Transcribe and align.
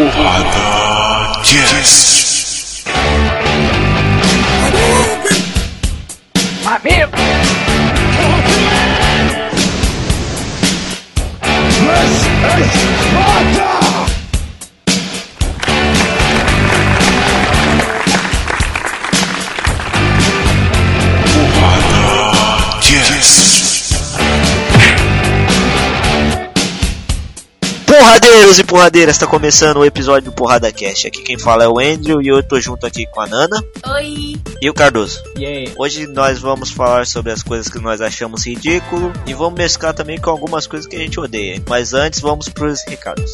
Porrada 0.00 1.42
Cast. 1.44 2.86
Amigo! 6.64 7.10
Porrada 11.82 13.09
Porradeiros 28.10 28.58
e 28.58 28.64
porradeiras, 28.64 29.18
tá 29.18 29.24
começando 29.24 29.76
o 29.76 29.84
episódio 29.84 30.32
do 30.32 30.34
Porrada 30.34 30.72
Cast. 30.72 31.06
Aqui 31.06 31.22
quem 31.22 31.38
fala 31.38 31.62
é 31.62 31.68
o 31.68 31.78
Andrew 31.78 32.20
e 32.20 32.26
eu 32.26 32.42
tô 32.42 32.60
junto 32.60 32.84
aqui 32.84 33.06
com 33.06 33.20
a 33.20 33.26
Nana 33.28 33.62
Oi! 33.86 34.34
e 34.60 34.68
o 34.68 34.74
Cardoso. 34.74 35.22
E 35.38 35.46
aí? 35.46 35.72
Hoje 35.78 36.08
nós 36.08 36.40
vamos 36.40 36.72
falar 36.72 37.06
sobre 37.06 37.30
as 37.30 37.40
coisas 37.40 37.68
que 37.68 37.78
nós 37.78 38.00
achamos 38.00 38.44
ridículo 38.44 39.12
e 39.28 39.32
vamos 39.32 39.56
mesclar 39.56 39.94
também 39.94 40.20
com 40.20 40.28
algumas 40.28 40.66
coisas 40.66 40.88
que 40.88 40.96
a 40.96 40.98
gente 40.98 41.20
odeia. 41.20 41.62
Mas 41.68 41.94
antes 41.94 42.18
vamos 42.18 42.48
pros 42.48 42.82
recados. 42.84 43.32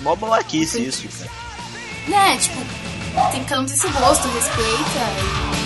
Mó 0.00 0.14
babaquice 0.14 0.84
isso, 0.84 1.08
cara. 1.08 1.30
né, 2.08 2.36
tipo, 2.36 2.58
tem 3.32 3.44
cada 3.44 3.62
um 3.62 3.66
tem 3.66 3.76
seu 3.76 3.90
gosto, 3.92 4.28
respeita. 4.28 5.62
E 5.62 5.65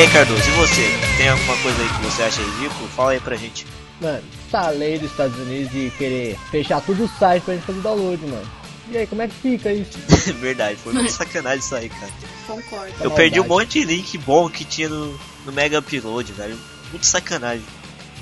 aí, 0.00 0.10
Cardoso, 0.10 0.40
e 0.48 0.52
você? 0.52 0.82
Tem 1.16 1.28
alguma 1.28 1.56
coisa 1.58 1.80
aí 1.82 1.88
que 1.88 2.02
você 2.04 2.22
acha 2.22 2.42
ridículo? 2.42 2.88
Fala 2.88 3.12
aí 3.12 3.20
pra 3.20 3.36
gente. 3.36 3.66
Mano, 4.00 4.22
essa 4.48 4.70
lei 4.70 4.98
dos 4.98 5.10
Estados 5.10 5.38
Unidos 5.38 5.70
de 5.72 5.90
querer 5.96 6.38
fechar 6.50 6.80
tudo 6.80 7.04
o 7.04 7.08
site 7.18 7.42
pra 7.44 7.54
gente 7.54 7.64
fazer 7.66 7.80
download, 7.80 8.26
mano. 8.26 8.50
E 8.90 8.98
aí, 8.98 9.06
como 9.06 9.22
é 9.22 9.28
que 9.28 9.34
fica 9.34 9.72
isso? 9.72 9.92
Verdade, 10.40 10.76
foi 10.82 10.92
muito 10.92 11.10
sacanagem 11.12 11.60
isso 11.60 11.74
aí, 11.74 11.88
cara. 11.88 12.12
E 12.22 12.46
concordo. 12.46 12.88
Eu 13.00 13.10
maldade. 13.10 13.14
perdi 13.14 13.40
um 13.40 13.46
monte 13.46 13.80
de 13.80 13.84
link 13.86 14.18
bom 14.18 14.48
que 14.50 14.64
tinha 14.64 14.88
no, 14.88 15.18
no 15.46 15.52
Mega 15.52 15.78
Upload, 15.78 16.32
velho. 16.32 16.58
Muito 16.90 17.06
sacanagem. 17.06 17.64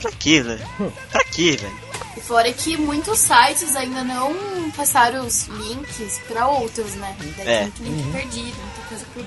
Pra 0.00 0.10
quê, 0.12 0.40
velho? 0.42 0.66
Pra 1.10 1.24
quê, 1.24 1.56
velho? 1.60 1.92
E 2.16 2.20
fora 2.20 2.52
que 2.52 2.76
muitos 2.76 3.18
sites 3.18 3.74
ainda 3.74 4.04
não 4.04 4.70
passaram 4.76 5.26
os 5.26 5.46
links 5.48 6.20
pra 6.28 6.46
outros, 6.46 6.92
né? 6.94 7.16
Daí 7.38 7.48
É. 7.48 7.70
tem 7.76 7.86
muito 7.86 8.02
link 8.02 8.12
perdido, 8.12 8.44
muita 8.44 8.52
coisa 8.52 8.71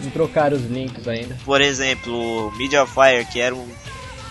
Não 0.02 0.12
trocaram 0.12 0.58
os 0.58 0.66
links 0.66 1.08
ainda. 1.08 1.38
Por 1.44 1.62
exemplo, 1.62 2.48
o 2.48 2.52
Mediafire, 2.58 3.26
que 3.32 3.40
era 3.40 3.56
um. 3.56 3.68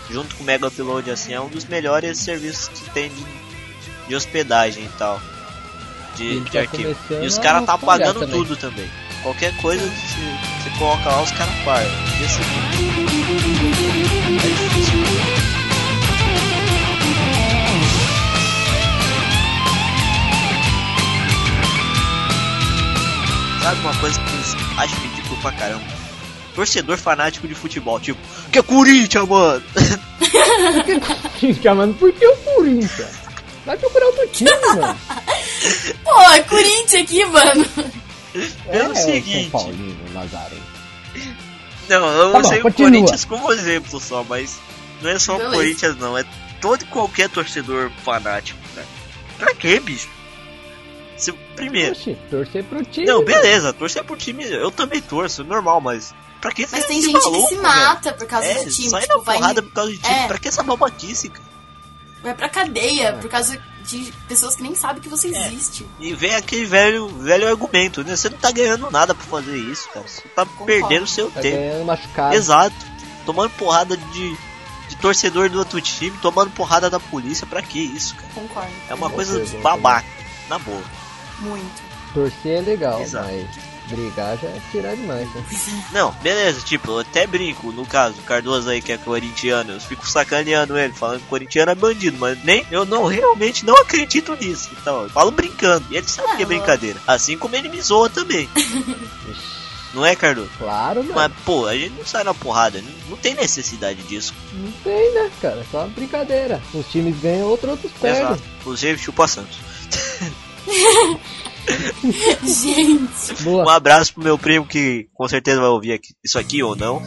Junto 0.09 0.35
com 0.35 0.43
o 0.43 0.45
Mega 0.45 0.67
Upload, 0.67 1.09
assim, 1.09 1.33
é 1.33 1.41
um 1.41 1.47
dos 1.47 1.65
melhores 1.65 2.19
serviços 2.19 2.67
que 2.67 2.89
tem 2.91 3.09
de, 3.09 3.25
de 4.07 4.15
hospedagem 4.15 4.85
e 4.85 4.89
tal. 4.99 5.19
De, 6.15 6.41
de 6.41 6.51
tá 6.51 6.59
arquivo. 6.59 6.95
E 7.09 7.25
os 7.25 7.39
caras 7.39 7.65
tá 7.65 7.75
pagando 7.77 8.19
também. 8.19 8.35
tudo 8.35 8.55
também. 8.55 8.87
Qualquer 9.23 9.57
coisa 9.57 9.83
que 9.83 9.89
você, 9.89 10.69
coloca 10.77 11.09
lá, 11.09 11.23
os 11.23 11.31
caras 11.31 11.55
pagam. 11.65 11.91
É 11.91 12.17
difícil. 14.47 14.95
Sabe 23.65 23.81
uma 23.81 23.95
coisa 23.95 24.19
que 24.19 24.79
acho 24.79 24.95
ridículo 24.97 25.14
pra 25.45 25.51
caramba? 25.59 25.83
Torcedor 26.55 26.97
fanático 26.97 27.47
de 27.47 27.53
futebol, 27.53 27.99
tipo, 27.99 28.19
que 28.51 28.59
é 28.59 28.63
Corinthians, 28.63 29.27
mano! 29.27 29.63
Chamando 31.61 31.93
por 31.99 32.11
que 32.13 32.25
o 32.25 32.35
Corinthians? 32.37 33.25
Vai 33.65 33.77
procurar 33.77 34.05
outro 34.07 34.27
time, 34.29 34.49
mano. 34.61 34.97
Pô, 36.03 36.21
é 36.31 36.41
Corinthians 36.43 37.03
aqui, 37.03 37.25
mano. 37.25 37.65
É 38.69 38.83
o 38.83 38.91
o 38.91 38.95
seguinte. 38.95 39.51
São 39.51 39.61
Paulino, 39.61 40.13
Nazaré. 40.13 40.55
Não, 41.89 42.07
eu 42.07 42.31
Tá 42.31 42.39
usei 42.39 42.51
bom, 42.53 42.59
o 42.59 42.71
continua. 42.71 42.91
Corinthians 42.91 43.25
como 43.25 43.51
exemplo 43.51 43.99
só, 43.99 44.23
mas 44.23 44.57
não 45.01 45.09
é 45.09 45.19
só 45.19 45.35
o. 45.35 45.51
Corinthians 45.51 45.97
não, 45.97 46.17
é 46.17 46.23
todo 46.61 46.83
e 46.83 46.85
qualquer 46.85 47.29
torcedor 47.29 47.91
fanático, 48.03 48.59
cara. 48.73 48.87
Pra 49.37 49.53
quê, 49.55 49.79
bicho? 49.79 50.07
Se, 51.17 51.31
primeiro, 51.55 51.91
Oxi, 51.93 52.17
torcer 52.29 52.63
pro 52.65 52.83
time. 52.83 53.05
não, 53.07 53.15
mano. 53.15 53.25
beleza, 53.25 53.71
torcer 53.73 54.03
por 54.03 54.17
time, 54.17 54.43
eu 54.51 54.69
também 54.71 55.01
torço, 55.01 55.43
normal, 55.43 55.79
mas 55.79 56.13
pra 56.41 56.51
que 56.51 56.67
Mas 56.69 56.85
tem 56.85 57.01
gente 57.01 57.13
maluco, 57.13 57.41
que 57.43 57.47
se 57.47 57.55
velho? 57.55 57.61
mata 57.63 58.13
por 58.13 58.27
causa 58.27 58.47
É, 58.47 58.63
do 58.63 58.69
time. 58.71 58.89
sai 58.89 59.01
tipo, 59.03 59.17
na 59.17 59.23
porrada 59.23 59.61
por 59.63 59.71
causa 59.73 59.91
de 59.91 59.97
time, 59.97 60.13
É. 60.15 60.27
pra 60.27 60.37
que 60.37 60.47
essa 60.47 60.61
babaquice, 60.63 61.29
cara? 61.29 61.45
vai 62.21 62.33
pra 62.33 62.49
cadeia 62.49 63.13
por 63.13 63.29
causa 63.29 63.61
de 63.85 64.11
pessoas 64.27 64.55
que 64.55 64.63
nem 64.63 64.73
sabem 64.73 64.99
que 65.01 65.07
você 65.07 65.27
É. 65.33 65.47
existe. 65.47 65.85
E 65.99 66.11
vem 66.15 66.33
aquele 66.33 66.65
velho, 66.65 67.07
velho 67.07 67.47
argumento, 67.47 68.03
né? 68.03 68.15
Você 68.15 68.29
não 68.29 68.37
tá 68.39 68.51
ganhando 68.51 68.89
nada 68.89 69.13
pra 69.13 69.23
fazer 69.25 69.55
isso, 69.55 69.87
cara. 69.89 70.07
Você 70.07 70.21
tá 70.29 70.43
perdendo 70.65 71.05
seu 71.05 71.29
Tá 71.29 71.39
tempo. 71.41 71.55
ganhando 71.55 71.85
machucado. 71.85 72.35
Exato. 72.35 72.75
Tomando 73.27 73.51
porrada 73.51 73.95
de, 73.95 74.35
de 74.89 74.95
torcedor 74.99 75.49
do 75.49 75.59
outro 75.59 75.79
time 75.81 76.17
tomando 76.19 76.49
porrada 76.51 76.89
da 76.89 76.99
polícia. 76.99 77.45
Pra 77.45 77.61
que 77.61 77.79
isso, 77.79 78.15
cara? 78.15 78.27
Concordo. 78.33 78.71
É 78.89 78.93
uma 78.95 79.09
coisa 79.11 79.39
babaca, 79.61 80.07
na 80.49 80.57
boa. 80.57 80.81
Muito. 81.39 81.83
Torcer 82.13 82.59
é 82.59 82.61
legal, 82.61 83.01
Exato. 83.01 83.27
mas 83.27 83.45
brigar 83.89 84.37
já 84.37 84.47
é 84.47 84.61
tirar 84.71 84.95
demais, 84.95 85.27
né? 85.35 85.45
Não, 85.91 86.11
beleza, 86.23 86.61
tipo, 86.61 86.91
eu 86.91 86.99
até 86.99 87.27
brinco, 87.27 87.71
no 87.71 87.85
caso, 87.85 88.15
o 88.19 88.23
Cardoso 88.23 88.69
aí 88.69 88.81
que 88.81 88.91
é 88.91 88.97
corintiano, 88.97 89.73
eu 89.73 89.79
fico 89.79 90.09
sacaneando 90.09 90.77
ele, 90.77 90.93
falando 90.93 91.19
que 91.21 91.27
corintiano 91.27 91.71
é 91.71 91.75
bandido, 91.75 92.17
mas 92.17 92.41
nem 92.43 92.65
eu 92.71 92.85
não 92.85 93.05
realmente 93.05 93.65
não 93.65 93.75
acredito 93.77 94.35
nisso. 94.39 94.69
Então, 94.81 95.03
eu 95.03 95.09
falo 95.09 95.29
brincando. 95.31 95.85
E 95.91 95.97
ele 95.97 96.07
sabe 96.07 96.35
que 96.37 96.41
é 96.43 96.45
Ah, 96.45 96.47
brincadeira. 96.47 96.99
Assim 97.05 97.37
como 97.37 97.55
ele 97.55 97.69
me 97.69 97.81
zoa 97.81 98.09
também. 98.09 98.49
Não 99.93 100.05
é, 100.05 100.13
Cardoso? 100.13 100.49
Claro, 100.57 101.01
mano. 101.05 101.15
Mas, 101.15 101.31
pô, 101.45 101.67
a 101.67 101.73
gente 101.73 101.93
não 101.97 102.05
sai 102.05 102.21
na 102.25 102.33
porrada, 102.33 102.81
não, 102.81 102.91
não 103.11 103.15
tem 103.15 103.33
necessidade 103.33 104.03
disso. 104.03 104.33
Não 104.51 104.69
tem, 104.83 105.13
né, 105.13 105.31
cara? 105.41 105.65
Só 105.71 105.87
brincadeira. 105.87 106.61
Os 106.73 106.85
times 106.87 107.17
ganham, 107.21 107.47
outros 107.47 107.71
outros 107.71 107.93
perdem. 107.93 108.21
Exato. 108.23 108.41
Inclusive, 108.59 109.01
chupa 109.01 109.25
Santos. 109.25 109.57
Gente, 112.43 113.41
Um 113.41 113.43
Boa. 113.43 113.75
abraço 113.75 114.13
pro 114.13 114.23
meu 114.23 114.37
primo 114.37 114.65
que 114.65 115.07
com 115.13 115.27
certeza 115.27 115.59
vai 115.59 115.69
ouvir 115.69 115.93
aqui- 115.93 116.13
isso 116.23 116.37
aqui 116.37 116.61
ou 116.61 116.75
não. 116.75 117.01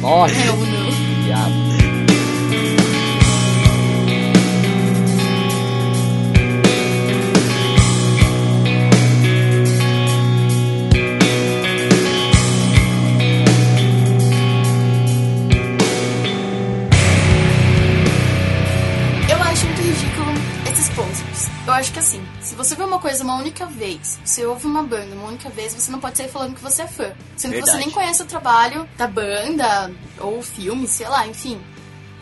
Morre, 0.00 0.34
eu 0.46 0.56
não. 0.56 1.61
Você 22.72 22.76
vê 22.76 22.84
uma 22.84 22.98
coisa 22.98 23.22
uma 23.22 23.36
única 23.36 23.66
vez, 23.66 24.18
você 24.24 24.46
ouve 24.46 24.66
uma 24.66 24.82
banda 24.82 25.14
uma 25.14 25.28
única 25.28 25.50
vez, 25.50 25.74
você 25.74 25.90
não 25.90 26.00
pode 26.00 26.16
sair 26.16 26.28
falando 26.28 26.54
que 26.54 26.62
você 26.62 26.82
é 26.82 26.86
fã. 26.86 27.12
Sendo 27.36 27.52
que 27.52 27.60
você 27.60 27.64
Verdade. 27.66 27.78
nem 27.78 27.90
conhece 27.90 28.22
o 28.22 28.24
trabalho 28.24 28.88
da 28.96 29.06
banda, 29.06 29.92
ou 30.18 30.38
o 30.38 30.42
filme, 30.42 30.88
sei 30.88 31.06
lá, 31.06 31.26
enfim. 31.26 31.60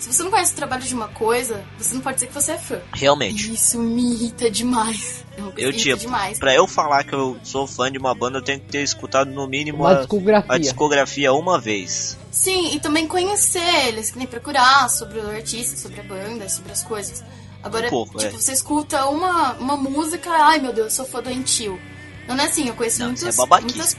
Se 0.00 0.12
você 0.12 0.22
não 0.22 0.30
conhece 0.30 0.52
o 0.52 0.56
trabalho 0.56 0.82
de 0.82 0.94
uma 0.94 1.08
coisa, 1.08 1.62
você 1.78 1.94
não 1.94 2.00
pode 2.00 2.16
dizer 2.16 2.26
que 2.28 2.34
você 2.34 2.52
é 2.52 2.58
fã. 2.58 2.80
Realmente. 2.92 3.52
Isso 3.52 3.78
me 3.78 4.14
irrita 4.14 4.50
demais. 4.50 5.24
Eu 5.56 5.72
tipo, 5.72 5.98
demais. 5.98 6.38
pra 6.38 6.54
eu 6.54 6.66
falar 6.66 7.02
que 7.02 7.14
eu 7.14 7.38
sou 7.42 7.66
fã 7.66 7.90
de 7.90 7.96
uma 7.96 8.14
banda, 8.14 8.38
eu 8.38 8.42
tenho 8.42 8.60
que 8.60 8.66
ter 8.66 8.82
escutado 8.82 9.30
no 9.30 9.46
mínimo 9.46 9.78
Uma 9.78 9.92
a, 9.92 9.94
discografia. 10.00 10.52
a 10.54 10.58
discografia 10.58 11.32
uma 11.32 11.58
vez. 11.58 12.18
Sim, 12.30 12.74
e 12.74 12.80
também 12.80 13.06
conhecer 13.06 13.86
eles, 13.86 14.10
que 14.10 14.18
nem 14.18 14.26
procurar 14.26 14.90
sobre 14.90 15.18
o 15.18 15.30
artista, 15.30 15.78
sobre 15.78 16.00
a 16.00 16.02
banda, 16.02 16.46
sobre 16.46 16.72
as 16.72 16.82
coisas. 16.82 17.24
Agora, 17.62 17.86
Um 17.86 17.90
pouco, 17.90 18.18
tipo, 18.18 18.34
é. 18.34 18.38
você 18.38 18.52
escuta 18.52 19.04
uma, 19.06 19.52
uma 19.54 19.76
música, 19.76 20.30
ai 20.30 20.58
meu 20.60 20.72
Deus, 20.72 20.86
eu 20.86 20.90
sou 20.90 21.06
fã 21.06 21.22
doentio. 21.22 21.78
Não 22.26 22.36
é 22.36 22.44
assim, 22.44 22.68
eu 22.68 22.74
conheço 22.74 23.00
Não, 23.00 23.06
muitos, 23.08 23.24
é 23.24 23.60
muitas. 23.60 23.96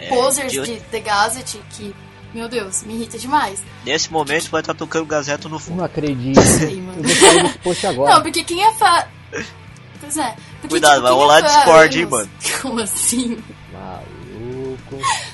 É, 0.00 0.08
posers 0.08 0.50
de- 0.52 0.62
de 0.62 0.80
The 0.80 1.00
Gazette 1.00 1.60
que, 1.70 1.94
meu 2.34 2.48
Deus, 2.48 2.82
me 2.82 2.94
irrita 2.94 3.16
demais. 3.18 3.60
Nesse 3.84 4.10
momento 4.10 4.50
vai 4.50 4.60
estar 4.62 4.74
tocando 4.74 5.06
Gazeta 5.06 5.48
no 5.48 5.58
fundo. 5.60 5.76
Não 5.78 5.84
acredito. 5.84 6.40
Sei, 6.42 6.78
Eu 6.78 6.82
mano. 6.82 7.54
post 7.62 7.86
agora. 7.86 8.14
Não, 8.14 8.22
porque 8.22 8.42
quem 8.42 8.64
é 8.64 8.72
fã. 8.74 9.04
Pois 10.00 10.16
é. 10.16 10.34
Porque, 10.60 10.68
Cuidado, 10.68 10.94
tipo, 10.96 11.02
vai 11.02 11.12
quem 11.12 11.20
rolar 11.20 11.38
é 11.38 11.42
Discord, 11.42 11.98
hein, 12.00 12.06
mano. 12.06 12.30
Como 12.62 12.80
assim? 12.80 13.38
Maluco. 13.72 14.13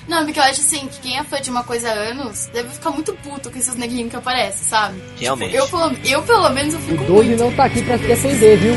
Não, 0.08 0.24
porque 0.24 0.38
eu 0.38 0.44
acho 0.44 0.60
assim, 0.60 0.88
que 0.88 1.00
quem 1.00 1.18
é 1.18 1.24
fã 1.24 1.40
de 1.40 1.50
uma 1.50 1.62
coisa 1.64 1.88
há 1.90 1.92
anos 1.92 2.46
deve 2.52 2.68
ficar 2.70 2.90
muito 2.90 3.12
puto 3.14 3.50
com 3.50 3.58
esses 3.58 3.74
neguinhos 3.76 4.10
que 4.10 4.16
aparecem, 4.16 4.64
sabe? 4.66 5.00
Realmente. 5.18 5.54
Eu, 5.54 5.66
pelo- 5.68 5.96
eu, 6.04 6.22
pelo 6.22 6.48
menos, 6.50 6.74
eu 6.74 6.80
O 6.80 6.82
fico 6.82 7.04
Doug 7.04 7.26
muito. 7.26 7.42
não 7.42 7.52
tá 7.52 7.64
aqui 7.64 7.82
pra 7.82 7.96
se 7.98 8.04
defender, 8.04 8.56
viu? 8.58 8.74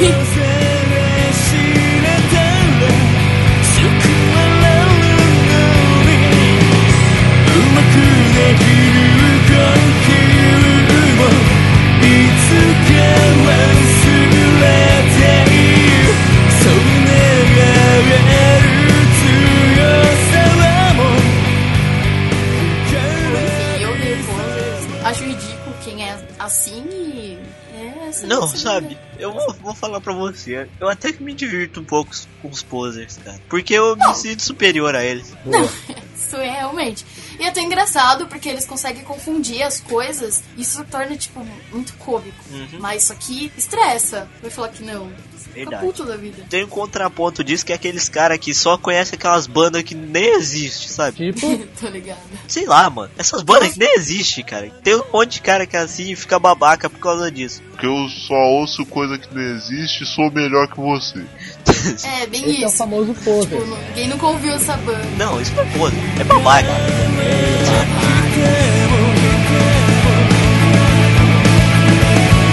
Enfim, 0.00 0.46
falar 29.86 30.00
pra 30.00 30.12
você. 30.12 30.68
Eu 30.80 30.88
até 30.88 31.12
que 31.12 31.22
me 31.22 31.32
divirto 31.32 31.80
um 31.80 31.84
pouco 31.84 32.10
com 32.42 32.48
os 32.48 32.62
posers, 32.62 33.18
cara. 33.18 33.40
Porque 33.48 33.74
eu 33.74 33.96
me 33.96 34.14
sinto 34.14 34.42
superior 34.42 34.94
a 34.94 35.04
eles. 35.04 35.32
Boa. 35.44 35.68
Isso 36.14 36.36
é 36.36 36.50
realmente. 36.50 37.06
E 37.38 37.44
é 37.44 37.48
até 37.48 37.60
engraçado 37.60 38.26
porque 38.26 38.48
eles 38.48 38.64
conseguem 38.64 39.04
confundir 39.04 39.62
as 39.62 39.80
coisas. 39.80 40.42
Isso 40.56 40.84
torna, 40.84 41.16
tipo, 41.16 41.46
muito 41.70 41.94
cômico. 41.94 42.36
Uhum. 42.50 42.80
Mas 42.80 43.04
isso 43.04 43.12
aqui 43.12 43.52
estressa. 43.56 44.28
Vai 44.40 44.50
falar 44.50 44.70
que 44.70 44.82
não. 44.82 45.12
Fica 45.56 45.70
Verdade. 45.70 45.86
puto 45.86 46.04
da 46.04 46.16
vida. 46.16 46.42
Tem 46.50 46.64
um 46.64 46.68
contraponto 46.68 47.42
disso 47.42 47.64
que 47.64 47.72
é 47.72 47.76
aqueles 47.76 48.08
caras 48.08 48.36
que 48.38 48.52
só 48.52 48.76
conhecem 48.76 49.16
aquelas 49.16 49.46
bandas 49.46 49.82
que 49.82 49.94
nem 49.94 50.34
existem, 50.36 50.88
sabe? 50.88 51.32
Tipo, 51.32 51.66
Tô 51.80 51.88
ligado. 51.88 52.18
Sei 52.46 52.66
lá, 52.66 52.88
mano. 52.90 53.10
Essas 53.16 53.42
bandas 53.42 53.72
que 53.72 53.78
nem 53.78 53.94
existem, 53.96 54.44
cara. 54.44 54.70
Tem 54.82 54.94
um 54.96 55.02
monte 55.12 55.32
de 55.34 55.40
cara 55.40 55.66
que 55.66 55.76
é 55.76 55.80
assim 55.80 56.10
e 56.12 56.16
fica 56.16 56.38
babaca 56.38 56.90
por 56.90 56.98
causa 57.00 57.30
disso. 57.30 57.62
Porque 57.70 57.86
eu 57.86 58.08
só 58.26 58.34
ouço 58.34 58.84
coisa 58.86 59.16
que 59.18 59.34
não 59.34 59.40
existe 59.42 60.04
e 60.04 60.06
sou 60.06 60.30
melhor 60.30 60.68
que 60.68 60.78
você. 60.78 61.24
É, 62.20 62.26
bem 62.26 62.40
esse 62.50 62.62
é 62.62 62.66
o 62.66 62.68
isso. 62.68 62.76
famoso 62.78 63.14
poser. 63.14 63.58
Tipo, 63.60 63.64
não- 63.70 63.76
ninguém 63.88 64.08
nunca 64.08 64.26
ouviu 64.26 64.52
essa 64.54 64.76
banda. 64.78 65.04
Não, 65.16 65.40
isso 65.40 65.54
não 65.54 65.62
é 65.62 65.66
poser. 65.78 65.98
É 66.20 66.24
babaca. 66.24 66.68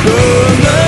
Coisa 0.04 0.83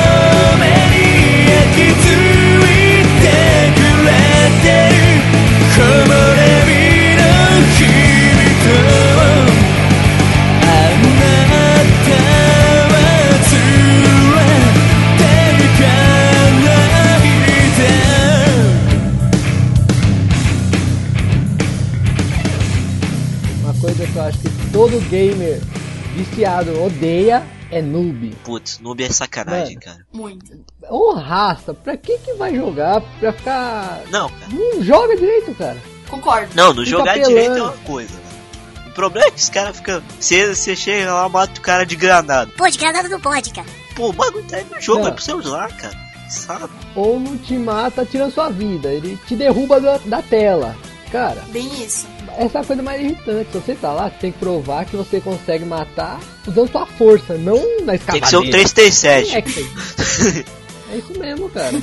todo 24.76 25.00
gamer 25.10 25.62
viciado 26.16 26.84
odeia 26.84 27.42
é 27.78 27.82
noob. 27.82 28.36
Putz, 28.44 28.80
noob 28.80 29.04
é 29.04 29.10
sacanagem, 29.10 29.76
Mano. 29.76 29.80
cara. 29.86 30.06
Muito. 30.14 30.52
Ô 30.90 31.14
raça, 31.14 31.74
pra 31.74 31.98
que 31.98 32.18
que 32.20 32.34
vai 32.34 32.56
jogar? 32.56 33.02
Pra 33.20 33.34
ficar. 33.34 34.02
Não, 34.10 34.30
cara. 34.30 34.48
Não 34.52 34.84
joga 34.84 35.16
direito, 35.16 35.54
cara. 35.56 35.78
Concordo. 36.10 36.50
Não, 36.56 36.74
no 36.74 36.86
Fica 36.86 36.98
jogar 36.98 37.12
apelando. 37.12 37.30
direito 37.30 37.58
é 37.58 37.62
uma 37.64 37.72
coisa. 37.80 38.14
né? 38.14 38.20
O 38.88 38.92
problema 38.96 39.28
é 39.28 39.32
que 39.32 39.40
os 39.42 39.50
caras 39.50 39.76
ficam. 39.78 40.02
Você 40.20 40.56
você 40.56 40.76
chega 40.76 41.14
lá, 41.14 41.28
mata 41.28 41.60
o 41.60 41.62
cara 41.62 41.86
de 41.86 41.96
granada. 41.96 42.50
Pô, 42.56 42.70
de 42.70 42.78
granada 42.78 43.10
não 43.10 43.20
pode, 43.20 43.52
cara. 43.52 43.68
Pô, 43.96 44.10
o 44.10 44.14
bagulho 44.14 44.44
tá 44.46 44.58
aí 44.58 44.66
no 44.74 44.80
jogo, 44.82 45.02
Não. 45.02 45.08
é 45.10 45.12
pro 45.12 45.24
celular, 45.24 45.72
cara. 45.76 46.06
Sabe? 46.30 46.70
Ou 46.96 47.20
não 47.20 47.38
te 47.38 47.54
mata 47.58 48.06
tirando 48.06 48.32
sua 48.34 48.50
vida, 48.50 48.92
ele 48.92 49.18
te 49.28 49.36
derruba 49.36 49.80
da, 49.82 49.98
da 50.00 50.22
tela. 50.22 50.76
Cara, 51.12 51.42
Bem 51.50 51.68
isso. 51.84 52.08
Essa 52.38 52.60
é 52.60 52.62
a 52.62 52.66
coisa 52.66 52.82
mais 52.82 53.02
irritante. 53.02 53.52
Se 53.52 53.60
você 53.60 53.76
tá 53.76 53.92
lá, 53.92 54.10
você 54.10 54.18
tem 54.18 54.32
que 54.32 54.40
provar 54.40 54.86
que 54.86 54.96
você 54.96 55.20
consegue 55.22 55.66
matar 55.66 56.20
usando 56.48 56.72
sua 56.72 56.86
força, 56.86 57.38
não 57.38 57.58
na 57.84 57.96
escavadeira. 57.96 58.12
Tem 58.12 58.22
que 58.22 58.28
ser 58.28 58.38
um 58.38 58.50
337. 58.50 59.36
É, 59.36 60.94
é 60.94 60.98
isso 60.98 61.20
mesmo, 61.20 61.50
cara. 61.50 61.76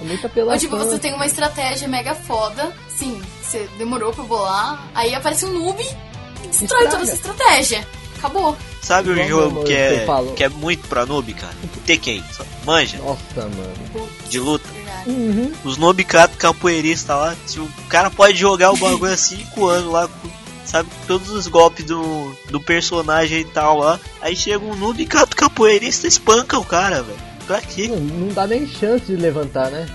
É 0.00 0.04
muita 0.04 0.26
apelação. 0.26 0.54
Ou 0.54 0.58
tipo, 0.58 0.76
você 0.76 0.98
tem 0.98 1.14
uma 1.14 1.26
estratégia 1.26 1.88
mega 1.88 2.14
foda, 2.14 2.72
sim, 2.88 3.20
você 3.42 3.68
demorou 3.78 4.12
pra 4.12 4.24
bolar, 4.24 4.90
aí 4.94 5.14
aparece 5.14 5.46
um 5.46 5.52
noob 5.52 5.82
e 5.82 6.48
destrói 6.48 6.84
Estraga. 6.84 6.90
toda 6.90 7.02
essa 7.02 7.14
estratégia. 7.14 7.88
Acabou. 8.18 8.56
Sabe 8.82 9.10
um 9.10 9.28
jogo 9.28 9.64
que 9.64 9.72
é, 9.72 10.06
que 10.36 10.44
é 10.44 10.48
muito 10.48 10.86
pra 10.88 11.04
noob, 11.06 11.32
cara? 11.34 11.54
Tekken. 11.84 12.22
sabe? 12.32 12.48
Manja, 12.64 12.98
Nossa, 12.98 13.20
mano. 13.36 14.08
De 14.28 14.38
luta. 14.40 14.68
Uhum. 15.06 15.52
Os 15.64 15.76
noob 15.76 16.02
cato 16.04 16.36
capoeirista 16.36 17.14
lá. 17.14 17.36
Se 17.46 17.60
o 17.60 17.68
cara 17.88 18.10
pode 18.10 18.36
jogar 18.38 18.72
o 18.72 18.76
bagulho 18.76 19.12
há 19.12 19.16
5 19.16 19.66
anos 19.66 19.92
lá, 19.92 20.08
com, 20.08 20.28
sabe, 20.64 20.88
todos 21.06 21.30
os 21.30 21.46
golpes 21.46 21.84
do, 21.84 22.34
do 22.50 22.60
personagem 22.60 23.40
e 23.40 23.44
tal 23.44 23.78
lá. 23.78 24.00
Aí 24.20 24.34
chega 24.34 24.64
um 24.64 24.74
noob 24.76 25.04
cato 25.06 25.36
capoeirista 25.36 26.06
e 26.06 26.08
espanca 26.08 26.58
o 26.58 26.64
cara, 26.64 27.02
velho. 27.02 27.18
Pra 27.46 27.60
quê? 27.60 27.86
Não, 27.88 27.98
não 28.00 28.28
dá 28.34 28.46
nem 28.46 28.66
chance 28.66 29.06
de 29.06 29.14
levantar, 29.16 29.70
né? 29.70 29.86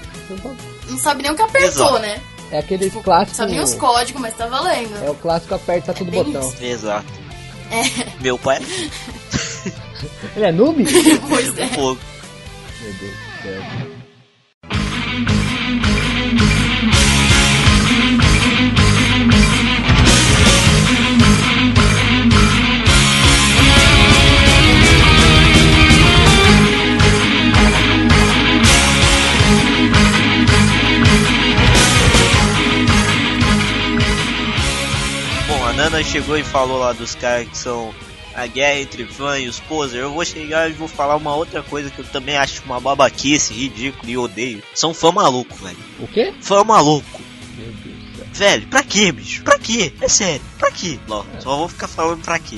Não 0.90 0.98
sabe 0.98 1.24
nem 1.24 1.32
o 1.32 1.36
que 1.36 1.42
apertou, 1.42 1.88
Exato. 1.88 2.00
né? 2.00 2.22
É 2.52 2.60
aquele 2.60 2.86
Tipo, 2.86 3.02
clássico. 3.02 3.36
Sabe 3.38 3.52
nem 3.52 3.62
os 3.62 3.74
códigos, 3.76 4.22
mas 4.22 4.36
tá 4.36 4.46
valendo. 4.46 4.94
É 5.06 5.10
o 5.10 5.16
clássico 5.16 5.56
aperta 5.56 5.94
todo 5.94 6.10
bem 6.12 6.24
botão. 6.24 6.50
isso. 6.50 6.64
Exato. 6.64 7.06
É, 7.72 8.22
Meu 8.22 8.38
pai 8.38 8.60
Ele 10.36 10.46
é 10.46 10.52
noob? 10.52 10.84
pois 11.30 11.58
é 11.58 11.62
é. 11.62 11.66
um 11.66 11.70
pouco. 11.70 12.02
Meu 12.82 12.94
Deus 12.94 13.14
do 13.14 13.44
céu. 13.44 14.01
Chegou 36.04 36.38
e 36.38 36.44
falou 36.44 36.78
lá 36.80 36.92
dos 36.94 37.16
caras 37.16 37.48
que 37.48 37.58
são 37.58 37.94
a 38.36 38.46
guerra 38.46 38.80
entre 38.82 39.06
fã 39.06 39.40
e 39.40 39.48
os 39.48 39.60
poser. 39.62 40.02
Eu 40.02 40.12
vou 40.14 40.26
chegar 40.26 40.70
e 40.70 40.74
vou 40.74 40.88
falar 40.88 41.16
uma 41.16 41.34
outra 41.36 41.64
coisa 41.64 41.90
que 41.90 42.00
eu 42.00 42.06
também 42.06 42.36
acho 42.38 42.62
uma 42.66 42.80
babaquice, 42.82 43.54
ridículo 43.54 44.10
e 44.10 44.18
odeio. 44.18 44.62
São 44.76 44.94
fã 44.94 45.12
maluco, 45.12 45.56
velho. 45.64 45.78
O 46.00 46.08
quê? 46.08 46.34
Fã 46.42 46.64
maluco. 46.64 47.22
Meu 47.58 47.68
Deus 47.68 47.96
do 47.96 48.18
céu. 48.18 48.26
Velho, 48.34 48.68
pra 48.68 48.84
quê, 48.84 49.12
bicho? 49.12 49.44
Pra 49.44 49.58
quê? 49.58 49.94
É 50.02 50.08
sério, 50.10 50.42
pra 50.58 50.70
quê? 50.72 51.00
Ó, 51.10 51.24
só 51.40 51.56
vou 51.58 51.70
ficar 51.70 51.88
falando 51.88 52.22
pra 52.24 52.38
quê. 52.40 52.58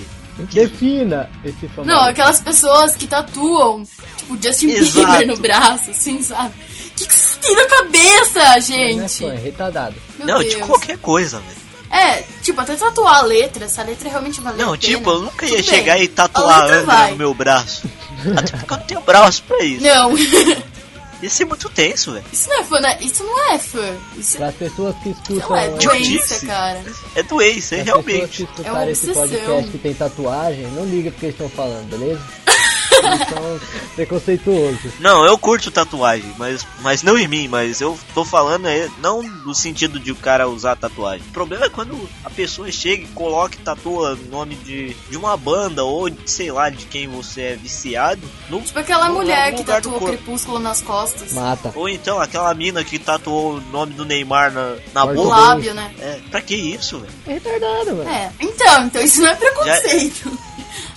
Defina 0.51 1.29
esse 1.45 1.67
famoso. 1.67 1.83
Não, 1.88 2.01
aquelas 2.05 2.41
pessoas 2.41 2.95
que 2.95 3.05
tatuam, 3.05 3.83
tipo, 4.17 4.35
Justin 4.41 4.69
Exato. 4.71 5.07
Bieber 5.07 5.27
no 5.27 5.38
braço, 5.38 5.91
assim, 5.91 6.23
sabe? 6.23 6.53
O 6.88 6.95
que, 6.95 7.05
que 7.07 7.13
vocês 7.15 7.38
têm 7.39 7.55
na 7.55 7.65
cabeça, 7.67 8.39
Não 8.39 8.51
é 8.53 8.62
gente? 8.62 9.17
fã, 9.19 9.33
é 9.33 9.38
retardado. 9.38 9.95
Meu 10.17 10.27
não, 10.27 10.39
Deus. 10.39 10.55
de 10.55 10.62
qualquer 10.62 10.97
coisa, 10.97 11.39
velho. 11.39 11.62
É, 11.95 12.23
tipo, 12.41 12.59
até 12.59 12.75
tatuar 12.75 13.19
a 13.19 13.21
letra, 13.21 13.67
se 13.69 13.79
a 13.79 13.83
letra 13.83 14.09
realmente 14.09 14.41
valeu 14.41 14.57
Não, 14.65 14.73
a 14.73 14.77
pena. 14.77 14.93
tipo, 14.97 15.09
eu 15.12 15.19
nunca 15.21 15.45
ia 15.45 15.57
tudo 15.57 15.63
chegar 15.69 15.93
bem. 15.95 16.03
e 16.03 16.07
tatuar 16.07 16.62
A 16.62 16.65
letra 16.65 16.81
Angra 16.93 17.07
no 17.12 17.15
meu 17.17 17.33
braço. 17.35 17.83
Até 18.35 18.57
porque 18.57 18.73
eu 18.73 18.77
não 18.77 18.85
tenho 18.85 19.01
braço 19.01 19.43
pra 19.43 19.63
isso. 19.63 19.83
Não, 19.83 20.12
Ia 21.21 21.29
ser 21.29 21.45
muito 21.45 21.69
tenso, 21.69 22.12
velho. 22.12 22.25
isso 22.33 22.50
não 22.50 22.59
é 22.59 22.63
fã, 22.65 22.79
né? 22.81 22.97
Isso 23.00 23.23
não 23.23 23.51
é 23.53 23.57
fã. 23.57 23.95
Isso 24.17 24.38
Para 24.38 24.47
as 24.47 24.55
pessoas 24.55 24.95
que 25.01 25.09
escutam. 25.12 25.50
não 25.50 25.55
é 25.55 25.69
doença, 25.69 26.45
cara. 26.45 26.83
É 27.15 27.23
doença, 27.23 27.75
é 27.75 27.79
as 27.79 27.85
pessoas 27.85 28.05
que 28.05 28.12
realmente. 28.17 28.50
É 28.65 28.71
uma 28.71 28.89
esse 28.91 29.09
obsessão. 29.09 29.29
podcast 29.39 29.71
que 29.71 29.77
tem 29.77 29.93
tatuagem, 29.93 30.67
não 30.71 30.83
liga 30.85 31.12
porque 31.12 31.27
eles 31.27 31.35
estão 31.35 31.47
falando, 31.50 31.89
beleza? 31.89 32.21
Eles 33.03 33.27
são 33.29 33.59
preconceituosos. 33.95 35.00
Não, 35.00 35.25
eu 35.25 35.38
curto 35.38 35.71
tatuagem, 35.71 36.33
mas, 36.38 36.65
mas 36.81 37.03
não 37.03 37.17
em 37.17 37.27
mim, 37.27 37.47
mas 37.47 37.81
eu 37.81 37.97
tô 38.13 38.23
falando 38.25 38.67
é, 38.67 38.89
não 39.00 39.21
no 39.23 39.53
sentido 39.55 40.00
de 40.00 40.12
o 40.12 40.15
cara 40.15 40.47
usar 40.47 40.75
tatuagem. 40.75 41.25
O 41.27 41.31
problema 41.31 41.65
é 41.65 41.69
quando 41.69 42.09
a 42.23 42.29
pessoa 42.29 42.71
chega 42.71 43.03
e 43.03 43.07
coloca 43.07 43.55
e 43.55 43.59
tatua 43.59 44.13
o 44.13 44.29
nome 44.29 44.55
de, 44.55 44.93
de 45.09 45.17
uma 45.17 45.35
banda 45.38 45.83
ou 45.83 46.09
de, 46.09 46.29
sei 46.29 46.51
lá 46.51 46.69
de 46.69 46.85
quem 46.85 47.07
você 47.07 47.41
é 47.41 47.55
viciado. 47.55 48.21
No, 48.50 48.62
Tipo 48.62 48.79
aquela 48.79 49.07
no- 49.09 49.15
mulher 49.15 49.51
no 49.51 49.57
que 49.57 49.63
tatuou 49.63 50.00
crepúsculo 50.01 50.59
nas 50.59 50.81
costas. 50.81 51.33
Mata. 51.33 51.71
Ou 51.75 51.88
então 51.89 52.19
aquela 52.19 52.53
mina 52.53 52.83
que 52.83 53.00
tatuou 53.00 53.55
o 53.57 53.62
nome 53.71 53.93
do 53.93 54.05
Neymar 54.05 54.51
na, 54.51 54.75
na 54.93 55.05
boca. 55.05 55.29
lábio, 55.29 55.73
né? 55.73 55.93
É, 56.00 56.19
pra 56.29 56.41
que 56.41 56.55
isso, 56.55 57.00
velho? 57.00 57.13
É 57.27 57.33
retardado, 57.33 57.95
mano. 57.95 58.09
É, 58.09 58.31
então, 58.39 58.85
então 58.85 59.01
isso 59.01 59.21
não 59.21 59.29
é 59.29 59.35
preconceito. 59.35 60.38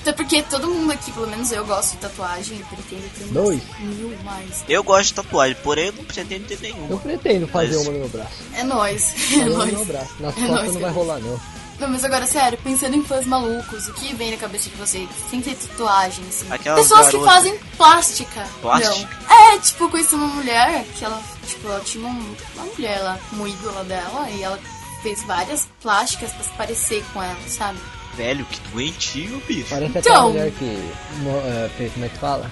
Até 0.08 0.12
porque 0.12 0.40
todo 0.44 0.68
mundo 0.68 0.92
aqui, 0.92 1.10
pelo 1.10 1.26
menos 1.26 1.50
eu, 1.50 1.64
gosto 1.66 1.92
de 1.92 1.96
tatuagem, 1.98 2.58
pretendo 2.58 3.08
ter 3.18 3.24
Dois. 3.32 3.60
mil 3.80 4.16
mais. 4.22 4.62
Eu 4.68 4.84
gosto 4.84 5.08
de 5.08 5.14
tatuagem, 5.14 5.56
porém 5.64 5.86
eu 5.86 5.92
não 5.94 6.04
pretendo 6.04 6.46
ter 6.46 6.60
nenhuma. 6.60 6.88
Eu 6.90 6.98
pretendo 7.00 7.48
fazer 7.48 7.76
Mas- 7.76 7.82
uma 7.86 7.92
no 7.92 7.98
meu 7.98 8.08
braço. 8.08 8.30
É 8.54 8.62
nóis, 8.62 9.14
é 9.32 9.36
Uma 9.38 9.44
no 9.46 9.56
nóis. 9.58 9.72
meu 9.72 9.84
braço. 9.84 10.10
Nas 10.20 10.36
É 10.36 10.40
costas 10.40 10.48
nóis, 10.50 10.66
não 10.66 10.72
vai 10.74 10.80
cara. 10.82 10.92
rolar, 10.92 11.18
não. 11.18 11.40
Não, 11.80 11.88
mas 11.88 12.04
agora, 12.04 12.26
sério, 12.26 12.56
pensando 12.62 12.94
em 12.96 13.02
fãs 13.04 13.26
malucos, 13.26 13.88
o 13.88 13.92
que 13.94 14.14
vem 14.14 14.30
na 14.30 14.36
cabeça 14.38 14.70
de 14.70 14.76
vocês? 14.76 15.08
Sem 15.28 15.42
ter 15.42 15.54
tatuagem, 15.56 16.24
assim. 16.28 16.46
Aquelas 16.50 16.80
Pessoas 16.82 17.06
que 17.08 17.12
garotas. 17.18 17.34
fazem 17.34 17.58
plástica. 17.76 18.46
Plástica? 18.62 19.16
Não. 19.28 19.36
É, 19.54 19.58
tipo, 19.58 19.84
eu 19.84 19.90
conheci 19.90 20.14
uma 20.14 20.28
mulher 20.28 20.84
que 20.96 21.04
ela, 21.04 21.20
tipo, 21.46 21.68
ela 21.68 21.80
tinha 21.80 22.06
um- 22.06 22.34
uma 22.54 22.64
mulher 22.64 22.98
lá, 23.02 23.18
uma 23.32 23.48
ídola 23.48 23.84
dela, 23.84 24.30
e 24.30 24.42
ela 24.42 24.58
fez 25.02 25.22
várias 25.24 25.68
plásticas 25.82 26.30
pra 26.32 26.44
se 26.44 26.50
parecer 26.52 27.04
com 27.12 27.22
ela, 27.22 27.36
sabe? 27.48 27.78
Velho, 28.16 28.44
que 28.46 28.58
doentio, 28.70 29.42
bicho. 29.46 29.66
Parece 29.70 29.90
Então. 29.98 30.00
aquela 30.00 30.28
mulher 30.28 30.50
que. 30.52 30.64
é, 30.64 31.70
fez- 31.76 31.92
como 31.92 32.04
é 32.04 32.08
que 32.08 32.18
fala? 32.18 32.50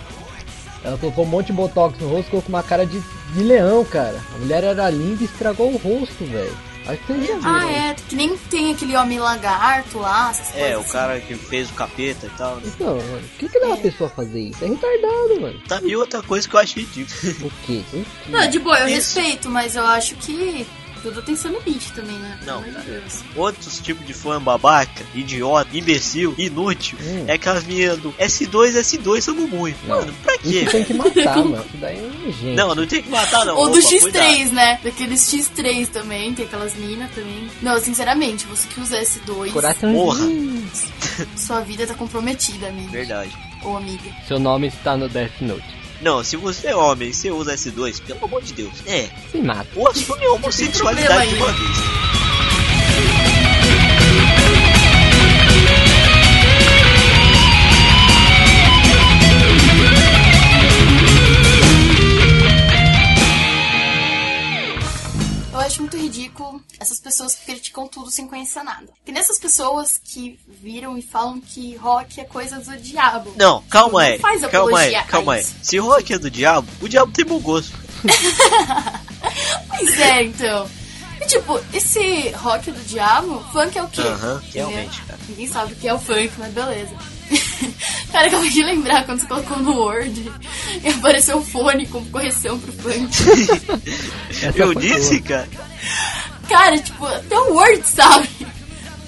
Ela 0.85 0.99
colocou 0.99 1.25
um 1.25 1.29
monte 1.29 1.47
de 1.47 1.53
botox 1.55 1.99
no 1.99 2.09
rosto, 2.09 2.31
colocou 2.31 2.51
uma 2.51 2.63
cara 2.63 2.85
de, 2.85 3.01
de 3.33 3.43
leão, 3.43 3.83
cara. 3.87 4.21
A 4.35 4.39
mulher 4.39 4.63
era 4.65 4.91
linda 4.91 5.23
e 5.23 5.25
estragou 5.25 5.73
o 5.73 5.77
rosto, 5.79 6.25
velho. 6.27 6.55
Acho 6.87 6.99
que 6.99 7.13
vocês 7.15 7.27
já 7.29 7.35
viram. 7.37 7.55
Ah, 7.57 7.73
é, 7.73 7.95
que 7.95 8.15
nem 8.15 8.37
tem 8.37 8.71
aquele 8.75 8.95
homem 8.95 9.19
lagarto 9.19 9.99
lá, 10.01 10.29
essas 10.31 10.49
coisas. 10.49 10.71
É, 10.71 10.77
o 10.77 10.81
assim. 10.81 10.93
cara 10.93 11.19
que 11.21 11.35
fez 11.35 11.71
o 11.71 11.73
capeta 11.73 12.27
e 12.27 12.31
tal. 12.37 12.57
né? 12.57 12.63
Então, 12.67 12.97
mano, 12.97 13.19
o 13.25 13.39
que 13.39 13.49
que 13.49 13.59
leva 13.59 13.73
a 13.73 13.77
pessoa 13.79 14.11
a 14.11 14.13
fazer 14.13 14.41
isso? 14.41 14.63
É 14.63 14.69
retardado, 14.69 15.41
mano. 15.41 15.59
Tá, 15.67 15.81
e 15.83 15.97
outra 15.97 16.23
coisa 16.23 16.47
que 16.47 16.55
eu 16.55 16.61
achei 16.61 16.83
ridículo. 16.83 17.47
O 17.47 17.51
quê? 17.65 17.83
O 17.91 17.91
quê? 17.91 18.05
Não, 18.29 18.47
de 18.51 18.59
boa, 18.59 18.79
eu 18.81 18.89
Isso. 18.89 19.19
respeito, 19.19 19.49
mas 19.49 19.75
eu 19.77 19.87
acho 19.87 20.15
que 20.17 20.67
tudo 21.05 21.21
tem 21.21 21.37
seu 21.37 21.51
limite 21.53 21.93
também, 21.93 22.17
né? 22.17 22.39
Não, 22.47 22.63
Pelo 22.63 22.77
amor 22.79 22.85
de 22.87 22.91
Deus. 22.93 23.23
Outros 23.37 23.79
tipos 23.81 24.07
de 24.07 24.15
fã 24.15 24.41
babaca, 24.41 25.05
idiota, 25.15 25.77
imbecil, 25.77 26.35
inútil. 26.39 26.97
Hum. 27.03 27.25
É 27.29 27.35
aquelas 27.35 27.63
meninas 27.65 27.99
do 27.99 28.11
S2, 28.15 28.73
S2, 28.73 29.21
somos 29.21 29.51
muito. 29.51 29.77
Não. 29.87 29.97
Mano, 30.01 30.15
pra 30.23 30.39
quê? 30.39 30.63
Isso 30.63 30.71
tem 30.71 30.85
que 30.85 30.95
matar, 30.95 31.37
mano. 31.37 31.63
Isso 31.67 31.77
daí 31.77 31.99
é 31.99 32.33
gente. 32.33 32.57
Não, 32.57 32.75
não 32.75 32.87
tem 32.87 33.03
que 33.03 33.11
matar 33.11 33.45
não. 33.45 33.55
Ou 33.57 33.69
do 33.69 33.79
Opa, 33.79 33.87
X3, 33.89 34.01
cuidado. 34.01 34.53
né? 34.53 34.81
Daqueles 34.83 35.21
X3 35.31 35.89
também, 35.89 36.35
tem 36.35 36.47
aquelas 36.47 36.75
minas 36.75 37.11
também. 37.15 37.51
Não, 37.61 37.79
sinceramente, 37.79 38.47
você 38.47 38.67
que 38.67 38.81
usa 38.81 38.99
S2, 39.03 39.53
Coraçãozinho. 39.53 40.67
sua 41.37 41.61
vida 41.61 41.87
tá 41.87 41.95
comprometida, 41.95 42.69
amigo. 42.69 42.91
Verdade. 42.91 43.37
Ou 43.63 43.77
amiga. 43.77 44.11
Seu 44.27 44.39
nome 44.39 44.69
está 44.69 44.97
no 44.97 45.09
Death 45.09 45.41
Note. 45.43 45.84
Não, 46.05 46.23
se 46.23 46.37
você 46.37 46.67
é 46.69 46.77
homem 46.77 47.09
e 47.09 47.15
você 47.15 47.31
usa 47.31 47.55
S2, 47.55 48.03
pelo 48.03 48.23
amor 48.27 48.43
de 48.43 48.53
Deus. 48.53 48.75
É, 48.87 49.09
Se 49.33 49.39
mata. 49.41 49.67
ou 49.75 49.89
assume 49.89 50.23
a 50.27 50.33
homossexualidade 50.33 51.31
de 51.31 51.37
uma 51.37 51.51
vez. 51.51 52.04
Acho 65.75 65.83
muito 65.83 65.97
ridículo 65.97 66.63
essas 66.79 67.01
pessoas 67.01 67.35
que 67.35 67.47
criticam 67.47 67.89
tudo 67.89 68.11
sem 68.11 68.29
conhecer 68.29 68.63
nada. 68.63 68.87
Que 69.05 69.11
nessas 69.11 69.39
pessoas 69.39 70.01
que 70.03 70.39
viram 70.47 70.97
e 70.97 71.03
falam 71.03 71.41
que 71.41 71.75
rock 71.77 72.21
é 72.21 72.25
coisa 72.25 72.61
do 72.61 72.77
diabo. 72.77 73.33
Não, 73.37 73.61
calma 73.63 73.93
Não 73.93 73.99
aí. 73.99 74.19
faz 74.21 74.47
Calma 74.47 74.79
aí, 74.79 74.95
calma 75.05 75.35
aí. 75.35 75.45
Se 75.63 75.79
rock 75.79 76.13
é 76.13 76.19
do 76.19 76.31
diabo, 76.31 76.69
o 76.81 76.89
diabo 76.89 77.11
tem 77.13 77.25
bom 77.25 77.41
gosto. 77.41 77.77
Pois 79.67 79.99
é, 79.99 80.23
então. 80.23 80.71
E 81.21 81.27
tipo, 81.27 81.61
esse 81.73 82.29
rock 82.31 82.71
do 82.71 82.81
diabo, 82.85 83.43
funk 83.53 83.77
é 83.77 83.83
o 83.83 83.89
quê? 83.89 84.03
Aham, 84.03 84.43
realmente, 84.53 85.03
cara. 85.03 85.19
Ninguém 85.29 85.49
sabe 85.49 85.73
o 85.73 85.77
que 85.77 85.89
é 85.89 85.95
o 85.95 85.99
funk, 85.99 86.31
mas 86.39 86.53
beleza. 86.53 86.95
Cara, 88.15 88.29
acabei 88.29 88.49
de 88.49 88.63
lembrar 88.63 89.05
quando 89.05 89.19
você 89.19 89.27
colocou 89.27 89.59
no 89.59 89.73
Word 89.73 90.33
e 90.85 90.89
apareceu 90.89 91.39
o 91.39 91.45
fone 91.45 91.85
como 91.89 92.09
correção 92.11 92.61
pro 92.61 92.73
funk. 92.73 93.11
Eu 94.55 94.73
disse, 94.73 95.21
cara. 95.21 95.49
Cara, 96.49 96.79
tipo, 96.79 97.05
até 97.05 97.37
o 97.37 97.55
Word 97.55 97.83
sabe. 97.85 98.29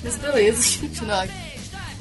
Mas 0.02 0.16
beleza, 0.16 0.60
aqui. 0.60 0.90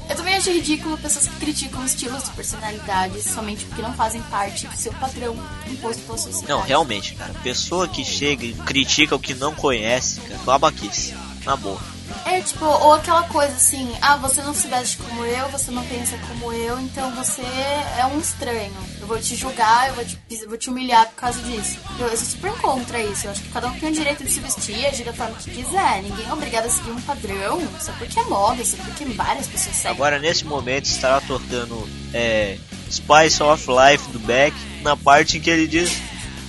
Eu 0.09 0.15
também 0.15 0.33
acho 0.33 0.49
ridículo 0.49 0.97
pessoas 0.97 1.27
que 1.27 1.35
criticam 1.35 1.85
estilos 1.85 2.23
de 2.23 2.31
personalidade 2.31 3.21
somente 3.21 3.65
porque 3.65 3.83
não 3.83 3.93
fazem 3.93 4.23
parte 4.23 4.65
do 4.65 4.75
seu 4.75 4.91
padrão 4.93 5.37
imposto 5.67 6.01
pela 6.01 6.17
sociedade. 6.17 6.49
Não, 6.49 6.61
realmente, 6.61 7.13
cara. 7.13 7.35
Pessoa 7.43 7.87
que 7.87 8.03
chega 8.03 8.43
e 8.43 8.53
critica 8.53 9.15
o 9.15 9.19
que 9.19 9.35
não 9.35 9.53
conhece, 9.53 10.19
cara, 10.21 10.39
babaquice. 10.43 11.13
Na 11.45 11.55
boa. 11.55 11.79
É 12.25 12.41
tipo, 12.41 12.65
ou 12.65 12.93
aquela 12.93 13.23
coisa 13.23 13.53
assim, 13.53 13.91
ah, 14.01 14.17
você 14.17 14.41
não 14.41 14.53
se 14.53 14.67
veste 14.67 14.97
como 14.97 15.25
eu, 15.25 15.47
você 15.49 15.71
não 15.71 15.83
pensa 15.85 16.17
como 16.27 16.51
eu, 16.53 16.79
então 16.79 17.13
você 17.15 17.41
é 17.41 18.05
um 18.05 18.19
estranho. 18.19 18.73
Eu 18.99 19.07
vou 19.07 19.19
te 19.19 19.35
julgar, 19.35 19.89
eu 19.89 19.95
vou 19.95 20.05
te, 20.05 20.45
vou 20.47 20.57
te 20.57 20.69
humilhar 20.69 21.07
por 21.07 21.15
causa 21.15 21.41
disso. 21.41 21.77
Eu, 21.99 22.07
eu 22.07 22.17
sou 22.17 22.27
super 22.27 22.51
contra 22.53 23.01
isso. 23.01 23.27
Eu 23.27 23.31
acho 23.31 23.41
que 23.41 23.49
cada 23.49 23.67
um 23.67 23.79
tem 23.79 23.89
o 23.89 23.93
direito 23.93 24.23
de 24.23 24.31
se 24.31 24.39
vestir, 24.39 24.85
agir 24.85 25.03
da 25.03 25.13
forma 25.13 25.35
que 25.35 25.51
quiser. 25.51 26.01
Ninguém 26.03 26.27
é 26.27 26.33
obrigado 26.33 26.65
a 26.65 26.69
seguir 26.69 26.91
um 26.91 27.01
padrão, 27.01 27.61
só 27.79 27.91
porque 27.93 28.19
é 28.19 28.23
moda, 28.23 28.63
só 28.65 28.77
porque 28.77 29.05
várias 29.05 29.47
pessoas 29.47 29.75
seguem. 29.75 29.91
Agora, 29.91 30.19
nesse 30.19 30.45
momento, 30.45 30.85
estará 30.85 31.21
tocando 31.21 31.87
é, 32.13 32.57
Spice 32.91 33.41
of 33.41 33.65
Life 33.67 34.09
do 34.11 34.19
Beck 34.19 34.55
na 34.81 34.95
parte 34.95 35.37
em 35.37 35.41
que 35.41 35.49
ele 35.49 35.67
diz 35.67 35.91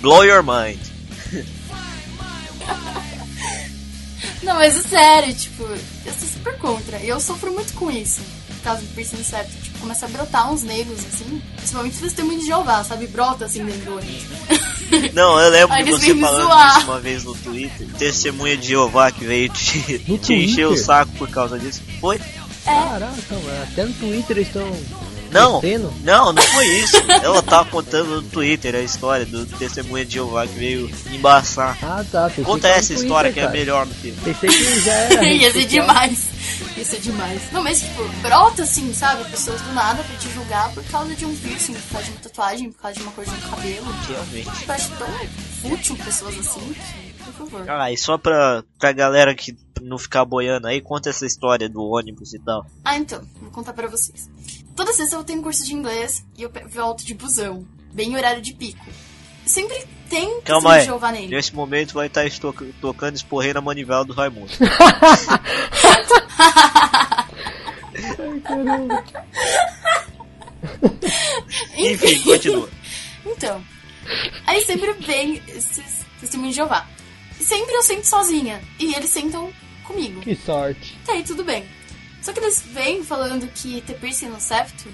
Blow 0.01 0.25
Your 0.25 0.43
Mind. 0.43 0.96
Não, 4.47 4.55
mas 4.55 4.77
é 4.77 4.89
sério, 4.89 5.35
tipo, 5.35 5.65
eu 5.65 6.13
sou 6.19 6.29
super 6.29 6.57
contra. 6.59 6.99
E 7.01 7.09
eu 7.09 7.19
sofro 7.19 7.53
muito 7.53 7.75
com 7.75 7.91
isso. 7.91 8.21
Por 8.47 8.63
causa 8.63 8.81
do 8.81 8.95
piercing 8.95 9.23
certo. 9.25 9.51
Tipo, 9.61 9.81
começa 9.81 10.07
a 10.07 10.09
brotar 10.09 10.53
uns 10.53 10.63
negros, 10.63 11.01
assim. 11.01 11.43
Principalmente 11.57 11.99
testemunho 11.99 12.39
de 12.39 12.47
Jeová, 12.47 12.85
sabe? 12.85 13.09
Brota 13.09 13.45
assim 13.47 13.65
dentro 13.65 13.97
do. 13.97 14.01
Não, 15.13 15.41
eu 15.41 15.51
lembro 15.51 15.75
Aí 15.75 15.83
de 15.83 15.91
você 15.91 16.15
falando 16.15 16.45
zoar. 16.45 16.75
disso 16.77 16.87
uma 16.87 17.01
vez 17.01 17.25
no 17.25 17.35
Twitter. 17.35 17.89
Testemunha 17.99 18.57
de 18.57 18.69
Jeová 18.69 19.11
que 19.11 19.25
veio 19.25 19.49
te, 19.49 19.99
te 20.19 20.35
encher 20.35 20.67
o 20.69 20.77
saco 20.77 21.11
por 21.19 21.29
causa 21.29 21.59
disso. 21.59 21.83
Foi? 22.01 22.21
Caraca, 22.65 23.35
mano, 23.35 23.63
até 23.65 23.85
no 23.85 23.93
Twitter 23.95 24.37
eles 24.39 24.47
estão 24.49 24.69
Não, 25.37 25.61
não, 26.03 26.33
não 26.33 26.43
foi 26.43 26.67
isso. 26.67 26.97
Ela 27.11 27.43
tava 27.43 27.69
contando 27.71 28.17
no 28.17 28.23
Twitter 28.23 28.75
a 28.75 28.81
história 28.81 29.27
do 29.27 29.47
testemunha 29.47 30.05
de 30.05 30.15
Jeová 30.15 30.47
que 30.47 30.55
veio 30.55 30.91
embaçar. 31.13 31.77
Ah, 31.83 32.05
tá. 32.11 32.31
Conta 32.45 32.69
essa 32.69 32.93
história 32.93 33.31
Twitter, 33.33 33.51
que 33.51 33.57
é 33.57 33.59
melhor 33.61 33.87
do 33.87 33.95
que. 33.95 34.13
Pensei 34.13 34.49
que 34.49 34.81
já 34.81 34.93
era. 34.93 35.25
Ia 35.29 35.53
ser 35.53 35.65
demais. 35.67 36.27
Ia 36.77 36.85
ser 36.85 37.01
demais. 37.01 37.53
Não, 37.53 37.63
mas 37.63 37.81
tipo, 37.81 38.03
brota 38.23 38.63
assim, 38.63 38.93
sabe? 38.95 39.25
Pessoas 39.31 39.61
do 39.61 39.73
nada 39.73 40.03
pra 40.03 40.17
te 40.17 40.29
julgar 40.31 40.73
por 40.73 40.85
causa 40.85 41.15
de 41.15 41.25
um 41.25 41.37
piercing, 41.37 41.75
por 41.75 41.93
causa 41.93 42.05
de 42.07 42.11
uma 42.13 42.21
tatuagem, 42.21 42.73
por 42.73 42.83
causa 42.83 42.97
de 42.97 43.03
uma 43.03 43.13
cor 43.13 43.25
de 43.25 43.31
um 43.31 43.51
cabelo. 43.51 43.87
Realmente. 44.09 44.65
Eu 44.67 44.75
acho 44.75 44.91
tão 44.97 45.09
fútil 45.63 45.97
pessoas 45.97 46.39
assim 46.39 46.75
que, 46.75 47.25
por 47.25 47.33
favor. 47.35 47.71
Ah, 47.71 47.93
e 47.93 47.97
só 47.97 48.17
pra, 48.17 48.65
pra 48.79 48.93
galera 48.93 49.35
que 49.35 49.57
não 49.83 49.99
ficar 49.99 50.25
boiando 50.25 50.67
aí, 50.67 50.81
conta 50.81 51.11
essa 51.11 51.27
história 51.27 51.69
do 51.69 51.83
ônibus 51.83 52.33
e 52.35 52.39
tal. 52.39 52.65
Ah, 52.85 52.97
então, 52.97 53.23
vou 53.41 53.51
contar 53.51 53.73
pra 53.73 53.89
vocês. 53.89 54.29
Toda 54.77 54.93
sexta 54.93 55.17
eu 55.17 55.25
tenho 55.25 55.43
curso 55.43 55.65
de 55.65 55.75
inglês 55.75 56.25
e 56.37 56.43
eu 56.43 56.53
volto 56.69 57.05
de 57.05 57.15
busão, 57.15 57.67
bem 57.93 58.11
em 58.11 58.17
horário 58.17 58.43
de 58.43 58.53
pico. 58.53 58.87
Sempre 59.47 59.83
tem 60.11 60.41
Calma 60.43 60.71
testemunho 60.71 60.75
aí. 60.75 60.81
de 60.81 60.87
Jeová 60.87 61.13
nele. 61.13 61.35
Nesse 61.35 61.55
momento 61.55 61.95
vai 61.95 62.09
estar 62.09 62.25
tocando 62.81 63.17
esporrei 63.17 63.55
na 63.55 63.61
manivela 63.63 64.05
do 64.05 64.13
Raimundo. 64.13 64.53
Enfim, 71.77 72.21
continua. 72.23 72.69
Então, 73.29 73.61
aí 74.47 74.65
sempre 74.65 74.93
vem 74.93 75.43
esses 75.49 76.07
testemunhos 76.21 76.55
de 76.55 76.61
Jeová. 76.61 76.87
Sempre 77.41 77.75
eu 77.75 77.83
sento 77.83 78.05
sozinha 78.05 78.63
e 78.79 78.95
eles 78.95 79.11
sentam 79.11 79.53
comigo. 79.83 80.21
Que 80.21 80.37
sorte. 80.37 80.97
Tá 81.05 81.13
aí, 81.13 81.25
tudo 81.25 81.43
bem. 81.43 81.67
Só 82.27 82.33
que 82.33 82.41
eles 82.41 82.61
vêm 82.61 83.05
falando 83.05 83.47
que 83.47 83.81
ter 83.83 83.95
piercing 84.01 84.31
no 84.31 84.41
septo 84.41 84.89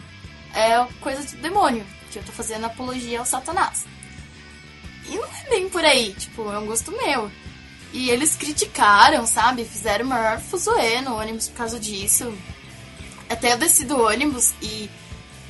é 0.55 0.87
coisa 1.01 1.23
do 1.23 1.41
demônio, 1.41 1.83
que 2.11 2.19
eu 2.19 2.23
tô 2.23 2.31
fazendo 2.31 2.67
apologia 2.67 3.21
ao 3.21 3.25
satanás. 3.25 3.87
E 5.09 5.17
não 5.17 5.25
é 5.25 5.49
bem 5.49 5.67
por 5.67 5.83
aí, 5.83 6.13
tipo, 6.13 6.53
é 6.53 6.59
um 6.59 6.67
gosto 6.67 6.93
meu. 6.93 7.33
E 7.91 8.11
eles 8.11 8.37
criticaram, 8.37 9.27
sabe? 9.27 9.65
Fizeram 9.65 10.05
maior 10.05 10.41
fuzuê 10.41 11.01
no 11.01 11.17
ônibus 11.17 11.49
por 11.49 11.57
causa 11.57 11.81
disso. 11.81 12.37
Até 13.31 13.55
eu 13.55 13.57
desci 13.57 13.87
do 13.87 13.99
ônibus 13.99 14.53
e, 14.61 14.91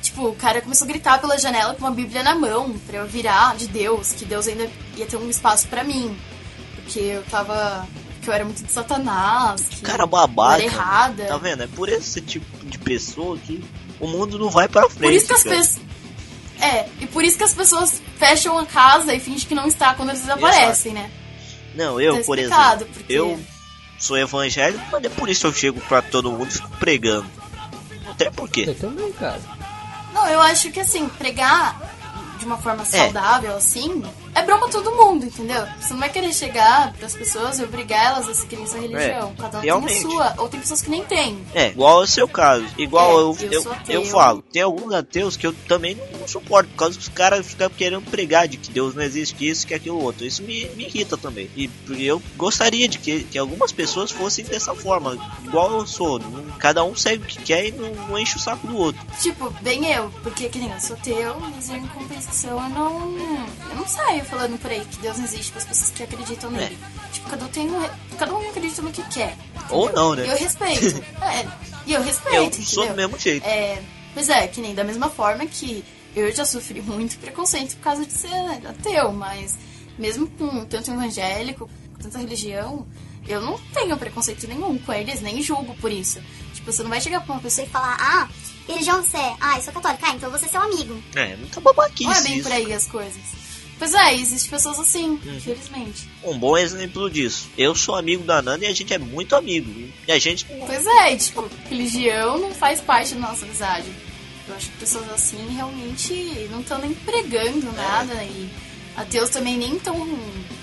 tipo, 0.01 0.25
o 0.29 0.35
cara 0.37 0.61
começou 0.61 0.85
a 0.85 0.87
gritar 0.87 1.19
pela 1.19 1.37
janela 1.37 1.73
com 1.73 1.81
uma 1.81 1.91
bíblia 1.91 2.23
na 2.23 2.33
mão 2.33 2.79
pra 2.87 2.99
eu 2.99 3.07
virar 3.07 3.57
de 3.57 3.67
Deus, 3.67 4.13
que 4.13 4.23
Deus 4.23 4.47
ainda 4.47 4.71
ia 4.95 5.05
ter 5.05 5.17
um 5.17 5.29
espaço 5.29 5.67
pra 5.67 5.83
mim. 5.83 6.17
Porque 6.75 6.99
eu 6.99 7.23
tava... 7.23 7.85
que 8.23 8.29
eu 8.29 8.33
era 8.33 8.43
muito 8.45 8.63
de 8.63 8.71
satanás, 8.71 9.61
que 9.69 9.81
Cara 9.81 10.05
babaca. 10.07 10.55
era 10.55 10.63
errada. 10.63 11.25
Tá 11.25 11.37
vendo? 11.37 11.63
É 11.63 11.67
por 11.67 11.89
esse 11.89 12.21
tipo 12.21 12.65
de 12.65 12.77
pessoa 12.77 13.37
que 13.37 13.63
o 13.99 14.07
mundo 14.07 14.39
não 14.39 14.49
vai 14.49 14.67
pra 14.67 14.89
frente. 14.89 15.01
Por 15.01 15.13
isso 15.13 15.27
que 15.27 15.33
as 15.33 15.43
pessoas. 15.43 15.81
É, 16.59 16.87
e 17.01 17.05
por 17.07 17.23
isso 17.23 17.37
que 17.37 17.43
as 17.43 17.53
pessoas 17.53 18.01
fecham 18.17 18.57
a 18.57 18.65
casa 18.65 19.13
e 19.13 19.19
fingem 19.19 19.47
que 19.47 19.55
não 19.55 19.67
está 19.67 19.93
quando 19.95 20.09
eles 20.09 20.21
desaparecem, 20.21 20.93
né? 20.93 21.11
Não, 21.75 21.99
eu, 21.99 22.17
Tá 22.19 22.23
por 22.23 22.39
exemplo, 22.39 22.85
porque- 22.93 23.13
eu 23.13 23.39
sou 23.99 24.17
evangélico, 24.17 24.83
mas 24.91 25.03
é 25.03 25.09
por 25.09 25.27
isso 25.29 25.41
que 25.41 25.47
eu 25.47 25.53
chego 25.53 25.81
pra 25.81 26.01
todo 26.01 26.31
mundo 26.31 26.47
e 26.49 26.53
fico 26.53 26.69
pregando. 26.77 27.25
Não 28.05 28.13
tem 28.13 28.31
porquê. 28.31 28.65
Eu 28.67 28.75
também, 28.75 29.11
cara. 29.13 29.41
Não, 30.13 30.27
eu 30.27 30.39
acho 30.39 30.71
que 30.71 30.79
assim, 30.79 31.09
pregar 31.09 31.81
de 32.39 32.45
uma 32.45 32.55
É. 32.55 32.61
forma 32.61 32.85
saudável, 32.85 33.57
assim, 33.57 34.03
é 34.35 34.43
bom 34.43 34.59
pra 34.59 34.67
todo 34.69 34.91
mundo, 34.95 35.25
entendeu? 35.25 35.65
Você 35.79 35.93
não 35.93 35.99
vai 35.99 36.09
querer 36.09 36.33
chegar 36.33 36.93
pras 36.93 37.15
pessoas 37.15 37.59
e 37.59 37.63
obrigar 37.63 38.13
elas 38.13 38.27
a 38.29 38.33
seguirem 38.33 38.65
sua 38.65 38.79
religião. 38.79 39.33
Cada 39.37 39.57
um 39.59 39.61
É, 39.61 39.65
realmente. 39.65 39.93
tem 39.93 40.07
a 40.07 40.11
sua, 40.11 40.33
ou 40.37 40.49
tem 40.49 40.59
pessoas 40.59 40.81
que 40.81 40.89
nem 40.89 41.03
têm. 41.03 41.43
É, 41.53 41.69
igual 41.69 41.99
ao 41.99 42.07
seu 42.07 42.27
caso. 42.27 42.65
Igual 42.77 43.09
É, 43.09 43.13
eu, 43.13 43.37
eu 43.51 43.63
eu, 43.63 44.01
eu, 44.01 44.05
falo. 44.05 44.43
Tem 44.51 44.61
alguns 44.61 44.93
ateus 44.93 45.37
que 45.37 45.45
eu 45.45 45.53
também 45.67 45.97
não 46.19 46.27
suporto, 46.27 46.69
por 46.69 46.77
causa 46.77 46.97
que 46.97 47.03
os 47.03 47.09
caras 47.09 47.45
ficam 47.45 47.69
querendo 47.69 48.09
pregar 48.09 48.47
de 48.47 48.57
que 48.57 48.71
Deus 48.71 48.95
não 48.95 49.03
existe, 49.03 49.35
que 49.35 49.49
isso, 49.49 49.67
que 49.67 49.73
aquilo 49.73 50.01
outro. 50.01 50.25
Isso 50.25 50.41
me, 50.43 50.65
me 50.75 50.85
irrita 50.85 51.17
também. 51.17 51.49
E 51.55 51.69
eu 51.99 52.21
gostaria 52.35 52.87
de 52.87 52.97
que, 52.99 53.23
que 53.23 53.37
algumas 53.37 53.71
pessoas 53.71 54.11
fossem 54.11 54.45
dessa 54.45 54.73
forma, 54.73 55.17
igual 55.43 55.71
eu 55.71 55.87
sou. 55.87 56.19
Cada 56.59 56.83
um 56.83 56.95
segue 56.95 57.23
o 57.23 57.27
que 57.27 57.41
quer 57.41 57.67
e 57.67 57.71
não, 57.71 57.93
não 58.07 58.19
enche 58.19 58.37
o 58.37 58.39
saco 58.39 58.65
do 58.67 58.77
outro. 58.77 59.01
Tipo, 59.21 59.49
bem 59.61 59.91
eu, 59.91 60.11
porque 60.21 60.49
que 60.49 60.59
nem 60.59 60.71
eu 60.71 60.79
sou 60.79 60.95
teu, 60.97 61.39
mas 61.39 61.69
em 61.69 61.85
compensação 61.87 62.51
eu 62.63 62.69
não. 62.69 63.13
Eu 63.69 63.75
não 63.75 63.87
saio 63.87 64.22
falando 64.23 64.59
por 64.59 64.71
aí 64.71 64.83
que 64.85 64.97
Deus 64.97 65.17
não 65.17 65.25
existe 65.25 65.51
para 65.51 65.61
as 65.61 65.67
pessoas 65.67 65.91
que 65.91 66.03
acreditam 66.03 66.51
nele. 66.51 66.77
Tipo, 67.11 67.29
cada 67.29 67.45
um 67.45 67.47
tem 67.49 67.69
um. 67.69 67.89
Cada 68.17 68.33
um 68.33 68.49
acredita 68.49 68.81
no 68.81 68.91
que 68.91 69.03
quer. 69.09 69.35
Ou 69.69 69.85
entendeu? 69.85 70.03
não, 70.03 70.15
né? 70.15 70.25
E 70.25 70.29
eu 70.29 70.37
respeito. 70.37 71.03
é, 71.21 71.47
e 71.85 71.93
eu 71.93 72.01
respeito. 72.01 72.35
Eu 72.35 72.43
entendeu? 72.43 72.65
sou 72.65 72.87
do 72.87 72.95
mesmo 72.95 73.19
jeito. 73.19 73.45
É, 73.45 73.81
pois 74.13 74.29
é, 74.29 74.47
que 74.47 74.61
nem 74.61 74.73
da 74.73 74.83
mesma 74.83 75.09
forma 75.09 75.45
que 75.45 75.83
eu 76.15 76.33
já 76.33 76.45
sofri 76.45 76.81
muito 76.81 77.17
preconceito 77.17 77.75
por 77.77 77.83
causa 77.83 78.05
de 78.05 78.13
ser 78.13 78.33
ateu, 78.67 79.11
mas 79.11 79.57
mesmo 79.97 80.27
com 80.27 80.65
tanto 80.65 80.91
evangélico, 80.91 81.69
com 81.93 81.99
tanta 82.03 82.19
religião, 82.19 82.85
eu 83.27 83.41
não 83.41 83.57
tenho 83.73 83.97
preconceito 83.97 84.47
nenhum 84.47 84.77
com 84.77 84.93
eles, 84.93 85.21
nem 85.21 85.41
julgo 85.41 85.75
por 85.75 85.91
isso. 85.91 86.21
Tipo, 86.53 86.71
você 86.71 86.83
não 86.83 86.89
vai 86.89 87.01
chegar 87.01 87.21
pra 87.21 87.33
uma 87.33 87.41
pessoa 87.41 87.65
Você 87.65 87.71
falar, 87.71 87.97
ah, 87.99 88.29
religião 88.67 89.01
você 89.01 89.17
é? 89.17 89.35
Ah, 89.39 89.57
eu 89.57 89.63
sou 89.63 89.73
católica. 89.73 90.07
Ah, 90.07 90.15
então 90.15 90.29
você 90.29 90.45
é 90.45 90.49
seu 90.49 90.61
amigo. 90.61 91.01
É, 91.15 91.35
muita 91.35 91.59
babaquice 91.61 92.03
Não 92.03 92.13
é 92.13 92.21
bem 92.21 92.37
isso. 92.37 92.43
por 92.43 92.51
aí 92.51 92.73
as 92.73 92.85
coisas. 92.85 93.42
Pois 93.83 93.93
é, 93.95 94.15
existem 94.15 94.49
pessoas 94.49 94.79
assim, 94.79 95.19
infelizmente. 95.25 96.07
Um 96.23 96.39
bom 96.39 96.57
exemplo 96.57 97.09
disso. 97.09 97.49
Eu 97.57 97.75
sou 97.75 97.97
amigo 97.97 98.23
da 98.23 98.41
Nana 98.41 98.63
e 98.63 98.67
a 98.67 98.73
gente 98.73 98.93
é 98.93 98.97
muito 98.97 99.35
amigo. 99.35 99.69
E 100.07 100.09
a 100.09 100.17
gente 100.17 100.45
Pois 100.45 100.87
é, 100.87 101.11
e, 101.11 101.17
tipo, 101.17 101.49
religião 101.69 102.37
não 102.37 102.53
faz 102.53 102.79
parte 102.79 103.13
da 103.13 103.19
nossa 103.19 103.43
amizade. 103.43 103.91
Eu 104.47 104.55
acho 104.55 104.69
que 104.69 104.77
pessoas 104.77 105.11
assim 105.11 105.53
realmente 105.53 106.13
não 106.49 106.61
estão 106.61 106.77
nem 106.79 106.93
pregando 106.93 107.69
nada 107.73 108.23
e 108.23 108.49
ateus 108.95 109.29
também 109.29 109.57
nem 109.57 109.75
estão. 109.75 110.07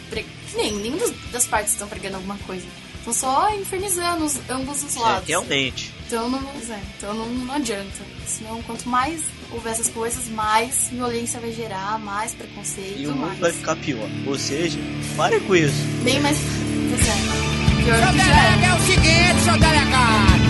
Pre... 0.09 0.25
Nem, 0.55 0.73
nenhum 0.77 0.99
das 1.31 1.47
partes 1.47 1.75
estão 1.75 1.89
pregando 1.89 2.17
alguma 2.17 2.39
coisa. 2.47 2.67
Estão 3.01 3.13
só 3.13 3.55
infernizando 3.55 4.25
os, 4.25 4.39
ambos 4.49 4.83
os 4.83 4.97
é, 4.97 4.99
lados. 5.01 5.29
realmente. 5.29 5.93
Então 6.11 6.29
não, 6.29 6.41
é, 6.41 6.81
então 6.99 7.15
não, 7.15 7.27
não 7.27 7.55
adianta. 7.55 8.03
Senão, 8.27 8.61
quanto 8.63 8.89
mais 8.89 9.21
houver 9.53 9.71
essas 9.71 9.87
coisas, 9.91 10.29
mais 10.31 10.89
violência 10.91 11.39
vai 11.39 11.53
gerar, 11.53 12.01
mais 12.01 12.35
preconceito, 12.35 12.99
E 12.99 13.07
o 13.07 13.13
mundo 13.13 13.27
mais. 13.29 13.39
vai 13.39 13.53
ficar 13.53 13.77
pior. 13.77 14.09
Ou 14.27 14.37
seja, 14.37 14.77
pare 15.17 15.39
com 15.39 15.55
isso. 15.55 15.73
Bem 16.03 16.19
mais. 16.19 16.37
Pois 16.37 17.09
é. 17.09 17.85
Pior 17.85 17.95
Seu 17.95 18.03
já 18.03 18.09
é. 18.09 18.13
delega 18.13 18.67
é 18.67 18.75
o 18.75 18.81
seguinte, 18.81 19.41
seu 19.45 19.53
delegado. 19.53 20.43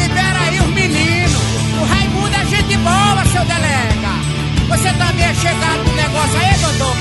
Libera 0.00 0.40
aí 0.48 0.60
os 0.60 0.66
meninos. 0.74 1.32
O 1.78 1.84
Raimundo 1.84 2.34
é 2.34 2.46
gente 2.46 2.76
boa, 2.78 3.24
seu 3.32 3.44
delega. 3.44 4.12
Você 4.68 4.92
também 4.94 5.26
é 5.26 5.34
chegado 5.34 5.84
no 5.84 5.92
negócio 5.92 6.38
aí, 6.38 6.56
Dodô? 6.58 6.94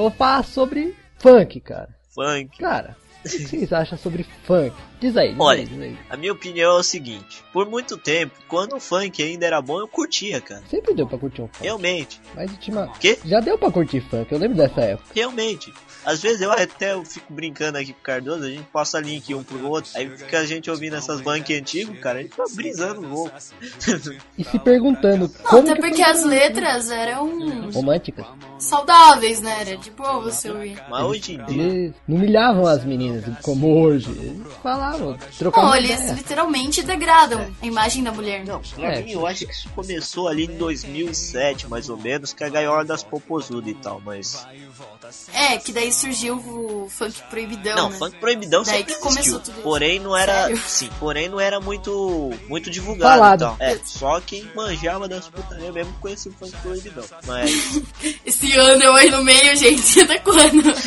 Eu 0.00 0.08
vou 0.08 0.10
falar 0.10 0.42
sobre 0.44 0.96
funk, 1.18 1.60
cara. 1.60 1.88
Funk. 2.14 2.58
Cara, 2.58 2.96
o 3.24 3.28
que 3.28 3.38
vocês 3.46 3.72
acham 3.72 3.98
sobre 3.98 4.26
funk? 4.44 4.74
Diz 4.98 5.16
aí, 5.16 5.30
diz 5.30 5.40
Olha, 5.40 5.60
aí, 5.60 5.66
diz 5.66 5.80
aí. 5.80 5.98
A 6.08 6.16
minha 6.16 6.32
opinião 6.32 6.76
é 6.76 6.80
o 6.80 6.82
seguinte: 6.82 7.42
por 7.52 7.68
muito 7.68 7.96
tempo, 7.96 8.34
quando 8.48 8.76
o 8.76 8.80
funk 8.80 9.22
ainda 9.22 9.46
era 9.46 9.60
bom, 9.60 9.78
eu 9.78 9.88
curtia, 9.88 10.40
cara. 10.40 10.62
Sempre 10.68 10.94
deu 10.94 11.06
pra 11.06 11.18
curtir 11.18 11.42
um 11.42 11.48
funk. 11.48 11.62
Realmente. 11.62 12.20
Mas 12.34 12.50
ultima... 12.50 12.90
Quê? 12.98 13.18
Já 13.24 13.40
deu 13.40 13.58
pra 13.58 13.70
curtir 13.70 14.00
funk, 14.00 14.32
eu 14.32 14.38
lembro 14.38 14.56
dessa 14.56 14.80
época. 14.80 15.10
Realmente. 15.14 15.72
Às 16.04 16.20
vezes 16.20 16.40
eu 16.40 16.50
até 16.50 16.92
eu 16.92 17.04
fico 17.04 17.32
brincando 17.32 17.78
aqui 17.78 17.92
com 17.92 18.00
o 18.00 18.02
Cardoso, 18.02 18.44
a 18.44 18.50
gente 18.50 18.64
passa 18.72 18.98
link 19.00 19.34
um 19.34 19.42
pro 19.42 19.68
outro, 19.68 19.90
aí 19.94 20.08
fica 20.16 20.38
a 20.40 20.46
gente 20.46 20.70
ouvindo 20.70 20.96
essas 20.96 21.20
funk 21.20 21.54
antigas, 21.54 21.98
cara, 22.00 22.18
a 22.20 22.22
gente 22.22 22.30
fica 22.30 22.44
brisando 22.54 23.00
louco. 23.02 23.32
E 24.38 24.44
se 24.44 24.58
perguntando 24.58 25.28
Não, 25.28 25.44
como 25.50 25.70
até 25.70 25.74
que 25.74 25.80
porque 25.88 26.02
as 26.02 26.24
letras 26.24 26.90
eram 26.90 27.70
românticas. 27.70 28.24
saudáveis, 28.58 29.40
né? 29.40 29.56
Era 29.60 29.76
de 29.76 29.90
boa 29.90 30.20
você 30.20 30.50
ouvir. 30.50 30.80
Mas 30.88 31.04
hoje 31.04 31.34
em 31.34 31.44
dia. 31.44 31.62
Eles 31.62 31.94
não 32.06 32.16
humilhavam 32.16 32.66
as 32.66 32.84
meninas 32.84 33.24
como 33.42 33.80
hoje. 33.82 34.10
Eles 34.10 34.42
falavam, 34.62 35.18
trocavam 35.38 35.70
Não, 35.70 35.76
eles 35.76 35.90
ideia. 36.00 36.12
literalmente 36.14 36.82
degradam 36.82 37.46
a 37.62 37.66
imagem 37.66 38.02
da 38.02 38.12
mulher. 38.12 38.44
Não, 38.44 38.60
pra 38.60 38.94
É. 38.94 39.02
mim 39.02 39.12
eu 39.12 39.26
acho 39.26 39.46
que 39.46 39.52
isso 39.52 39.68
começou 39.70 40.28
ali 40.28 40.44
em 40.44 40.56
2007, 40.56 41.68
mais 41.68 41.88
ou 41.88 41.96
menos, 41.96 42.32
que 42.32 42.42
é 42.42 42.46
a 42.46 42.50
gaiola 42.50 42.84
das 42.84 43.02
popozudas 43.02 43.70
e 43.70 43.74
tal, 43.74 44.00
mas. 44.04 44.46
É, 45.34 45.56
que 45.58 45.72
daí 45.72 45.89
surgiu 45.92 46.36
o 46.36 46.88
funk 46.90 47.22
proibidão, 47.30 47.76
Não, 47.76 47.90
né? 47.90 47.98
funk 47.98 48.16
proibidão 48.18 48.62
Daí 48.62 48.78
sempre 48.78 48.94
que 48.94 49.00
começou 49.00 49.20
existiu. 49.22 49.40
tudo 49.40 49.54
isso. 49.54 49.62
Porém 49.62 49.98
não 50.00 50.16
era. 50.16 50.32
Sério? 50.42 50.62
Sim, 50.66 50.90
porém 50.98 51.28
não 51.28 51.40
era 51.40 51.60
muito. 51.60 52.30
muito 52.48 52.70
divulgado 52.70 53.14
Falado. 53.18 53.40
e 53.40 53.44
tal. 53.44 53.56
É, 53.60 53.78
só 53.84 54.20
quem 54.20 54.48
manjava 54.54 55.08
das 55.08 55.28
putarias 55.28 55.72
mesmo 55.72 55.92
conhecia 56.00 56.30
o 56.30 56.34
funk 56.34 56.56
proibidão. 56.62 57.04
Mas. 57.26 57.50
Esse 58.24 58.52
ano 58.56 58.82
eu 58.82 58.94
aí 58.94 59.10
no 59.10 59.22
meio, 59.24 59.56
gente, 59.56 60.00
até 60.00 60.18
quando? 60.18 60.60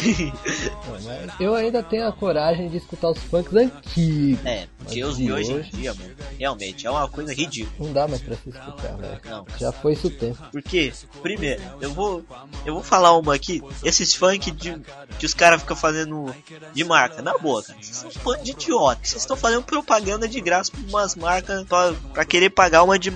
Eu 1.40 1.56
ainda 1.56 1.82
tenho 1.84 2.08
a 2.08 2.12
coragem 2.12 2.70
de 2.70 2.78
escutar 2.78 3.10
os 3.10 3.18
funks 3.20 3.54
antigo. 3.56 4.40
É, 4.46 4.68
os 4.88 5.18
de 5.18 5.24
de 5.24 5.32
hoje 5.32 5.52
em 5.52 5.56
hoje? 5.56 5.72
dia, 5.72 5.94
mano, 5.94 6.16
realmente 6.40 6.88
é 6.88 6.92
uma 6.92 7.08
coisa 7.08 7.34
ridícula. 7.34 7.88
Não 7.88 7.94
dá 7.94 8.08
mais 8.08 8.22
pra 8.22 8.36
se 8.36 8.50
escutar, 8.50 8.96
velho. 8.98 9.22
Não. 9.26 9.46
Já 9.58 9.72
foi 9.72 9.94
isso 9.94 10.08
o 10.08 10.12
tempo. 10.12 10.42
Porque, 10.52 10.94
primeiro, 11.22 11.62
eu 11.82 11.92
vou. 11.92 12.24
Eu 12.66 12.74
vou 12.74 12.84
falar 12.84 13.18
uma 13.18 13.36
aqui, 13.36 13.62
esses 13.84 14.14
funk 14.14 14.52
de, 14.52 14.80
que 15.20 15.26
os 15.26 15.34
caras 15.34 15.62
ficam 15.62 15.76
fazendo 15.76 16.34
de 16.74 16.84
marca, 16.84 17.22
na 17.22 17.38
boa, 17.38 17.64
cara. 17.64 17.78
Vocês 17.82 17.98
são 17.98 18.12
fã 18.12 18.42
de 18.42 18.52
idiota. 18.52 19.02
Vocês 19.04 19.22
estão 19.22 19.36
fazendo 19.38 19.64
propaganda 19.64 20.28
de 20.28 20.40
graça 20.42 20.72
pra 20.72 20.82
umas 20.82 21.16
marcas 21.16 21.64
pra, 21.66 21.94
pra 22.14 22.26
querer 22.26 22.50
pagar 22.50 22.84
uma 22.84 22.98
de 23.00 23.12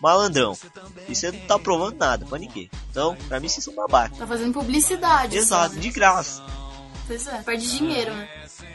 malandrão. 0.00 0.56
E 1.08 1.14
você 1.14 1.30
não 1.30 1.40
tá 1.40 1.58
provando 1.58 1.96
nada 1.96 2.24
pra 2.26 2.38
ninguém. 2.38 2.70
Então, 2.90 3.16
pra 3.28 3.38
mim 3.38 3.48
vocês 3.48 3.64
são 3.64 3.74
babaca. 3.74 4.16
Tá 4.16 4.26
fazendo 4.26 4.52
publicidade. 4.52 5.36
Exato, 5.36 5.74
só. 5.74 5.80
de 5.80 5.90
graça. 5.90 6.42
Pois 7.06 7.26
é, 7.26 7.42
perde 7.42 7.76
dinheiro, 7.76 8.14
né? 8.14 8.28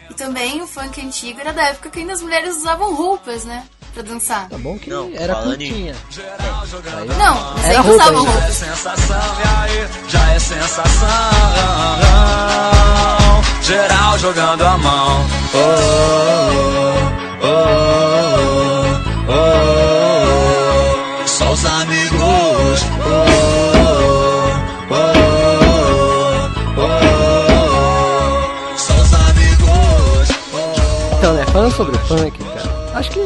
E 0.09 0.13
também 0.13 0.61
o 0.61 0.67
funk 0.67 1.01
antigo 1.01 1.39
era 1.39 1.51
da 1.53 1.63
época 1.63 1.89
que 1.89 1.99
ainda 1.99 2.13
as 2.13 2.21
mulheres 2.21 2.57
usavam 2.57 2.93
roupas, 2.95 3.43
né? 3.45 3.63
Pra 3.93 4.03
dançar. 4.03 4.49
Tá 4.49 4.57
bom 4.57 4.77
que 4.77 4.89
Não, 4.89 5.09
era 5.15 5.35
falando 5.35 5.61
em- 5.61 5.69
curtinha. 5.69 5.95
Aí- 6.97 7.07
Não, 7.17 7.53
mas 7.53 7.65
Era 7.65 7.81
roupa 7.81 8.03
usavam 8.03 8.19
ainda. 8.19 8.31
roupa. 8.31 8.47
É 8.47 8.51
sensação, 8.51 9.17
e 9.39 9.47
aí 9.71 9.87
já 10.09 10.31
é 10.33 10.39
sensação. 10.39 11.07
Geral 13.63 14.19
jogando 14.19 14.61
a 14.65 14.77
mão. 14.77 15.25
Oh, 15.53 15.57
oh, 17.41 17.47
oh, 17.47 19.31
oh, 19.31 19.33
Falando 31.55 31.71
sobre 31.71 31.95
o 31.95 31.99
funk, 31.99 32.37
cara, 32.43 32.91
acho 32.99 33.11
que 33.11 33.19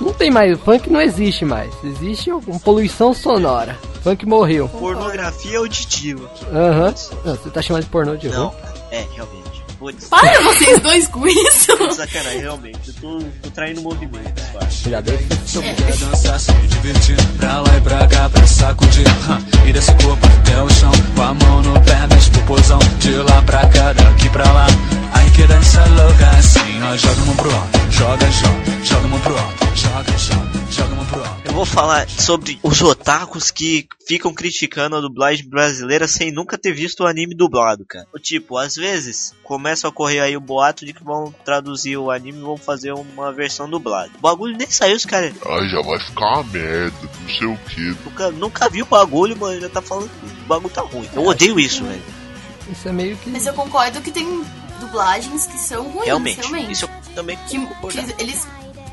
não 0.00 0.12
tem 0.12 0.30
mais, 0.30 0.54
o 0.54 0.58
funk 0.58 0.88
não 0.88 1.00
existe 1.00 1.44
mais. 1.44 1.72
Existe 1.82 2.30
uma 2.30 2.60
poluição 2.60 3.12
sonora. 3.12 3.76
Funk 4.04 4.24
morreu. 4.24 4.68
Pornografia 4.68 5.58
auditiva. 5.58 6.30
Aham. 6.52 6.94
Não, 7.24 7.34
Você 7.34 7.50
tá 7.50 7.60
chamando 7.60 7.82
de 7.82 7.88
pornô 7.88 8.14
de 8.16 8.28
Não, 8.28 8.44
roupa? 8.50 8.72
é, 8.92 9.04
realmente. 9.12 9.41
Putz, 9.82 10.04
Para 10.04 10.40
vocês 10.42 10.78
dois 10.78 11.08
com 11.08 11.26
isso! 11.26 11.76
sacanagem, 11.96 12.40
realmente. 12.40 12.78
Eu 12.86 12.94
tô, 13.00 13.18
tô 13.42 13.50
traindo 13.50 13.82
movimento, 13.82 14.40
cara. 14.52 14.70
Já 14.70 15.00
deu? 15.00 15.18
Seu... 15.44 15.60
Quer 15.60 15.74
dançar, 15.74 16.38
se 16.38 16.52
divertir. 16.52 17.16
Pra 17.36 17.60
lá 17.60 17.76
e 17.76 17.80
pra 17.80 18.06
cá, 18.06 18.30
pra 18.30 18.46
sacudir. 18.46 19.04
E 19.66 19.72
desse 19.72 19.92
corpo 19.94 20.24
até 20.24 20.62
o 20.62 20.70
chão. 20.70 20.92
Com 21.16 21.22
a 21.22 21.34
mão 21.34 21.62
no 21.62 21.80
pé, 21.80 22.06
mexe 22.14 22.30
pro 22.30 22.42
pozão 22.42 22.78
De 23.00 23.10
lá 23.10 23.42
pra 23.42 23.66
cá, 23.70 23.92
daqui 23.92 24.30
pra 24.30 24.52
lá. 24.52 24.66
Ai 25.14 25.28
que 25.30 25.46
dança 25.48 25.84
louca 25.84 26.28
assim 26.38 26.82
Ó, 26.84 26.96
joga 26.96 27.20
a 27.20 27.24
mão 27.24 27.34
pro 27.34 27.52
alto, 27.52 27.78
joga, 27.90 28.30
joga. 28.30 28.84
Joga 28.84 29.04
a 29.04 29.08
mão 29.08 29.20
pro 29.20 29.36
alto, 29.36 29.66
joga, 29.74 30.18
joga 30.18 30.61
Joga 30.72 30.92
a 30.92 30.96
mão 30.96 31.04
pro 31.06 31.22
alto 31.24 31.42
Eu 31.44 31.52
vou 31.52 31.66
falar 31.66 32.08
sobre 32.08 32.58
os 32.62 32.80
otakus 32.80 33.50
que 33.50 33.86
ficam 34.06 34.32
criticando 34.32 34.96
a 34.96 35.00
dublagem 35.00 35.46
brasileira 35.48 36.08
sem 36.08 36.32
nunca 36.32 36.56
ter 36.56 36.72
visto 36.72 37.00
o 37.00 37.06
anime 37.06 37.34
dublado, 37.34 37.84
cara. 37.86 38.06
O 38.12 38.18
Tipo, 38.18 38.56
às 38.56 38.74
vezes 38.74 39.34
começa 39.42 39.86
a 39.86 39.92
correr 39.92 40.20
aí 40.20 40.36
o 40.36 40.40
boato 40.40 40.86
de 40.86 40.92
que 40.92 41.04
vão 41.04 41.34
traduzir 41.44 41.96
o 41.96 42.10
anime 42.10 42.38
e 42.38 42.42
vão 42.42 42.56
fazer 42.56 42.92
uma 42.92 43.32
versão 43.32 43.68
dublada. 43.68 44.10
O 44.16 44.20
bagulho 44.20 44.56
nem 44.56 44.70
saiu, 44.70 44.96
os 44.96 45.04
caras 45.04 45.34
Ai, 45.46 45.68
já 45.68 45.82
vai 45.82 46.00
ficar 46.00 46.34
uma 46.36 46.44
merda, 46.44 46.96
não 47.20 47.28
sei 47.28 47.46
o 47.46 47.56
que. 47.68 47.96
nunca, 48.04 48.30
nunca 48.30 48.68
viu 48.70 48.84
o 48.84 48.88
bagulho, 48.88 49.36
mas 49.38 49.60
já 49.60 49.68
tá 49.68 49.82
falando 49.82 50.08
que 50.08 50.26
o 50.26 50.46
bagulho 50.46 50.72
tá 50.74 50.80
ruim. 50.82 51.08
Eu 51.12 51.26
odeio 51.26 51.60
isso, 51.60 51.84
velho. 51.84 52.02
Isso 52.70 52.88
é 52.88 52.92
meio 52.92 53.16
que... 53.18 53.28
Mas 53.28 53.46
eu 53.46 53.52
concordo 53.52 54.00
que 54.00 54.10
tem 54.10 54.42
dublagens 54.80 55.46
que 55.46 55.58
são 55.58 55.84
ruins, 55.90 56.06
Realmente. 56.06 56.40
realmente. 56.40 56.72
Isso 56.72 56.84
eu 56.86 57.14
também 57.14 57.36
Que, 57.48 57.58
que 57.58 58.22
eles, 58.22 58.46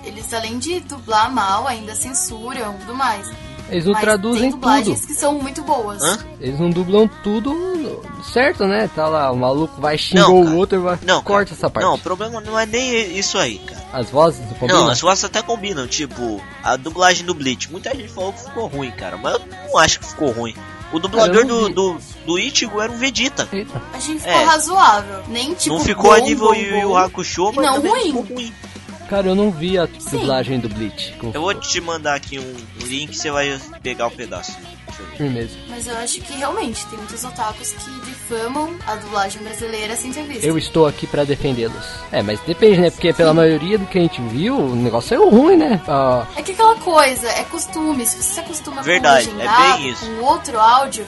eles, 0.03 0.33
além 0.33 0.57
de 0.59 0.79
dublar 0.81 1.31
mal, 1.31 1.67
ainda 1.67 1.95
censuram 1.95 2.75
e 2.75 2.79
tudo 2.79 2.95
mais. 2.95 3.29
Eles 3.69 3.85
não 3.85 3.93
Mas 3.93 4.01
traduzem 4.01 4.41
tem 4.41 4.49
tudo. 4.51 4.59
dublagens 4.62 5.05
que 5.05 5.13
são 5.13 5.33
muito 5.35 5.62
boas. 5.62 6.01
Hã? 6.01 6.17
Eles 6.41 6.59
não 6.59 6.71
dublam 6.71 7.07
tudo 7.23 8.01
certo, 8.23 8.65
né? 8.65 8.89
Tá 8.95 9.07
lá, 9.07 9.31
o 9.31 9.35
maluco 9.38 9.79
vai 9.79 9.95
xingou 9.95 10.43
Não, 10.43 10.53
o 10.53 10.57
outro 10.57 10.79
e 10.79 10.81
vai... 10.81 10.97
Não, 11.03 11.21
corta 11.21 11.51
cara, 11.51 11.55
essa 11.57 11.69
parte. 11.69 11.85
Não, 11.85 11.93
o 11.93 11.99
problema 11.99 12.41
não 12.41 12.57
é 12.57 12.65
nem 12.65 13.15
isso 13.17 13.38
aí, 13.38 13.59
cara. 13.59 13.79
As 13.93 14.09
vozes 14.09 14.43
do 14.47 14.55
combinam? 14.55 14.85
Não, 14.85 14.89
as 14.89 14.99
vozes 14.99 15.23
até 15.23 15.43
combinam, 15.43 15.85
tipo, 15.88 16.41
a 16.63 16.75
dublagem 16.77 17.25
do 17.27 17.35
Bleach. 17.35 17.71
Muita 17.71 17.91
gente 17.95 18.07
falou 18.09 18.33
que 18.33 18.43
ficou 18.43 18.65
ruim, 18.67 18.89
cara, 18.89 19.17
mas 19.17 19.33
eu 19.35 19.41
não 19.71 19.77
acho 19.77 19.99
que 19.99 20.07
ficou 20.07 20.31
ruim. 20.31 20.55
O 20.91 20.97
dublador 20.99 21.45
não 21.45 21.69
do, 21.69 21.69
do, 21.69 21.97
do 22.25 22.39
Ichigo 22.39 22.81
era 22.81 22.91
um 22.91 22.97
Vegeta. 22.97 23.47
Eita. 23.53 23.79
Achei 23.93 24.15
que 24.15 24.21
ficou 24.21 24.33
É. 24.35 24.43
razoável. 24.45 25.19
Nem 25.27 25.53
tipo. 25.53 25.75
não 25.75 25.83
ficou 25.83 26.12
a 26.12 26.17
bom, 26.17 26.25
nível 26.25 26.47
bom, 26.47 26.53
Yu 26.55 26.75
Yu 26.77 26.88
bom. 26.89 26.97
Hakusho, 26.97 27.51
mas 27.55 27.65
Não, 27.67 27.73
também 27.75 27.91
ruim. 27.91 28.05
ficou 28.23 28.23
ruim. 28.35 28.53
Cara, 29.10 29.28
eu 29.28 29.34
não 29.36 29.50
vi 29.52 29.78
a 29.78 29.88
Sim. 30.00 30.19
dublagem 30.19 30.60
do 30.60 30.69
Bleach. 30.69 31.15
Eu 31.34 31.41
vou 31.41 31.54
te 31.56 31.82
mandar 31.82 32.13
aqui 32.15 32.38
um, 32.39 32.43
um 32.43 32.86
link, 32.88 33.15
você 33.17 33.32
vai 33.32 33.60
pegar 33.82 34.06
o 34.08 34.12
pedaço. 34.12 34.56
Eu 35.00 35.06
ver. 35.06 35.17
firmeza. 35.17 35.58
Mas 35.69 35.88
eu 35.88 35.98
acho 35.98 36.22
que 36.22 36.34
realmente 36.34 36.86
tem 36.88 36.98
muitos 37.00 37.24
otakus 37.24 37.72
que 37.72 37.91
difamam 38.06 38.69
a 38.86 38.95
dublagem 38.95 39.41
brasileira 39.41 39.95
sem 39.95 40.12
ter 40.12 40.24
visto. 40.24 40.43
Eu 40.45 40.58
estou 40.58 40.86
aqui 40.86 41.08
pra 41.08 41.24
defendê-los. 41.24 41.86
É, 42.12 42.22
mas 42.22 42.39
depende, 42.41 42.80
né? 42.82 42.91
Porque 42.91 43.12
pela 43.13 43.34
maioria 43.34 43.78
do 43.80 43.86
que 43.88 43.98
a 43.98 44.02
gente 44.02 44.22
viu, 44.22 44.56
o 44.58 44.76
negócio 44.76 45.10
saiu 45.10 45.28
ruim, 45.30 45.56
né? 45.58 45.82
Ah, 45.88 46.28
É 46.36 46.43
que 46.43 46.52
aquela 46.52 46.76
coisa, 46.76 47.28
é 47.30 47.43
costume. 47.45 48.06
Se 48.06 48.17
você 48.17 48.34
se 48.34 48.39
acostuma 48.41 48.82
Verdade, 48.84 49.28
com 49.30 49.38
o 49.38 49.41
é 49.41 49.43
legendado, 49.45 49.78
bem 49.78 49.89
isso. 49.89 50.06
com 50.06 50.24
outro 50.26 50.60
áudio, 50.60 51.08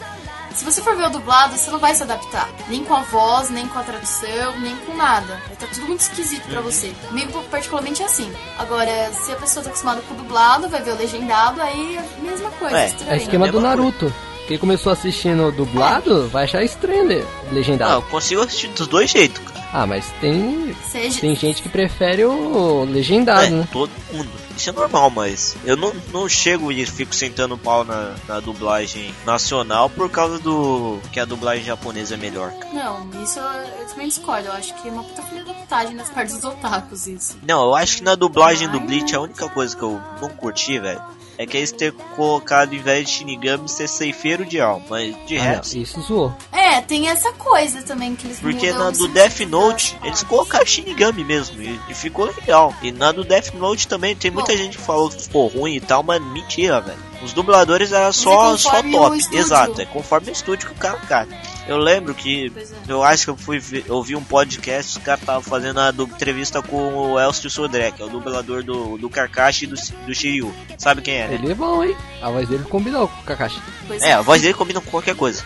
se 0.54 0.66
você 0.66 0.82
for 0.82 0.96
ver 0.96 1.08
o 1.08 1.10
dublado, 1.10 1.58
você 1.58 1.72
não 1.72 1.80
vai 1.80 1.94
se 1.96 2.04
adaptar. 2.04 2.50
Nem 2.68 2.84
com 2.84 2.94
a 2.94 3.02
voz, 3.04 3.50
nem 3.50 3.68
com 3.68 3.80
a 3.80 3.84
tradução, 3.84 4.60
nem 4.60 4.76
com 4.78 4.96
nada. 4.96 5.40
Vai 5.46 5.54
estar 5.54 5.68
tudo 5.68 5.88
muito 5.88 6.02
esquisito 6.02 6.48
pra 6.48 6.62
você. 6.62 6.94
Comigo, 7.08 7.44
particularmente, 7.50 8.02
é 8.02 8.06
assim. 8.06 8.32
Agora, 8.58 9.12
se 9.14 9.32
a 9.32 9.36
pessoa 9.36 9.64
tá 9.64 9.70
acostumada 9.70 10.02
com 10.02 10.14
o 10.14 10.18
dublado, 10.18 10.70
vai 10.70 10.82
ver 10.82 10.92
o 10.92 10.98
legendado, 10.98 11.62
aí 11.62 11.96
é 11.96 12.00
a 12.00 12.22
mesma 12.22 12.50
coisa. 12.52 12.78
É, 12.78 12.88
estranho. 12.88 13.12
é 13.12 13.18
esquema 13.18 13.48
do 13.48 13.54
mesma 13.54 13.70
Naruto. 13.70 14.14
Quem 14.48 14.58
começou 14.58 14.92
assistindo 14.92 15.52
dublado 15.52 16.28
vai 16.28 16.44
achar 16.44 16.64
estranho 16.64 17.06
né? 17.06 17.16
Ah, 17.22 17.48
eu 17.48 17.54
legendado. 17.54 18.02
consigo 18.04 18.42
assistir 18.42 18.68
dos 18.70 18.88
dois 18.88 19.10
jeitos, 19.10 19.40
cara. 19.40 19.51
Ah, 19.73 19.88
mas 19.88 20.05
tem 20.19 20.75
Seja, 20.89 21.21
tem 21.21 21.36
gente 21.36 21.62
que 21.62 21.69
prefere 21.69 22.25
o 22.25 22.84
legendado, 22.84 23.45
É, 23.45 23.49
né? 23.49 23.67
todo 23.71 23.89
mundo. 24.12 24.29
Isso 24.57 24.69
é 24.69 24.73
normal, 24.73 25.10
mas 25.10 25.55
eu 25.63 25.77
não, 25.77 25.93
não 26.12 26.27
chego 26.27 26.71
e 26.71 26.86
fico 26.86 27.15
sentando 27.15 27.57
pau 27.57 27.84
na, 27.86 28.13
na 28.27 28.39
dublagem 28.41 29.15
nacional 29.25 29.89
por 29.89 30.10
causa 30.10 30.38
do 30.39 30.99
que 31.12 31.19
a 31.19 31.25
dublagem 31.25 31.63
japonesa 31.63 32.13
é 32.15 32.17
melhor. 32.17 32.51
cara. 32.51 32.73
Não, 32.73 33.23
isso 33.23 33.39
eu, 33.39 33.45
eu 33.45 33.88
também 33.88 34.07
discordo. 34.10 34.47
Eu 34.49 34.53
acho 34.53 34.73
que 34.75 34.89
é 34.89 34.91
uma 34.91 35.03
puta 35.03 35.21
filha 35.23 35.43
da 35.45 35.53
putagem 35.53 35.95
das 35.95 36.10
partes 36.10 36.36
dos 36.36 36.43
otakus, 36.43 37.07
isso. 37.07 37.38
Não, 37.47 37.63
eu 37.63 37.75
acho 37.75 37.97
que 37.97 38.03
na 38.03 38.13
dublagem 38.15 38.67
do 38.69 38.79
Bleach 38.81 39.15
a 39.15 39.21
única 39.21 39.47
coisa 39.49 39.75
que 39.75 39.81
eu 39.81 39.99
não 40.21 40.29
curti, 40.29 40.77
velho, 40.79 41.01
é 41.38 41.46
que 41.46 41.58
eles 41.58 41.72
ter 41.72 41.91
colocado, 42.15 42.74
em 42.74 42.80
vez 42.80 43.08
de 43.08 43.15
Shinigami, 43.15 43.67
ser 43.67 43.88
ceifeiro 43.88 44.46
de 44.46 44.60
alma. 44.62 44.86
Mas 44.89 45.15
de 45.26 45.38
Ah, 45.38 45.41
resto. 45.44 45.78
isso 45.78 46.02
zoou. 46.02 46.34
É, 46.52 46.82
tem 46.82 47.10
essa 47.10 47.32
coisa 47.34 47.82
também 47.82 48.15
que 48.15 48.28
eles 48.28 48.39
Porque 48.39 48.72
na 48.72 48.91
do 48.91 49.08
Death 49.08 49.39
Note, 49.41 49.98
eles 50.04 50.24
colocaram 50.24 50.65
Shinigami 50.65 51.24
mesmo, 51.24 51.62
e, 51.62 51.80
e 51.89 51.94
ficou 51.94 52.26
legal. 52.26 52.74
E 52.82 52.91
na 52.91 53.12
do 53.12 53.24
Death 53.24 53.54
Note 53.54 53.88
também, 53.88 54.15
tem 54.15 54.32
muita 54.32 54.52
Bom. 54.52 54.58
gente 54.58 54.78
que 54.78 54.84
falou 54.84 55.10
que 55.10 55.22
ficou 55.24 55.48
ruim 55.48 55.76
e 55.76 55.82
tal, 55.82 56.04
mas 56.04 56.22
mentira, 56.22 56.80
velho. 56.82 57.00
Os 57.24 57.34
dubladores 57.34 57.91
eram 57.91 58.12
só, 58.12 58.56
é 58.56 58.58
só 58.58 58.82
top. 58.82 59.17
Exato, 59.32 59.82
é 59.82 59.86
conforme 59.86 60.30
o 60.30 60.34
estúdio 60.34 60.70
que 60.70 60.74
o 60.74 60.78
cara 60.78 60.98
cata. 60.98 61.36
Eu 61.67 61.78
lembro 61.78 62.13
que 62.13 62.52
é. 62.56 62.91
eu 62.91 63.04
acho 63.04 63.26
que 63.26 63.30
eu 63.30 63.38
fui 63.38 63.60
vi 63.60 64.15
um 64.15 64.24
podcast, 64.24 64.97
os 64.97 65.04
caras 65.04 65.21
estavam 65.21 65.41
fazendo 65.41 65.80
a 65.80 65.89
entrevista 65.89 66.62
com 66.62 66.93
o 66.93 67.19
Elcio 67.19 67.50
Sodré, 67.50 67.91
que 67.91 68.02
é 68.02 68.06
o 68.06 68.10
dublador 68.10 68.63
do, 68.63 68.97
do 68.97 69.10
Kakashi 69.10 69.65
e 69.65 69.67
do, 69.67 69.76
do 70.06 70.13
Shiryu. 70.13 70.54
Sabe 70.78 71.02
quem 71.02 71.15
é, 71.15 71.28
né? 71.28 71.36
Ele 71.36 71.52
é 71.52 71.56
bom, 71.56 71.84
hein? 71.84 71.95
A 72.21 72.30
voz 72.30 72.50
dele 72.50 72.63
combinou 72.63 73.08
com 73.08 73.21
o 73.21 73.24
Kakashi. 73.24 73.62
Pois 73.88 74.02
É, 74.02 74.13
a 74.13 74.21
voz 74.21 74.41
dele 74.41 74.54
combina 74.54 74.82
com 74.82 74.89
qualquer 74.89 75.15
coisa. 75.15 75.43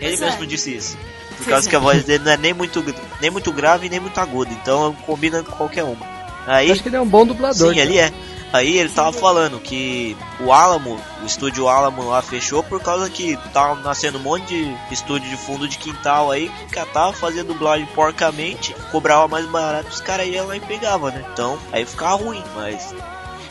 Ele 0.00 0.16
Pois 0.16 0.20
mesmo 0.20 0.42
é. 0.42 0.46
disse 0.46 0.74
isso. 0.74 0.96
Por 0.96 1.36
Pois 1.36 1.48
causa 1.48 1.68
é. 1.68 1.70
que 1.70 1.76
a 1.76 1.80
voz 1.80 2.04
dele 2.04 2.24
não 2.24 2.32
é 2.32 2.36
nem 2.36 2.52
muito, 2.52 2.84
nem 3.20 3.30
muito 3.30 3.52
grave 3.52 3.88
nem 3.88 4.00
muito 4.00 4.18
aguda, 4.18 4.50
então 4.52 4.94
combina 5.06 5.42
com 5.42 5.52
qualquer 5.52 5.84
uma. 5.84 6.04
Eu 6.46 6.52
Aí, 6.52 6.70
acho 6.70 6.82
que 6.82 6.88
ele 6.88 6.96
é 6.96 7.00
um 7.00 7.06
bom 7.06 7.26
dublador. 7.26 7.72
sim, 7.72 7.80
ele 7.80 7.98
é. 7.98 8.12
Aí 8.52 8.78
ele 8.78 8.88
tava 8.88 9.12
falando 9.12 9.60
que 9.60 10.16
o 10.40 10.52
Alamo, 10.52 11.00
o 11.22 11.26
estúdio 11.26 11.68
Alamo 11.68 12.08
lá 12.08 12.22
fechou 12.22 12.62
por 12.62 12.80
causa 12.80 13.10
que 13.10 13.36
tava 13.52 13.74
nascendo 13.80 14.18
um 14.18 14.22
monte 14.22 14.46
de 14.46 14.94
estúdio 14.94 15.28
de 15.28 15.36
fundo 15.36 15.68
de 15.68 15.76
quintal 15.78 16.30
aí 16.30 16.48
que 16.48 16.66
catava, 16.66 17.12
fazia 17.12 17.44
dublagem 17.44 17.86
porcamente, 17.86 18.74
cobrava 18.90 19.28
mais 19.28 19.46
barato, 19.46 19.88
os 19.90 20.00
caras 20.00 20.26
iam 20.28 20.46
lá 20.46 20.56
e 20.56 20.60
pegavam, 20.60 21.10
né? 21.10 21.24
Então, 21.32 21.58
aí 21.72 21.84
ficava 21.84 22.14
ruim, 22.22 22.42
mas 22.54 22.94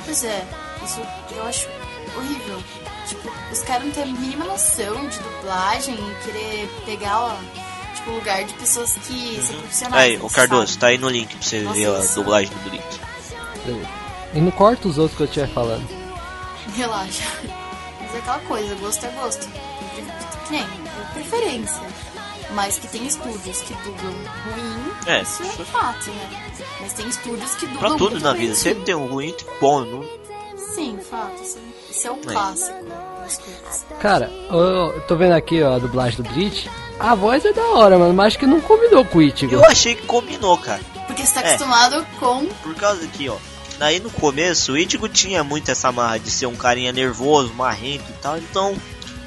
Pois 0.06 0.24
é, 0.24 0.46
isso 0.84 1.02
eu 1.36 1.44
acho 1.44 1.68
horrível. 2.16 2.64
Tipo, 3.08 3.32
os 3.52 3.60
caras 3.60 3.86
não 3.86 3.92
têm 3.92 4.04
a 4.04 4.08
mínima 4.08 4.46
noção 4.46 5.08
de 5.08 5.20
dublagem 5.20 5.94
e 5.94 6.26
querer 6.26 6.70
pegar, 6.86 7.20
ó, 7.20 7.36
tipo, 7.96 8.12
o 8.12 8.16
lugar 8.16 8.44
de 8.44 8.54
pessoas 8.54 8.94
que 9.06 9.40
são 9.44 9.56
profissionais. 9.58 10.04
Aí, 10.04 10.18
o 10.18 10.30
Cardoso, 10.30 10.68
sabe? 10.68 10.80
tá 10.80 10.88
aí 10.88 10.98
no 10.98 11.10
link 11.10 11.36
pra 11.36 11.42
você 11.42 11.62
Nossa, 11.62 11.76
ver 11.78 11.96
a 11.96 12.00
isso. 12.00 12.16
dublagem 12.16 12.50
do 12.50 12.70
Bleach. 12.70 13.00
E 14.36 14.42
não 14.42 14.52
corta 14.52 14.88
os 14.88 14.98
outros 14.98 15.16
que 15.18 15.24
eu 15.24 15.28
estiver 15.28 15.48
falando. 15.48 15.88
Relaxa. 16.76 17.24
Mas 18.02 18.16
é 18.16 18.18
aquela 18.20 18.40
coisa, 18.40 18.76
gosto 18.76 19.06
é 19.06 19.10
gosto. 19.10 19.48
Que 20.46 20.52
nem, 20.52 20.62
é 20.62 21.14
preferência. 21.14 21.82
Mas 22.52 22.78
que 22.78 22.88
tem 22.88 23.06
estúdios 23.08 23.62
que 23.62 23.74
dublam 23.74 24.14
ruim, 24.14 24.92
É, 25.08 25.22
isso 25.22 25.42
é 25.42 25.48
isso- 25.48 25.66
fato, 25.66 26.10
né? 26.12 26.54
Mas 26.80 26.94
tem 26.94 27.08
estúdios 27.08 27.56
que 27.56 27.66
dublam 27.66 27.90
Pra 27.90 27.98
tudo 27.98 28.20
na 28.20 28.34
vida, 28.34 28.54
sempre 28.56 28.84
tem 28.84 28.94
um 28.96 29.08
ruim 29.08 29.30
e 29.30 29.44
um 29.56 29.60
bom. 29.60 29.82
Não... 29.82 30.04
Sim, 30.76 31.00
fato. 31.10 31.42
Isso, 31.42 31.58
isso 31.90 32.08
é 32.08 32.12
um 32.12 32.22
clássico 32.22 32.86
das 33.22 33.38
coisas. 33.38 33.86
Cara, 34.00 34.30
eu, 34.52 35.02
tô 35.08 35.16
vendo 35.16 35.34
aqui 35.34 35.64
ó, 35.64 35.74
a 35.76 35.80
dublagem 35.80 36.22
do 36.22 36.30
Bleach. 36.30 36.70
A 37.00 37.16
voz 37.16 37.44
é 37.46 37.52
da 37.52 37.64
hora, 37.70 37.98
mano, 37.98 38.14
mas 38.14 38.28
acho 38.28 38.40
que 38.40 38.46
não 38.46 38.62
combinou 38.62 39.04
com 39.06 39.18
o 39.18 39.22
Ichigo. 39.22 39.54
Eu 39.54 39.66
achei 39.66 39.96
que 39.96 40.06
combinou, 40.06 40.58
cara. 40.58 40.82
Porque 41.08 41.26
você 41.26 41.34
tá 41.34 41.42
É. 41.42 41.54
acostumado 41.56 42.06
com. 42.20 42.46
Por 42.46 42.76
causa 42.76 43.06
que, 43.08 43.28
ó. 43.28 43.38
Daí 43.78 44.00
no 44.00 44.10
começo, 44.10 44.74
o 44.74 44.78
Ichigo 44.78 45.10
tinha 45.10 45.44
muito 45.44 45.70
essa 45.70 45.92
marra 45.92 46.18
de 46.18 46.32
ser 46.32 46.46
um 46.46 46.56
carinha 46.56 46.92
nervoso, 46.92 47.54
marrento 47.54 48.06
e 48.10 48.14
tal. 48.22 48.38
Então, 48.38 48.76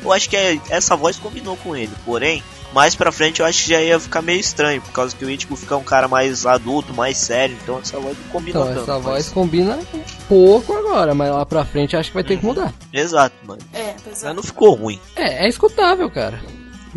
eu 0.03 0.13
acho 0.13 0.29
que 0.29 0.37
é- 0.37 0.59
essa 0.71 0.97
voz 0.97 1.17
combinou 1.19 1.57
com 1.59 1.77
ele. 1.77 1.93
Porém, 2.05 2.43
mais 2.73 2.95
pra 2.95 3.13
frente 3.13 3.41
eu 3.41 3.47
acho 3.47 3.65
que 3.65 3.71
já 3.71 3.81
ia 3.83 4.01
ficar 4.01 4.23
meio 4.23 4.41
estranho. 4.41 4.81
Por 4.81 4.93
causa 4.93 5.15
que 5.15 5.25
o 5.25 5.29
Ichigo 5.31 5.55
fica 5.55 5.77
um 5.77 5.83
cara 5.85 6.09
mais 6.09 6.47
adulto, 6.47 6.95
mais 6.95 7.19
sério. 7.19 7.57
Então 7.63 7.79
essa 7.79 7.99
voz 8.01 8.17
não 8.17 8.29
combinou 8.31 8.63
Então, 8.63 8.75
tanto. 8.75 8.83
essa 8.91 8.95
mas- 8.95 9.05
voz 9.05 9.29
combina 9.29 9.79
um 9.95 10.03
pouco 10.29 10.73
agora, 10.73 11.15
mas 11.15 11.31
lá 11.31 11.45
pra 11.45 11.65
frente 11.65 11.95
acho 11.97 12.09
que 12.11 12.15
vai 12.15 12.25
ter 12.25 12.39
que 12.39 12.45
mudar. 12.47 12.73
Exato, 12.93 13.35
mano. 13.47 13.61
É, 13.75 13.91
apesar 13.91 14.29
Mas 14.29 14.37
não 14.37 14.43
ficou 14.43 14.75
ruim. 14.75 14.99
É, 15.15 15.45
é 15.45 15.49
escutável, 15.49 16.11
cara. 16.11 16.41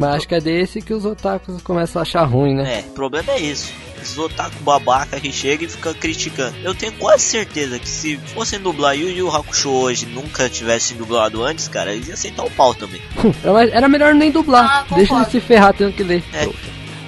Mas 0.01 0.15
acho 0.17 0.27
que 0.27 0.35
é 0.35 0.41
desse 0.41 0.81
que 0.81 0.93
os 0.93 1.05
otakus 1.05 1.61
começam 1.61 1.99
a 1.99 2.03
achar 2.03 2.23
ruim, 2.23 2.55
né? 2.55 2.79
É, 2.79 2.79
o 2.81 2.91
problema 2.93 3.31
é 3.31 3.39
isso. 3.39 3.71
Esses 4.01 4.17
otaku 4.17 4.55
babaca 4.63 5.19
que 5.19 5.31
chega 5.31 5.63
e 5.65 5.67
fica 5.67 5.93
criticando. 5.93 6.57
Eu 6.63 6.73
tenho 6.73 6.91
quase 6.93 7.23
certeza 7.23 7.77
que 7.77 7.87
se 7.87 8.17
fossem 8.33 8.59
dublar 8.59 8.97
Yu 8.97 9.09
Yu 9.11 9.29
Hakusho 9.35 9.69
hoje 9.69 10.07
nunca 10.07 10.49
tivessem 10.49 10.97
dublado 10.97 11.43
antes, 11.43 11.67
cara, 11.67 11.93
eles 11.93 12.07
iam 12.07 12.13
aceitar 12.15 12.43
o 12.43 12.49
pau 12.51 12.73
também. 12.73 12.99
Era 13.43 13.53
mais- 13.53 13.71
Era 13.71 13.87
melhor 13.87 14.13
nem 14.15 14.31
dublar. 14.31 14.87
Ah. 14.89 14.95
Deixa 14.95 15.13
ele 15.15 15.25
se 15.25 15.39
ferrar 15.39 15.73
tendo 15.75 15.93
que 15.93 16.03
ler. 16.03 16.23
É. 16.33 16.49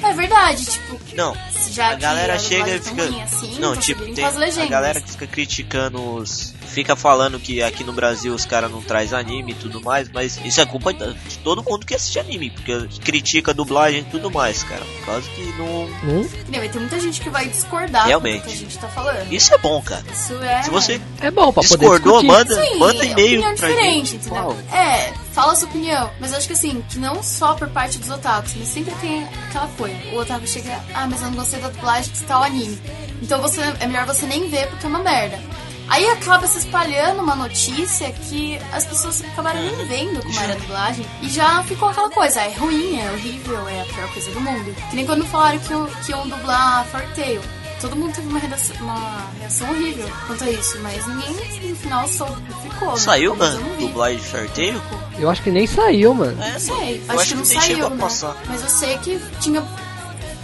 É 0.05 0.13
verdade, 0.13 0.65
tipo, 0.65 0.99
Não, 1.15 1.33
já 1.71 1.91
a 1.91 1.95
galera 1.95 2.37
chega 2.37 2.67
e 2.69 2.73
é 2.75 2.79
fica. 2.79 3.03
assim, 3.23 3.57
não, 3.57 3.71
então 3.71 3.77
tipo, 3.77 4.03
tem 4.13 4.25
a 4.25 4.65
galera 4.67 4.99
que 4.99 5.09
fica 5.11 5.25
criticando 5.25 5.99
os. 6.15 6.53
Fica 6.73 6.95
falando 6.95 7.39
que 7.39 7.61
aqui 7.61 7.83
no 7.83 7.93
Brasil 7.93 8.33
os 8.33 8.45
caras 8.45 8.71
não 8.71 8.81
traz 8.81 9.13
anime 9.13 9.51
e 9.51 9.55
tudo 9.55 9.79
mais, 9.79 10.09
mas 10.11 10.39
isso 10.43 10.59
é 10.59 10.65
culpa 10.65 10.91
de 10.91 11.37
todo 11.43 11.63
mundo 11.63 11.85
que 11.85 11.93
assiste 11.93 12.17
anime, 12.19 12.49
porque 12.49 12.87
critica 13.03 13.51
a 13.51 13.53
dublagem 13.53 13.99
e 14.01 14.03
tudo 14.05 14.31
mais, 14.31 14.63
cara. 14.63 14.81
Por 14.83 15.05
causa 15.05 15.29
que 15.29 15.43
não. 15.57 15.83
Hum? 16.03 16.27
Não, 16.49 16.67
ter 16.67 16.79
muita 16.79 16.99
gente 16.99 17.21
que 17.21 17.29
vai 17.29 17.47
discordar 17.47 18.07
Realmente. 18.07 18.41
do 18.41 18.47
que 18.47 18.53
a 18.53 18.57
gente 18.57 18.77
tá 18.79 18.87
falando. 18.87 19.31
Isso 19.31 19.53
é 19.53 19.57
bom, 19.59 19.79
cara. 19.83 20.03
Isso 20.11 20.33
é. 20.43 20.63
Se 20.63 20.69
você 20.71 20.99
É 21.21 21.29
bom 21.29 21.53
pra 21.53 21.61
poder 21.61 21.77
discordou, 21.77 22.21
discutir. 22.21 22.27
manda, 22.27 22.55
Sim, 22.65 22.79
manda 22.79 23.05
e-mail 23.05 23.39
opinião 23.39 23.55
pra 23.55 23.67
diferente, 23.69 24.11
gente. 24.13 24.25
entendeu? 24.27 24.57
É, 24.73 25.13
fala 25.31 25.53
a 25.53 25.55
sua 25.55 25.67
opinião. 25.67 26.09
Mas 26.19 26.33
acho 26.33 26.47
que 26.47 26.53
assim, 26.53 26.83
que 26.89 26.97
não 26.97 27.21
só 27.21 27.53
por 27.53 27.69
parte 27.69 27.99
dos 27.99 28.09
otakus, 28.09 28.53
mas 28.57 28.67
sempre 28.67 28.93
tem 28.95 29.23
aquela 29.49 29.67
coisa. 29.77 29.95
O 30.13 30.17
otaku 30.17 30.47
chega, 30.47 30.79
ah, 30.95 31.05
mas 31.07 31.21
eu 31.21 31.27
não 31.27 31.35
gostei 31.35 31.59
da 31.61 31.69
dublagem 31.69 32.11
de 32.11 32.23
tal 32.23 32.41
anime. 32.41 32.79
Então 33.21 33.39
você, 33.41 33.61
é 33.79 33.85
melhor 33.85 34.07
você 34.07 34.25
nem 34.25 34.49
ver 34.49 34.67
porque 34.69 34.85
é 34.87 34.89
uma 34.89 34.99
merda. 34.99 35.39
Aí 35.89 36.07
acaba 36.09 36.47
se 36.47 36.57
espalhando 36.59 37.21
uma 37.21 37.35
notícia 37.35 38.11
que 38.11 38.57
as 38.71 38.85
pessoas 38.85 39.21
acabaram 39.23 39.61
nem 39.61 39.85
vendo 39.85 40.21
como 40.21 40.39
era 40.39 40.53
a 40.53 40.55
dublagem. 40.55 41.05
E 41.21 41.29
já 41.29 41.61
ficou 41.63 41.89
aquela 41.89 42.09
coisa, 42.09 42.39
é 42.41 42.51
ruim, 42.57 42.99
é 42.99 43.11
horrível, 43.11 43.67
é 43.67 43.81
a 43.81 43.85
pior 43.85 44.11
coisa 44.13 44.31
do 44.31 44.41
mundo. 44.41 44.75
Que 44.89 44.95
nem 44.95 45.05
quando 45.05 45.25
falaram 45.25 45.59
que, 45.59 45.71
iam- 45.71 45.87
que 46.05 46.11
iam 46.11 46.27
dublar 46.27 46.85
Fortail. 46.87 47.41
Todo 47.81 47.97
mundo 47.97 48.15
teve 48.15 48.27
uma 48.29 48.39
reação, 48.39 48.75
uma 48.79 49.27
reação 49.39 49.69
horrível 49.69 50.09
quanto 50.25 50.43
a 50.45 50.49
isso, 50.49 50.79
mas 50.79 51.05
ninguém 51.05 51.69
no 51.69 51.75
final 51.75 52.07
soube 52.07 52.41
que 52.43 52.69
ficou. 52.69 52.91
né? 52.91 52.97
Saiu, 52.97 53.31
eu 53.31 53.35
mano, 53.35 53.59
não 53.59 53.75
dublagem 53.87 54.19
de 54.19 54.25
sorteio? 54.27 54.81
Eu 55.19 55.29
acho 55.29 55.43
que 55.43 55.51
nem 55.51 55.67
saiu, 55.67 56.13
mano. 56.13 56.41
É, 56.41 56.53
Não 56.53 56.59
sei, 56.61 57.03
eu 57.05 57.19
acho, 57.19 57.29
que 57.29 57.35
não 57.35 57.43
nem 57.45 57.59
saiu, 57.59 57.89
né? 57.89 57.95
Mas 58.47 58.61
eu 58.63 58.69
sei 58.69 58.97
que 58.99 59.19
tinha. 59.41 59.61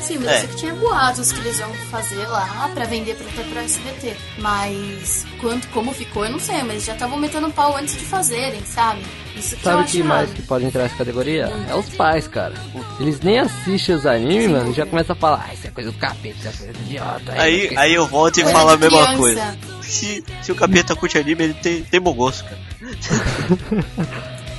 Sim, 0.01 0.17
mas 0.19 0.27
É. 0.27 0.35
eu 0.35 0.39
sei 0.39 0.47
que 0.49 0.55
tinha 0.55 0.73
boatos 0.75 1.31
que 1.31 1.39
eles 1.39 1.59
iam 1.59 1.73
fazer 1.91 2.25
lá 2.27 2.69
pra 2.73 2.85
vender 2.85 3.15
pra, 3.15 3.43
pra 3.43 3.61
SBT. 3.63 4.15
Mas 4.37 5.25
quanto, 5.39 5.67
como 5.69 5.93
ficou, 5.93 6.25
eu 6.25 6.31
não 6.31 6.39
sei, 6.39 6.63
mas 6.63 6.85
já 6.85 6.93
estavam 6.93 7.17
metendo 7.17 7.49
pau 7.51 7.75
antes 7.77 7.95
de 7.97 8.05
fazerem, 8.05 8.61
sabe? 8.65 9.01
Isso 9.35 9.55
que 9.55 9.61
eu 9.67 9.71
Sabe 9.71 9.83
acho 9.83 9.91
que 9.93 10.03
mais 10.03 10.23
errado. 10.23 10.35
que 10.35 10.41
pode 10.43 10.65
entrar 10.65 10.83
nessa 10.83 10.95
categoria? 10.95 11.51
É 11.69 11.75
os 11.75 11.89
pais, 11.89 12.27
cara. 12.27 12.53
Eles 12.99 13.19
nem 13.21 13.39
assistem 13.39 13.95
os 13.95 14.05
animes, 14.05 14.49
mano, 14.49 14.71
e 14.71 14.73
já 14.73 14.85
começam 14.85 15.13
a 15.13 15.19
falar, 15.19 15.45
ah, 15.49 15.53
isso 15.53 15.67
é 15.67 15.71
coisa 15.71 15.91
do 15.91 15.97
capeta, 15.97 16.35
isso 16.39 16.47
é 16.47 16.51
coisa 16.51 16.73
do 16.73 16.79
idiota. 16.81 17.33
Aí, 17.33 17.61
porque- 17.61 17.77
aí 17.77 17.93
eu 17.93 18.07
volto 18.07 18.37
e 18.39 18.45
falo 18.45 18.69
a 18.71 18.77
mesma 18.77 18.97
criança. 19.03 19.17
coisa. 19.17 19.57
Se, 19.81 20.23
se 20.41 20.51
o 20.51 20.55
capeta 20.55 20.95
curte 20.95 21.17
anime, 21.17 21.43
ele 21.45 21.53
tem, 21.55 21.83
tem 21.83 21.99
bom 22.01 22.13
gosto, 22.13 22.43
cara. 22.45 22.57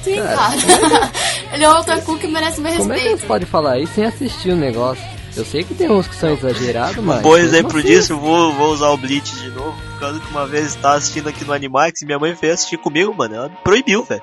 Sim, 0.03 0.17
cara. 0.17 0.57
Ele 1.53 1.65
é 1.65 1.69
um 1.69 1.73
otaku 1.79 2.17
que 2.19 2.27
merece 2.27 2.61
meu 2.61 2.73
Como 2.77 2.93
é 2.93 2.95
que 2.97 3.01
eles 3.01 3.11
respeito. 3.13 3.29
podem 3.29 3.47
falar 3.47 3.79
isso 3.81 3.93
sem 3.95 4.05
assistir 4.05 4.51
o 4.51 4.57
negócio? 4.57 5.03
Eu 5.37 5.45
sei 5.45 5.63
que 5.63 5.75
tem 5.75 5.91
uns 5.91 6.09
que 6.09 6.15
são 6.15 6.33
exagerados, 6.33 6.97
mas... 7.05 7.19
Um 7.21 7.23
bom 7.23 7.37
exemplo 7.37 7.79
assim- 7.79 7.89
disso, 7.89 8.13
eu 8.15 8.19
vou, 8.19 8.53
vou 8.53 8.73
usar 8.73 8.89
o 8.89 8.97
Bleach 8.97 9.33
de 9.37 9.51
novo. 9.51 9.77
Por 9.93 10.01
causa 10.01 10.21
que 10.21 10.31
uma 10.31 10.47
vez 10.47 10.75
eu 10.75 10.81
tava 10.83 10.97
assistindo 10.97 11.29
aqui 11.29 11.45
no 11.45 11.53
Animax 11.53 12.03
e 12.03 12.07
minha 12.07 12.19
mãe 12.19 12.35
veio 12.35 12.53
assistir 12.53 12.79
comigo, 12.79 13.15
mano. 13.15 13.35
Ela 13.35 13.49
proibiu, 13.63 14.05
velho. 14.05 14.23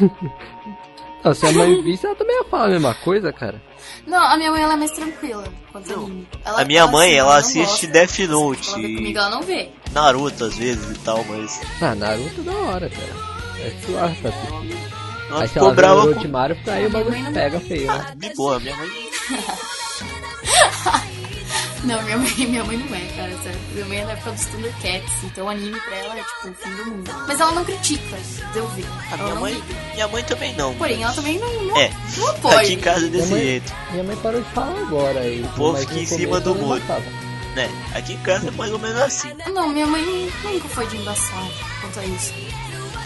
Não, 1.24 1.34
se 1.34 1.46
a 1.46 1.52
mãe 1.52 1.82
visse, 1.82 2.06
ela 2.06 2.14
também 2.14 2.36
ia 2.36 2.44
falar 2.44 2.66
a 2.66 2.70
mesma 2.70 2.94
coisa, 2.94 3.32
cara. 3.32 3.60
Não, 4.06 4.22
a 4.22 4.36
minha 4.36 4.50
mãe 4.52 4.62
ela 4.62 4.74
é 4.74 4.76
mais 4.76 4.90
tranquila. 4.92 5.44
Ela, 6.44 6.62
A 6.62 6.64
minha 6.64 6.86
mãe, 6.86 7.14
ela 7.14 7.32
não 7.32 7.38
assiste 7.38 7.86
gosta. 7.86 7.86
Death 7.88 8.18
Note 8.30 8.68
Ela 8.68 8.76
comigo, 8.76 9.18
ela 9.18 9.30
não 9.30 9.42
vê. 9.42 9.68
Naruto 9.92 10.44
às 10.44 10.56
vezes 10.56 10.96
e 10.96 10.98
tal, 11.00 11.24
mas. 11.24 11.60
Ah, 11.82 11.94
Naruto 11.94 12.40
é 12.40 12.44
da 12.44 12.52
hora, 12.52 12.88
cara. 12.88 13.12
É 13.60 13.72
suave 13.84 14.14
pra 14.16 14.30
assistir. 14.30 14.78
Ela 15.28 15.42
Aí 15.42 15.48
se 15.48 15.58
ela 15.58 15.74
vê 15.74 15.86
o. 15.86 15.94
Orochimaru, 16.02 16.54
fica 16.54 16.72
aí 16.72 16.86
o 16.86 16.90
bagulho 16.90 17.32
pega 17.32 17.60
feio, 17.60 17.86
né? 17.86 18.12
De 18.16 18.34
boa, 18.34 18.60
minha 18.60 18.76
mãe. 18.76 18.88
Não, 21.84 22.02
minha 22.02 22.18
mãe, 22.18 22.30
minha 22.38 22.64
mãe 22.64 22.76
não 22.76 22.94
é, 22.96 23.00
cara, 23.16 23.30
sério. 23.42 23.58
Minha 23.72 23.86
mãe 23.86 23.98
é 24.00 24.04
da 24.06 24.12
época 24.12 24.32
dos 24.32 24.44
Thundercats, 24.46 25.12
então 25.24 25.46
o 25.46 25.48
anime 25.48 25.78
pra 25.80 25.96
ela 25.96 26.18
é 26.18 26.22
tipo 26.24 26.48
o 26.48 26.54
fim 26.54 26.70
do 26.76 26.84
mundo. 26.86 27.10
Mas 27.26 27.40
ela 27.40 27.52
não 27.52 27.64
critica, 27.64 28.16
deu 28.52 28.66
ver. 28.70 28.84
A 29.10 29.14
Ela 29.14 29.22
minha 29.28 29.34
mãe, 29.40 29.54
liga. 29.54 29.64
minha 29.94 30.08
mãe 30.08 30.24
também 30.24 30.54
não. 30.56 30.74
Porém, 30.74 31.02
ela 31.04 31.12
também 31.14 31.38
não, 31.38 31.62
não, 31.62 31.76
É, 31.78 31.90
não 32.16 32.28
apoia. 32.30 32.58
aqui 32.58 32.72
em 32.74 32.80
casa 32.80 33.06
é 33.06 33.08
desse 33.08 33.26
Minha 33.26 33.36
mãe- 33.36 33.44
jeito. 33.46 33.74
Minha 33.92 34.04
mãe 34.04 34.16
parou 34.16 34.40
de 34.42 34.50
falar 34.50 34.78
agora 34.80 35.20
aí. 35.20 35.40
O 35.42 35.48
povo 35.50 35.78
fica 35.78 35.94
em 35.94 36.06
cima 36.06 36.40
do 36.40 36.54
muro. 36.56 36.82
Né? 37.54 37.70
Aqui 37.94 38.12
em 38.14 38.18
casa 38.18 38.48
é 38.48 38.50
mais 38.50 38.72
ou 38.72 38.78
menos 38.80 39.00
assim. 39.00 39.32
Não, 39.54 39.68
minha 39.68 39.86
mãe 39.86 40.02
nunca 40.44 40.68
foi 40.68 40.86
de 40.88 40.96
embaçar 40.96 41.42
quanto 41.80 42.00
a 42.00 42.04
isso. 42.04 42.34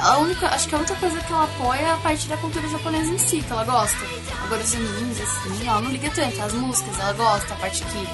A 0.03 0.19
única, 0.19 0.49
acho 0.49 0.69
que 0.69 0.75
a 0.75 0.79
única 0.79 0.97
coisa 0.97 1.17
que 1.21 1.33
ela 1.33 1.45
apoia 1.45 1.79
é 1.79 1.91
a 1.93 1.97
parte 1.99 2.27
da 2.27 2.37
cultura 2.37 2.69
japonesa 2.69 3.13
em 3.13 3.19
si, 3.19 3.41
que 3.41 3.53
ela 3.53 3.63
gosta. 3.63 3.99
Agora 4.45 4.61
os 4.61 4.75
animes, 4.75 5.21
assim, 5.21 5.67
ela 5.67 5.81
não 5.81 5.91
liga 5.93 6.11
tanto. 6.11 6.43
As 6.43 6.53
músicas, 6.55 6.99
ela 6.99 7.13
gosta. 7.13 7.55
A 7.55 7.57
parte 7.59 7.85
que 7.85 8.07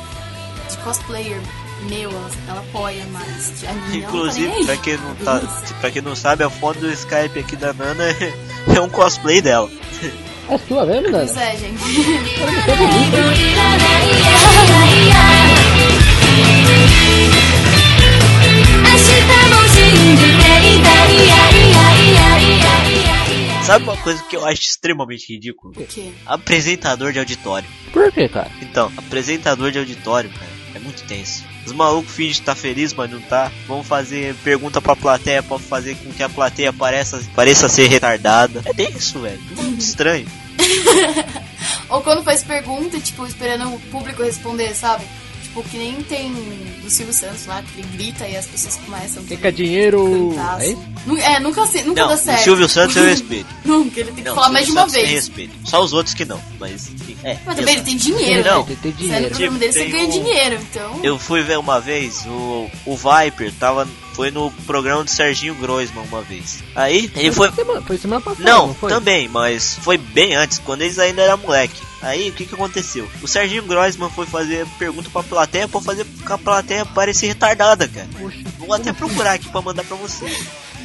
de 0.70 0.76
cosplayer 0.84 1.40
meu, 1.88 2.10
ela, 2.46 2.60
apoia 2.60 3.06
mais. 3.06 3.58
De 3.58 3.66
anime, 3.66 3.98
Inclusive, 4.00 4.48
não 4.48 4.66
pra 4.66 4.66
tá 4.66 4.72
nem 4.72 4.82
quem 4.82 4.98
não 4.98 5.14
tá, 5.14 5.40
pra 5.80 5.90
quem 5.90 6.02
não 6.02 6.14
sabe, 6.14 6.44
a 6.44 6.50
foto 6.50 6.78
do 6.80 6.90
Skype 6.92 7.38
aqui 7.38 7.56
da 7.56 7.72
Nana 7.72 8.04
é, 8.04 8.34
é 8.76 8.80
um 8.80 8.90
cosplay 8.90 9.40
dela. 9.40 9.70
É 10.50 10.58
sua 10.58 10.84
mesmo, 10.84 11.10
Nana? 11.10 11.24
Pois 11.24 11.36
é, 11.38 11.56
gente. 11.56 11.82
Sabe 23.78 23.90
uma 23.90 23.96
coisa 23.96 24.22
que 24.24 24.36
eu 24.36 24.44
acho 24.44 24.62
extremamente 24.62 25.32
ridículo? 25.32 25.72
O 25.76 25.86
quê? 25.86 26.10
Apresentador 26.26 27.12
de 27.12 27.18
auditório. 27.18 27.68
Por 27.92 28.10
que, 28.12 28.28
cara? 28.28 28.50
Então, 28.60 28.92
apresentador 28.96 29.70
de 29.70 29.78
auditório, 29.78 30.30
cara, 30.30 30.50
é 30.74 30.78
muito 30.78 31.04
tenso. 31.04 31.44
Os 31.64 31.72
malucos 31.72 32.12
fingem 32.12 32.32
estar 32.32 32.54
feliz, 32.54 32.92
mas 32.92 33.10
não 33.10 33.20
tá. 33.20 33.52
Vão 33.66 33.84
fazer 33.84 34.34
pergunta 34.42 34.80
pra 34.80 34.96
plateia 34.96 35.42
pra 35.42 35.58
fazer 35.58 35.96
com 35.96 36.12
que 36.12 36.22
a 36.22 36.28
plateia 36.28 36.72
pareça, 36.72 37.22
pareça 37.34 37.68
ser 37.68 37.86
retardada. 37.86 38.62
É 38.64 38.72
tenso, 38.72 39.20
velho. 39.20 39.40
Muito 39.56 39.80
estranho. 39.80 40.26
Ou 41.88 42.02
quando 42.02 42.22
faz 42.22 42.42
pergunta, 42.42 42.98
tipo, 43.00 43.26
esperando 43.26 43.74
o 43.74 43.80
público 43.90 44.22
responder, 44.22 44.74
sabe? 44.74 45.04
Tipo, 45.58 45.68
que 45.70 45.76
nem 45.78 45.94
tem 46.02 46.32
do 46.82 46.90
Silvio 46.90 47.12
Santos 47.12 47.46
lá, 47.46 47.62
que 47.62 47.80
ele 47.80 47.88
grita 47.96 48.26
e 48.28 48.36
as 48.36 48.46
pessoas 48.46 48.76
começam 48.76 49.24
Quem 49.24 49.36
quer 49.36 49.52
dinheiro? 49.52 50.30
cantar. 50.34 50.60
É 50.60 50.64
assim. 50.66 50.78
É, 51.22 51.40
nunca, 51.40 51.62
nunca 51.64 51.84
Não, 51.84 51.94
dá 51.94 52.14
o 52.14 52.16
certo. 52.16 52.42
Silvio 52.44 52.68
Santos 52.68 52.96
eu 52.96 53.04
respeito. 53.04 53.46
Nunca, 53.64 54.00
ele 54.00 54.12
tem 54.12 54.22
que 54.22 54.28
Não, 54.28 54.34
falar 54.34 54.48
o 54.48 54.52
mais 54.52 54.66
de 54.66 54.72
uma 54.72 54.80
Santos 54.82 54.94
vez. 54.94 55.10
respeito. 55.10 55.54
Só 55.64 55.82
os 55.82 55.92
outros 55.92 56.14
que 56.14 56.24
não, 56.24 56.40
mas 56.60 56.88
enfim. 56.88 57.16
É, 57.24 57.38
Mas 57.44 57.56
também 57.56 57.74
ele 57.74 57.84
tem 57.84 57.96
dinheiro, 57.96 58.44
Não. 58.48 58.64
né? 58.66 58.76
Tem, 58.82 58.92
tem 58.92 59.08
Você 59.08 59.14
é 59.14 59.20
no 59.20 59.30
dinheiro. 59.30 59.30
programa 59.30 59.58
dele, 59.58 59.72
você 59.72 59.78
Tem 59.80 59.90
ganha 59.90 60.04
um- 60.06 60.10
dinheiro, 60.10 60.58
então... 60.70 61.00
Eu 61.02 61.18
fui 61.18 61.42
ver 61.42 61.58
uma 61.58 61.80
vez, 61.80 62.24
o, 62.26 62.70
o 62.86 62.96
Viper 62.96 63.52
tava, 63.58 63.88
foi 64.18 64.32
no 64.32 64.50
programa 64.66 65.04
do 65.04 65.10
Serginho 65.10 65.54
Groisman 65.54 66.02
uma 66.02 66.20
vez. 66.22 66.58
Aí 66.74 67.08
ele 67.14 67.30
foi. 67.30 67.52
Semana, 67.52 67.80
foi 67.82 67.96
semana 67.98 68.20
passada, 68.20 68.50
Não, 68.50 68.66
não 68.66 68.74
foi? 68.74 68.88
também, 68.88 69.28
mas 69.28 69.76
foi 69.80 69.96
bem 69.96 70.34
antes, 70.34 70.58
quando 70.58 70.82
eles 70.82 70.98
ainda 70.98 71.22
eram 71.22 71.38
moleque. 71.38 71.80
Aí 72.02 72.28
o 72.28 72.32
que 72.32 72.44
que 72.44 72.52
aconteceu? 72.52 73.08
O 73.22 73.28
Serginho 73.28 73.62
Groisman 73.62 74.10
foi 74.10 74.26
fazer 74.26 74.66
pergunta 74.76 75.08
pra 75.08 75.22
plateia 75.22 75.68
pra 75.68 75.80
fazer 75.80 76.04
com 76.26 76.32
a 76.32 76.36
plateia 76.38 76.84
parecer 76.84 77.28
retardada, 77.28 77.86
cara. 77.86 78.08
Vou 78.58 78.74
até 78.74 78.92
procurar 78.92 79.34
aqui 79.34 79.48
pra 79.50 79.62
mandar 79.62 79.84
pra 79.84 79.96
você. 79.96 80.26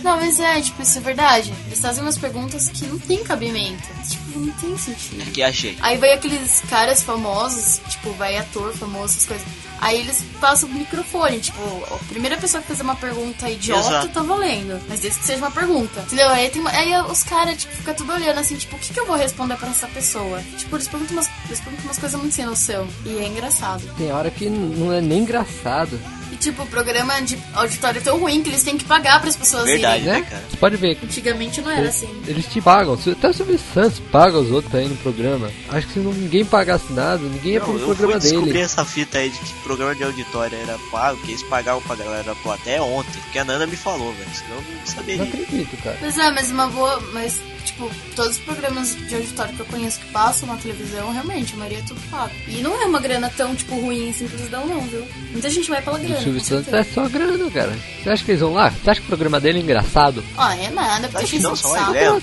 Não, 0.03 0.17
mas 0.17 0.39
é, 0.39 0.61
tipo, 0.61 0.83
isso 0.83 0.97
é 0.99 1.01
verdade. 1.01 1.53
Eles 1.65 1.79
fazem 1.79 2.03
umas 2.03 2.17
perguntas 2.17 2.69
que 2.69 2.85
não 2.85 2.99
tem 2.99 3.23
cabimento. 3.23 3.87
Tipo, 4.07 4.39
não 4.39 4.51
tem 4.53 4.77
sentido. 4.77 5.31
Que 5.31 5.41
achei. 5.41 5.75
Aí 5.81 5.97
vai 5.97 6.13
aqueles 6.13 6.61
caras 6.69 7.01
famosos, 7.01 7.79
tipo, 7.89 8.11
vai 8.13 8.37
ator 8.37 8.73
famoso, 8.73 9.15
essas 9.15 9.25
coisas. 9.25 9.47
Aí 9.81 9.99
eles 9.99 10.23
passam 10.39 10.69
o 10.69 10.73
microfone, 10.73 11.39
tipo, 11.39 11.59
a 11.91 11.97
primeira 12.09 12.37
pessoa 12.37 12.61
que 12.61 12.67
fazer 12.69 12.83
uma 12.83 12.95
pergunta 12.95 13.49
idiota 13.49 13.87
Exato. 13.87 14.07
tá 14.09 14.21
valendo. 14.23 14.79
Mas 14.87 15.01
desde 15.01 15.19
que 15.19 15.25
seja 15.25 15.39
uma 15.39 15.51
pergunta. 15.51 15.99
Entendeu? 16.01 16.29
Aí, 16.29 16.49
tem, 16.49 16.61
uma- 16.61 16.71
aí 16.71 16.93
os 17.09 17.23
caras, 17.23 17.57
tipo, 17.57 17.75
ficam 17.75 17.93
tudo 17.93 18.13
olhando 18.13 18.39
assim, 18.39 18.55
tipo, 18.55 18.75
o 18.75 18.79
que, 18.79 18.93
que 18.93 18.99
eu 18.99 19.05
vou 19.05 19.15
responder 19.17 19.55
pra 19.57 19.69
essa 19.69 19.87
pessoa? 19.87 20.41
Tipo, 20.57 20.75
eles 20.77 20.87
perguntam 20.87 21.15
umas, 21.17 21.29
eles 21.47 21.59
perguntam 21.59 21.85
umas 21.85 21.97
coisas 21.99 22.19
muito 22.19 22.33
sem 22.33 22.45
noção. 22.45 22.87
E 23.05 23.17
é 23.17 23.27
engraçado. 23.27 23.83
Tem 23.97 24.11
hora 24.11 24.31
que 24.31 24.49
não 24.49 24.91
é 24.93 25.01
nem 25.01 25.19
engraçado. 25.19 25.99
E 26.31 26.35
tipo, 26.35 26.63
o 26.63 26.65
programa 26.65 27.21
de 27.21 27.37
auditório 27.53 27.99
é 27.99 28.01
tão 28.01 28.17
ruim 28.19 28.41
que 28.41 28.49
eles 28.49 28.63
têm 28.63 28.75
que 28.75 28.85
pagar 28.85 29.21
pras 29.21 29.35
pessoas 29.35 29.65
Verdade, 29.65 30.01
irem. 30.01 30.13
né, 30.13 30.19
Né? 30.21 30.25
cara? 30.27 30.43
Você 30.49 30.57
pode 30.57 30.75
ver. 30.77 30.97
Antigamente 31.03 31.61
não 31.61 31.69
era 31.69 31.81
Eles, 31.81 31.95
assim. 31.95 32.23
eles 32.27 32.45
te 32.47 32.59
pagam. 32.59 32.93
Até 33.11 33.29
o 33.29 33.33
Silvio 33.33 33.59
Santos 33.71 33.99
paga 34.11 34.39
os 34.39 34.49
outros 34.49 34.73
aí 34.73 34.87
no 34.87 34.95
programa. 34.97 35.51
Acho 35.69 35.85
que 35.87 35.93
se 35.93 35.99
ninguém 35.99 36.43
pagasse 36.43 36.91
nada, 36.91 37.19
ninguém 37.21 37.53
ia 37.53 37.59
Não, 37.59 37.67
pro 37.67 37.77
eu 37.77 37.85
programa 37.85 38.19
dele. 38.19 38.57
essa 38.57 38.83
fita 38.83 39.19
aí 39.19 39.29
de 39.29 39.37
que 39.37 39.53
programa 39.63 39.95
de 39.95 40.03
auditório 40.03 40.57
era 40.57 40.77
pago, 40.91 41.17
que 41.21 41.31
eles 41.31 41.43
pagavam 41.43 41.81
pra 41.81 41.95
galera 41.95 42.23
da 42.23 42.35
plateia 42.35 42.83
ontem. 42.83 43.21
Que 43.31 43.39
a 43.39 43.43
Nana 43.45 43.65
me 43.65 43.75
falou, 43.75 44.13
velho. 44.13 44.29
Senão 44.35 44.55
eu 44.57 44.61
não 44.61 44.71
Não 44.79 44.85
saberia. 44.85 45.23
acredito, 45.23 45.77
cara. 45.83 45.97
Pois 45.99 46.17
é, 46.17 46.31
mas 46.31 46.51
uma 46.51 46.67
boa. 46.67 46.99
Mas, 47.13 47.39
tipo, 47.65 47.89
todos 48.15 48.33
os 48.33 48.43
programas 48.43 48.95
de 48.95 49.15
auditório 49.15 49.53
que 49.55 49.59
eu 49.61 49.65
conheço 49.65 49.99
que 49.99 50.11
passam 50.11 50.47
na 50.47 50.55
televisão, 50.57 51.11
realmente, 51.11 51.53
a 51.53 51.57
maioria 51.57 51.79
é 51.79 51.83
tudo 51.83 51.99
pago. 52.11 52.31
E 52.47 52.61
não 52.61 52.79
é 52.81 52.85
uma 52.85 52.99
grana 52.99 53.31
tão, 53.35 53.55
tipo, 53.55 53.75
ruim 53.79 54.09
assim 54.09 54.27
que 54.27 54.35
eles 54.35 54.49
dão, 54.49 54.65
não, 54.67 54.81
viu? 54.81 55.05
Muita 55.31 55.49
gente 55.49 55.69
vai 55.69 55.81
pela 55.81 55.97
O 55.97 56.01
grana. 56.01 56.21
Silvio 56.21 56.41
com 56.41 56.47
Santos 56.47 56.73
é 56.73 56.83
só 56.83 57.07
grana, 57.09 57.49
cara. 57.51 57.77
Você 58.03 58.09
acha 58.09 58.23
que 58.25 58.31
eles 58.31 58.41
vão 58.41 58.53
lá? 58.53 58.69
Você 58.69 58.89
acha 58.89 58.99
que 59.01 59.05
o 59.05 59.09
programa 59.09 59.39
dele 59.39 59.59
é 59.59 59.61
engraçado? 59.61 60.23
Ah, 60.37 60.55
é 60.57 60.69
nada, 60.69 61.07
porque 61.07 61.23
Acho 61.23 61.33
que 61.35 61.39
não, 61.39 61.49
eles 61.51 61.59
só 61.59 61.89
ideia. 61.89 62.21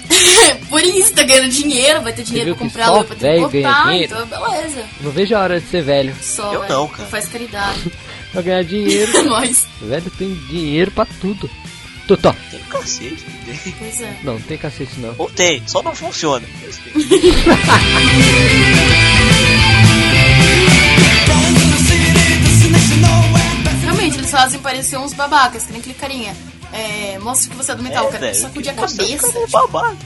Por 0.68 0.82
isso, 0.82 1.12
tá 1.12 1.22
ganhando 1.22 1.50
dinheiro, 1.50 2.00
vai 2.02 2.12
ter 2.12 2.22
dinheiro 2.22 2.54
pra 2.54 2.64
comprar 2.66 2.90
lua, 2.90 3.04
pra 3.04 3.14
dinheiro? 3.14 3.46
então 4.04 4.26
beleza. 4.26 4.84
Não 5.00 5.10
vejo 5.10 5.34
a 5.36 5.40
hora 5.40 5.60
de 5.60 5.66
ser 5.68 5.82
velho. 5.82 6.14
Só, 6.20 6.52
Eu 6.52 6.60
velho, 6.60 6.72
não, 6.72 6.88
cara. 6.88 7.08
Faz 7.08 7.28
caridade. 7.28 7.92
Pra 8.32 8.40
ganhar 8.40 8.64
dinheiro. 8.64 9.24
Nós. 9.28 9.66
velho 9.82 10.10
tem 10.12 10.32
dinheiro 10.48 10.90
pra 10.90 11.04
tudo. 11.20 11.50
Tutó. 12.08 12.34
Tem 12.50 12.60
cacete. 12.60 13.24
tem. 13.44 13.74
Pois 13.78 14.00
é. 14.00 14.16
Não, 14.24 14.32
não 14.34 14.40
tem 14.40 14.56
cacete 14.56 14.98
não. 14.98 15.14
Ou 15.18 15.28
tem, 15.28 15.62
só 15.66 15.82
não 15.82 15.94
funciona. 15.94 16.46
Realmente, 23.82 24.16
eles 24.18 24.30
fazem 24.30 24.60
parecer 24.60 24.96
uns 24.96 25.12
babacas, 25.12 25.64
que 25.64 25.72
nem 25.72 25.80
aquele 25.80 25.94
carinha. 25.94 26.34
É, 26.72 27.18
mostra 27.18 27.50
que 27.50 27.56
você 27.56 27.72
é 27.72 27.74
do 27.74 27.82
metal, 27.82 28.06
cara. 28.06 28.18
velho, 28.18 28.34
Sacudir 28.40 28.70
a 28.72 28.74
você 28.74 29.02
é 29.02 29.04
um 29.04 29.08
cabeça. 29.18 29.32
cara 29.32 29.46
babaca. 29.48 29.96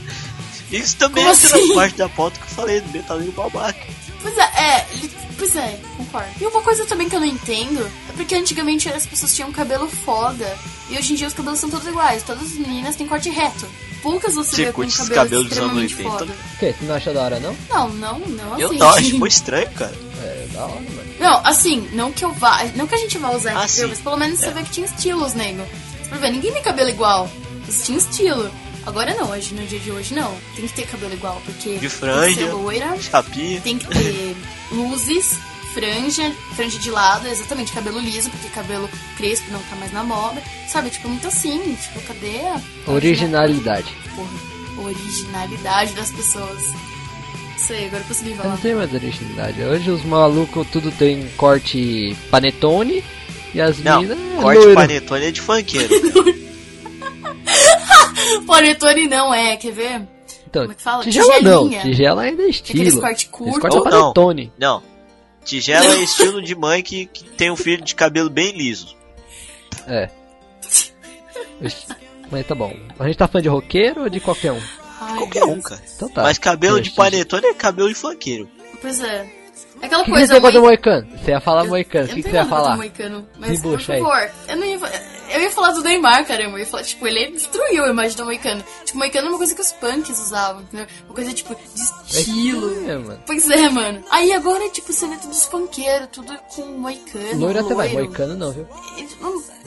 Isso 0.70 0.96
também 0.96 1.24
Como 1.24 1.29
é 1.29 1.33
assim? 1.33 1.74
parte 1.74 1.96
da 1.96 2.09
pauta 2.09 2.38
que 2.40 2.44
eu 2.46 2.57
falei 2.57 2.81
do 2.81 2.88
metalinho 2.92 3.33
babaca. 3.33 3.79
Pois 4.20 4.37
é, 4.37 4.42
é, 4.42 4.87
pois 5.38 5.55
é, 5.55 5.79
concordo. 5.96 6.29
E 6.40 6.44
uma 6.46 6.61
coisa 6.62 6.85
também 6.87 7.09
que 7.09 7.14
eu 7.14 7.20
não 7.20 7.26
entendo 7.26 7.87
é 8.09 8.12
porque 8.16 8.35
antigamente 8.35 8.88
as 8.88 9.07
pessoas 9.07 9.33
tinham 9.35 9.52
cabelo 9.52 9.88
foda 9.88 10.59
e 10.90 10.98
hoje 10.98 11.12
em 11.12 11.16
dia 11.16 11.29
os 11.29 11.35
cabelos 11.35 11.61
são 11.61 11.70
todos 11.70 11.87
iguais. 11.87 12.24
Todas 12.24 12.42
as 12.42 12.52
meninas 12.59 12.96
têm 12.96 13.07
corte 13.07 13.31
reto. 13.31 13.66
Poucas 14.02 14.35
você, 14.35 14.50
Você 14.57 14.64
vê 14.66 14.72
com 14.72 14.83
cabelo 14.88 15.09
cabelos 15.14 15.48
dos 15.48 15.59
anos 15.59 15.83
extremamente 15.83 15.94
80? 15.94 16.11
foda. 16.18 16.33
O 16.33 16.59
quê? 16.59 16.74
Você 16.79 16.85
não 16.85 16.94
acha 16.94 17.12
da 17.14 17.22
hora 17.22 17.40
não? 17.40 17.57
Não, 17.70 17.88
não, 17.90 18.18
não 18.18 18.52
assim. 18.55 18.62
Eu 18.62 18.72
não, 18.74 18.88
acho 18.90 19.18
muito 19.18 19.33
estranho, 19.33 19.70
cara. 19.70 19.94
É, 20.22 20.46
da 20.52 20.64
hora, 20.64 20.74
mano. 20.74 21.07
Não, 21.20 21.46
assim, 21.46 21.88
não 21.92 22.12
que 22.12 22.24
eu 22.24 22.33
vá, 22.33 22.64
não 22.74 22.87
que 22.87 22.94
a 22.94 22.98
gente 22.98 23.16
vá 23.18 23.31
usar, 23.31 23.57
Ah, 23.57 23.66
sim. 23.68 23.87
mas 23.87 23.98
pelo 24.00 24.16
menos 24.16 24.38
você 24.40 24.46
É. 24.46 24.50
vê 24.50 24.62
que 24.64 24.70
tinha 24.70 24.87
estilos, 24.87 25.35
nego. 25.35 25.62
Vai 26.18 26.31
ver, 26.31 26.37
ninguém 26.37 26.52
tem 26.52 26.62
cabelo 26.62 26.88
igual. 26.90 27.31
Tinha 27.85 27.98
estilo. 27.98 28.50
Agora 28.87 29.14
não, 29.14 29.31
hoje, 29.31 29.55
no 29.55 29.66
dia 29.66 29.79
de 29.81 29.90
hoje 29.90 30.14
não. 30.14 30.33
Tem 30.55 30.66
que 30.66 30.72
ter 30.72 30.87
cabelo 30.87 31.12
igual, 31.12 31.42
porque 31.44 31.74
De 31.74 31.79
tem 31.79 31.79
que 31.81 31.90
ser 31.90 31.96
franja. 31.98 32.52
loira, 32.52 32.96
Chapinha. 33.00 33.61
tem 33.61 33.79
que 33.79 33.87
ter 33.88 34.37
luzes, 34.70 35.37
franja, 35.74 36.33
franja 36.55 36.79
de 36.79 36.90
lado, 36.90 37.26
exatamente, 37.26 37.72
cabelo 37.72 37.98
liso, 37.98 38.31
porque 38.31 38.48
cabelo 38.48 38.88
crespo 39.16 39.50
não 39.50 39.61
tá 39.64 39.74
mais 39.76 39.92
na 39.92 40.05
moda. 40.05 40.40
Sabe, 40.68 40.90
tipo, 40.90 41.09
muito 41.09 41.26
assim, 41.26 41.76
tipo, 41.83 42.00
cadê 42.07 42.38
a 42.46 42.61
Originalidade. 42.92 43.92
Porra, 44.14 44.87
originalidade 44.88 45.92
das 45.94 46.12
pessoas. 46.12 46.62
Isso 47.57 47.72
aí, 47.72 47.87
agora 47.87 48.02
eu 48.02 48.07
consegui 48.07 48.31
Eu 48.31 48.37
falar. 48.37 48.50
não 48.50 48.57
tem 48.59 48.74
mais 48.74 48.94
originalidade. 48.94 49.62
Hoje 49.62 49.90
os 49.90 50.05
malucos 50.05 50.66
tudo 50.70 50.92
tem 50.92 51.26
corte 51.37 52.16
panetone 52.31 53.02
e 53.57 53.61
as 53.61 53.79
Não, 53.79 54.03
meninas 54.03 54.19
é 54.19 54.42
corte 54.42 54.59
loiro. 54.59 54.75
panetone 54.75 55.25
é 55.27 55.31
de 55.31 55.40
funkeiro. 55.40 55.95
Panetone 58.47 59.09
não 59.09 59.33
é, 59.35 59.57
quer 59.57 59.73
ver? 59.73 60.03
Então, 60.49 60.62
Como 60.62 60.73
é 60.73 60.75
que 60.75 60.83
fala? 60.83 61.03
tigela 61.03 61.40
não, 61.40 61.64
Tigelinha. 61.69 61.83
tigela 61.83 62.23
ainda 62.23 62.42
é 62.42 62.47
Aqueles 62.47 62.61
estilo. 62.88 63.01
corte 63.01 63.29
curto. 63.29 63.61
Corte 63.61 63.77
é 63.77 63.79
Ou 63.79 63.85
não. 63.85 63.90
panetone. 64.03 64.53
Não. 64.59 64.83
Tigela 65.45 65.87
é 65.87 66.03
estilo 66.03 66.42
de 66.42 66.55
mãe 66.55 66.83
que, 66.83 67.07
que 67.07 67.25
tem 67.25 67.51
um 67.51 67.57
filho 67.57 67.85
de 67.85 67.95
cabelo 67.95 68.31
bem 68.31 68.57
liso. 68.57 68.97
É. 69.87 70.09
Mas 72.31 72.47
tá 72.47 72.55
bom. 72.55 72.75
A 72.99 73.07
gente 73.07 73.16
tá 73.16 73.29
fã 73.29 73.40
de 73.40 73.49
roqueiro 73.49 74.03
ou 74.03 74.09
de 74.09 74.19
qualquer 74.21 74.53
um? 74.53 74.61
Ai, 75.01 75.16
Qualquer 75.19 75.45
um, 75.45 75.53
Deus. 75.55 75.64
cara. 75.64 75.83
Então 75.95 76.09
tá. 76.09 76.23
Mas 76.23 76.38
cabelo 76.38 76.77
de 76.79 76.85
Tige- 76.85 76.97
panetone 76.97 77.47
é 77.47 77.55
cabelo 77.55 77.88
de 77.88 77.95
funkeiro. 77.95 78.49
Pois 78.81 79.01
é. 79.01 79.27
É 79.82 79.86
aquela 79.86 80.04
que, 80.04 80.10
coisa, 80.10 80.26
você 80.26 80.40
moicano? 80.60 81.06
Ia 81.30 81.40
falar 81.40 81.64
Eu- 81.64 81.68
moicano. 81.68 82.04
O 82.04 82.08
que, 82.08 82.22
você 82.22 82.30
ia 82.36 82.44
falar? 82.46 82.76
Moicano, 82.76 83.26
mas 83.38 83.50
por 83.60 83.92
aí. 83.92 84.00
favor, 84.00 84.30
eu 84.48 84.56
não 84.56 84.64
ia, 84.66 84.78
eu 85.37 85.42
ia 85.42 85.51
falar 85.51 85.72
do 85.72 85.83
Neymar, 85.83 86.27
caramba. 86.27 86.57
Eu 86.57 86.59
ia 86.61 86.66
falar, 86.66 86.83
tipo, 86.83 87.07
ele 87.07 87.31
destruiu 87.33 87.85
a 87.85 87.88
imagem 87.88 88.16
do 88.16 88.25
Moicano. 88.25 88.64
Tipo, 88.85 88.99
Moicano 88.99 89.27
é 89.27 89.31
uma 89.31 89.38
coisa 89.38 89.55
que 89.55 89.61
os 89.61 89.72
punks 89.72 90.18
usavam, 90.18 90.62
entendeu? 90.62 90.87
Uma 91.07 91.14
coisa, 91.14 91.33
tipo, 91.33 91.55
de 91.55 91.62
estilo. 92.11 92.90
É, 92.90 92.96
mano. 92.96 93.22
Pois 93.27 93.49
é, 93.51 93.68
mano. 93.68 94.03
Aí 94.11 94.33
agora, 94.33 94.68
tipo, 94.70 94.92
você 94.92 95.07
vê 95.07 95.16
tudo 95.16 95.31
os 95.33 95.44
funkeiros, 95.44 96.09
tudo 96.12 96.37
com 96.55 96.62
moicano. 96.66 97.38
Loiro 97.40 97.61
até 97.61 97.75
vai, 97.75 97.92
moicano 97.92 98.35
não, 98.37 98.53
viu? 98.53 98.66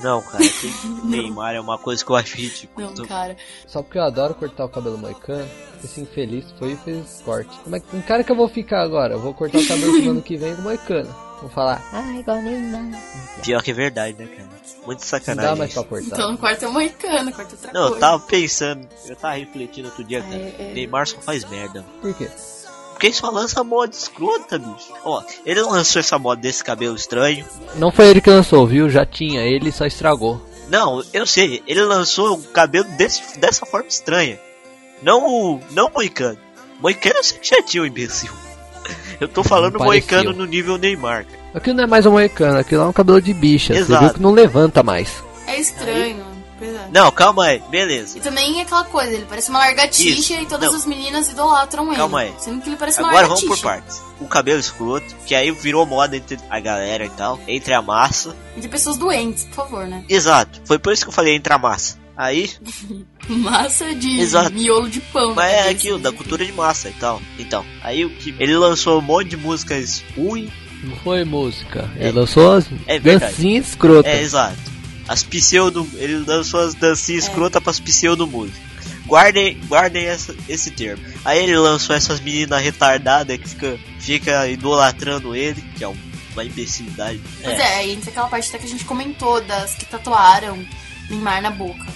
Não- 0.02 0.22
cara. 0.22 0.44
Neymar 1.04 1.56
é 1.56 1.60
uma 1.62 1.78
coisa 1.78 2.04
que 2.04 2.12
eu 2.12 2.16
acho 2.16 2.36
ridículo. 2.38 2.88
Não, 2.88 2.94
Tô- 2.96 3.06
cara. 3.06 3.36
Só 3.68 3.82
porque 3.82 3.98
eu 3.98 4.04
adoro 4.04 4.34
cortar 4.34 4.66
o 4.66 4.70
cabelo 4.70 4.98
moicano. 4.98 5.48
Esse 5.84 6.02
infeliz 6.02 6.46
foi 6.58 6.74
e 6.74 6.78
fez 6.78 7.22
corte. 7.24 7.58
Como 7.64 7.76
é 7.76 7.80
que 7.80 7.96
um 7.96 8.02
cara 8.02 8.24
que 8.24 8.32
eu 8.32 8.36
vou 8.36 8.50
ficar 8.50 8.82
agora? 8.82 9.14
Eu 9.14 9.20
vou 9.20 9.34
cortar 9.34 9.60
o 9.60 9.68
cabelo 9.68 9.98
no 10.02 10.12
ano 10.12 10.22
que 10.22 10.36
vem 10.38 10.56
com 10.56 10.62
moicano. 10.62 11.29
Vou 11.42 11.50
falar, 11.50 11.82
ah, 11.94 12.12
igual 12.20 12.42
Neymar. 12.42 13.00
Pior 13.44 13.64
que 13.64 13.72
é 13.72 13.74
verdade, 13.74 14.16
né, 14.20 14.28
cara? 14.28 14.50
Muito 14.86 15.00
Não 15.00 15.08
sacanagem. 15.08 15.52
dá 15.52 15.56
mais 15.56 15.74
pra 15.74 15.84
cortar. 15.84 16.06
Então, 16.08 16.38
quarto 16.38 16.66
é 16.66 16.68
moicano, 16.68 17.32
quarto 17.32 17.52
é 17.52 17.56
outra 17.56 17.72
Não, 17.74 17.82
eu 17.82 17.88
coisa. 17.92 18.00
tava 18.00 18.20
pensando, 18.22 18.88
eu 19.06 19.16
tava 19.16 19.36
refletindo 19.36 19.88
outro 19.88 20.04
dia, 20.04 20.22
cara. 20.22 20.36
É, 20.36 20.56
é. 20.60 20.72
Neymar 20.74 21.08
só 21.08 21.18
faz 21.22 21.46
merda. 21.50 21.86
Por 22.02 22.14
quê? 22.14 22.30
Porque 22.92 23.08
ele 23.08 23.14
só 23.16 23.30
lança 23.30 23.64
moda 23.64 23.94
escrota, 23.96 24.58
bicho. 24.60 24.92
Ó, 25.06 25.24
ele 25.46 25.62
lançou 25.62 26.02
essa 26.02 26.20
moda 26.20 26.42
desse 26.42 26.62
cabelo 26.62 26.96
estranho. 26.96 27.46
Não 27.76 27.92
foi 27.94 28.08
ele 28.08 28.20
que 28.20 28.30
lançou, 28.30 28.68
viu? 28.68 28.90
Já 28.90 29.06
tinha, 29.06 29.42
ele 29.42 29.72
só 29.72 29.86
estragou. 29.86 30.42
Não, 30.68 31.02
eu 31.14 31.26
sei, 31.26 31.64
ele 31.66 31.82
lançou 31.84 32.36
um 32.36 32.42
cabelo 32.42 32.84
desse, 32.98 33.40
dessa 33.40 33.66
forma 33.66 33.88
estranha. 33.88 34.38
Não 35.02 35.26
o. 35.26 35.62
Não 35.72 35.88
o 35.88 35.92
Moicano. 35.94 36.38
Moicano 36.82 37.16
eu 37.16 37.24
sei 37.24 37.40
que 37.40 37.48
já 37.48 37.64
tinha 37.64 37.84
o 37.84 37.86
imbecil. 37.86 38.32
Eu 39.20 39.28
tô 39.28 39.44
falando 39.44 39.78
Não 39.78 39.86
Moicano 39.86 40.24
pareceu. 40.26 40.40
no 40.46 40.46
nível 40.50 40.78
Neymar. 40.78 41.26
Aquilo 41.54 41.76
não 41.78 41.84
é 41.84 41.88
mais 41.88 42.06
um 42.06 42.12
moicano, 42.12 42.60
aquilo 42.60 42.84
é 42.84 42.86
um 42.86 42.94
cabelo 42.94 43.22
de 43.22 43.34
bicha. 43.34 43.74
Você 43.74 43.80
Exato. 43.82 44.06
viu 44.06 44.14
que 44.14 44.22
não 44.22 44.32
levanta 44.32 44.84
mais. 44.84 45.24
É 45.48 45.60
estranho. 45.60 46.24
É. 46.62 46.90
Não, 46.92 47.10
calma 47.10 47.46
aí, 47.46 47.64
beleza. 47.70 48.18
E 48.18 48.22
também 48.22 48.60
é 48.60 48.64
aquela 48.64 48.84
coisa, 48.84 49.14
ele 49.14 49.26
parece 49.30 49.50
uma 49.50 49.60
largatixa 49.60 50.34
Isso, 50.34 50.44
e 50.44 50.46
todas 50.46 50.70
não. 50.70 50.76
as 50.78 50.86
meninas 50.86 51.30
idolatram 51.30 51.88
ele. 51.88 51.96
Calma 51.96 52.20
aí. 52.20 52.34
Sendo 52.38 52.62
que 52.62 52.68
ele 52.70 52.76
parece 52.76 53.00
uma 53.00 53.08
Agora 53.10 53.28
vamos 53.28 53.44
largatixa. 53.44 53.68
por 53.68 53.74
partes. 53.82 54.02
O 54.20 54.28
cabelo 54.28 54.60
escroto, 54.60 55.16
que 55.26 55.34
aí 55.34 55.52
virou 55.52 55.86
moda 55.86 56.18
entre 56.18 56.38
a 56.50 56.60
galera 56.60 57.06
e 57.06 57.10
tal, 57.12 57.40
entre 57.48 57.74
a 57.74 57.82
massa. 57.82 58.36
E 58.58 58.60
de 58.60 58.68
pessoas 58.68 58.98
doentes, 58.98 59.46
por 59.46 59.56
favor, 59.56 59.88
né? 59.88 60.04
Exato, 60.10 60.60
foi 60.66 60.78
por 60.78 60.92
isso 60.92 61.04
que 61.06 61.10
eu 61.10 61.14
falei 61.14 61.34
entre 61.34 61.54
a 61.54 61.58
massa. 61.58 61.98
Aí, 62.22 62.50
Massa 63.30 63.96
de 63.96 64.20
Exato. 64.20 64.52
miolo 64.54 64.90
de 64.90 65.00
pão. 65.00 65.34
mas 65.34 65.50
é 65.52 65.56
cabeça, 65.58 65.72
aquilo, 65.72 65.98
né? 65.98 66.04
da 66.04 66.12
cultura 66.12 66.46
de 66.46 66.52
massa 66.52 66.90
e 66.90 66.94
tal. 66.94 67.22
Então, 67.38 67.66
aí 67.82 68.04
o 68.04 68.10
que. 68.10 68.36
Ele 68.38 68.58
lançou 68.58 69.00
um 69.00 69.02
monte 69.02 69.30
de 69.30 69.38
músicas 69.38 70.04
ruins. 70.18 70.50
Não 70.84 70.96
foi 70.98 71.24
música. 71.24 71.90
É. 71.98 72.08
Ele 72.10 72.20
lançou 72.20 72.52
as 72.52 72.66
É 72.88 73.00
dancinhas 73.00 73.70
escrotas. 73.70 74.12
É, 74.12 74.22
exato. 74.22 74.58
As 75.08 75.24
pseudo. 75.24 75.88
Ele 75.96 76.18
lançou 76.26 76.60
as 76.60 76.74
dancinhas 76.74 77.26
É. 77.26 77.28
escrotas 77.30 77.64
pras 77.64 77.80
pseudo 77.80 78.28
músicas. 78.28 78.60
Guardem, 79.06 79.58
guardem 79.68 80.06
essa- 80.06 80.36
esse 80.48 80.72
termo. 80.72 81.04
Aí 81.26 81.42
ele 81.44 81.58
lançou 81.58 81.96
essas 81.96 82.20
meninas 82.20 82.62
retardadas 82.62 83.38
que 83.38 83.48
fica, 83.50 83.80
fica 84.00 84.48
idolatrando 84.50 85.34
ele, 85.36 85.62
que 85.78 85.84
é 85.84 85.88
um- 85.88 85.98
uma 86.34 86.44
imbecilidade. 86.44 87.20
Pois 87.44 87.58
É. 87.58 87.62
é, 87.62 87.76
aí 87.78 87.92
entra 87.94 88.10
aquela 88.12 88.28
parte 88.28 88.50
até 88.50 88.58
que 88.60 88.66
a 88.66 88.70
gente 88.70 88.86
comentou 88.86 89.42
das 89.42 89.74
que 89.76 89.86
tatuaram 89.86 90.64
Neymar 91.10 91.42
na 91.42 91.50
boca. 91.50 91.88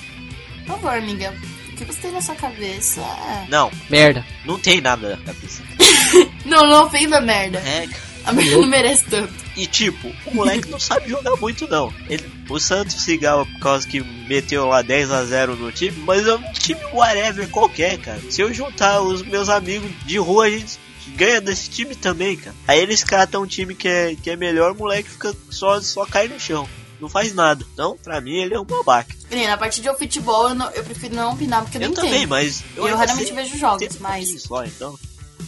Por 0.66 0.76
favor, 0.76 0.98
amiga, 0.98 1.34
o 1.70 1.76
que 1.76 1.86
você 1.86 2.02
tem 2.02 2.12
na 2.12 2.22
sua 2.22 2.36
cabeça? 2.36 3.02
Não, 3.50 3.72
Merda. 3.90 4.26
não 4.46 4.60
tem 4.60 4.82
nada 4.82 5.18
na 5.18 5.34
cabeça. 5.34 5.64
Não, 6.46 6.68
não 6.68 6.86
ofenda 6.86 7.22
merda. 7.22 7.58
É, 7.60 7.88
cara. 7.88 8.04
A 8.26 8.34
merda 8.34 8.58
não 8.58 8.68
merece 8.68 9.06
tanto. 9.06 9.34
E 9.56 9.66
tipo, 9.68 10.12
o 10.26 10.36
moleque 10.36 10.70
não 10.70 10.80
sabe 10.80 11.10
jogar 11.10 11.36
muito 11.38 11.68
não. 11.68 11.94
Ele, 12.10 12.24
o 12.50 12.60
Santos 12.60 12.96
se 12.96 13.18
por 13.18 13.60
causa 13.60 13.88
que 13.88 14.02
meteu 14.02 14.66
lá 14.68 14.82
10 14.82 15.12
a 15.12 15.26
0 15.26 15.56
no 15.56 15.72
time, 15.72 15.98
mas 16.06 16.28
é 16.28 16.36
um 16.36 16.54
time 16.54 16.80
whatever 16.94 17.48
qualquer, 17.50 17.98
cara. 17.98 18.20
Se 18.30 18.42
eu 18.42 18.54
juntar 18.54 19.02
os 19.02 19.22
meus 19.22 19.50
amigos 19.50 19.90
de 20.06 20.18
rua, 20.18 20.46
a 20.46 20.50
gente 20.50 20.80
ganha 21.16 21.42
desse 21.42 21.70
time 21.70 21.96
também, 21.96 22.36
cara. 22.38 22.56
Aí 22.68 22.80
eles 22.80 23.04
catam 23.04 23.44
um 23.44 23.48
time 23.48 23.76
que 23.76 23.88
é, 23.88 24.16
que 24.16 24.30
é 24.30 24.36
melhor, 24.36 24.72
o 24.72 24.76
moleque 24.76 25.10
fica 25.10 25.34
só, 25.50 25.80
só 25.82 26.06
cai 26.06 26.28
no 26.28 26.40
chão. 26.40 26.68
Não 27.04 27.10
faz 27.10 27.34
nada. 27.36 27.66
Então, 27.74 27.98
pra 28.02 28.22
mim, 28.22 28.32
ele 28.38 28.54
é 28.54 28.60
um 28.60 28.64
babaca. 28.64 29.14
Menina, 29.30 29.50
na 29.52 29.58
parte 29.58 29.82
de 29.82 29.94
futebol 29.98 30.48
eu, 30.48 30.56
não- 30.56 30.70
eu 30.72 30.84
prefiro 30.86 31.14
não 31.14 31.34
opinar 31.34 31.62
porque 31.62 31.78
eu, 31.78 31.82
Eu 31.82 31.88
não 31.90 31.96
também, 31.96 32.14
entendo. 32.14 32.30
mas. 32.30 32.64
Eu, 32.78 32.86
ainda 32.86 32.98
raramente 32.98 33.26
sei- 33.28 33.36
vejo 33.36 33.58
jogos, 33.58 33.96
um 33.96 34.00
mas. 34.00 34.42
Só, 34.44 34.64
então. 34.64 34.98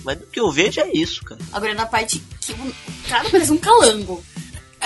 Mas 0.03 0.17
o 0.17 0.25
que 0.27 0.39
eu 0.39 0.51
vejo 0.51 0.81
é 0.81 0.91
isso, 0.93 1.23
cara. 1.23 1.39
Agora 1.53 1.73
na 1.73 1.85
parte 1.85 2.21
que 2.41 2.51
o 2.51 2.73
cara 3.07 3.29
parece 3.29 3.51
um 3.53 3.57
calango. 3.57 4.21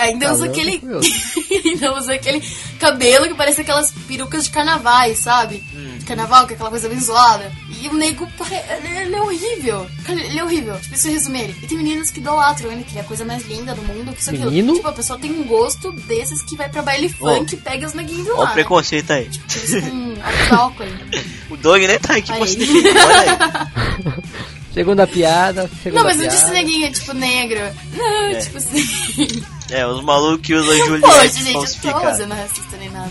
Ainda 0.00 0.32
usa 0.32 0.46
aquele. 0.46 0.82
ainda 1.64 1.94
usa 1.96 2.14
aquele 2.14 2.40
cabelo 2.78 3.28
que 3.28 3.34
parece 3.34 3.60
aquelas 3.60 3.90
perucas 4.08 4.44
de 4.44 4.50
carnavais, 4.50 5.18
sabe? 5.18 5.62
Hum. 5.74 5.96
De 5.98 6.04
carnaval, 6.04 6.46
que 6.46 6.52
é 6.52 6.54
aquela 6.56 6.70
coisa 6.70 6.88
bem 6.88 6.98
zoada. 7.00 7.50
E 7.80 7.88
o 7.88 7.94
nego, 7.94 8.26
pare- 8.38 8.62
ele, 8.84 9.14
é 9.14 9.20
horrível. 9.22 9.86
Ele 10.08 10.38
é 10.38 10.44
horrível. 10.44 10.76
Tipo, 10.80 10.96
se 10.96 11.08
eu 11.08 11.12
resumir 11.12 11.40
ele. 11.42 11.56
E 11.62 11.66
tem 11.66 11.76
meninas 11.78 12.10
que 12.10 12.20
idolatram 12.20 12.72
ele, 12.72 12.82
que 12.84 12.90
ele 12.90 12.98
é 12.98 13.02
a 13.02 13.04
coisa 13.04 13.24
mais 13.24 13.46
linda 13.46 13.74
do 13.74 13.82
mundo, 13.82 14.12
que 14.12 14.20
isso. 14.20 14.32
Menino? 14.32 14.74
Tipo, 14.74 14.88
a 14.88 14.92
pessoa 14.92 15.18
tem 15.18 15.30
um 15.30 15.44
gosto 15.44 15.92
desses 15.92 16.42
que 16.42 16.56
vai 16.56 16.68
pra 16.68 16.82
baile 16.82 17.08
funk 17.08 17.54
e 17.54 17.56
pega 17.58 17.86
os 17.86 17.94
neguinhos 17.94 18.24
de 18.24 18.30
Olha 18.30 18.38
lá. 18.40 18.44
o 18.44 18.48
né? 18.48 18.52
preconceito 18.54 19.10
aí. 19.12 19.30
Eles 19.54 19.84
com 19.88 20.12
óculos 20.14 20.52
álcool 20.52 20.82
aí. 20.82 21.24
O 21.50 21.56
Doug 21.56 21.82
nem 21.82 21.98
tá 21.98 22.14
aqui 22.16 22.30
Aí. 22.32 22.46
se 22.46 22.56
defender. 22.58 22.96
Olha 22.96 23.20
aí. 23.20 24.22
Segunda 24.72 25.04
piada, 25.04 25.68
segunda 25.82 26.02
Não, 26.04 26.08
mas 26.08 26.16
não 26.16 26.26
piada. 26.28 26.36
disse 26.40 26.50
neguinho, 26.52 26.92
tipo, 26.92 27.12
negro. 27.12 27.58
Não, 27.96 28.22
É. 28.30 28.34
tipo 28.38 28.56
assim. 28.58 29.42
É, 29.70 29.86
os 29.86 30.02
malucos 30.02 30.46
que 30.46 30.54
usam 30.54 30.74
Poxa, 30.76 30.84
Juliette 30.86 31.34
gente, 31.38 31.46
eu 31.48 31.52
tô 31.52 31.60
falsificada. 31.60 32.00
fazendo 32.00 32.34
racista 32.34 32.76
nem 32.76 32.90
nada. 32.90 33.10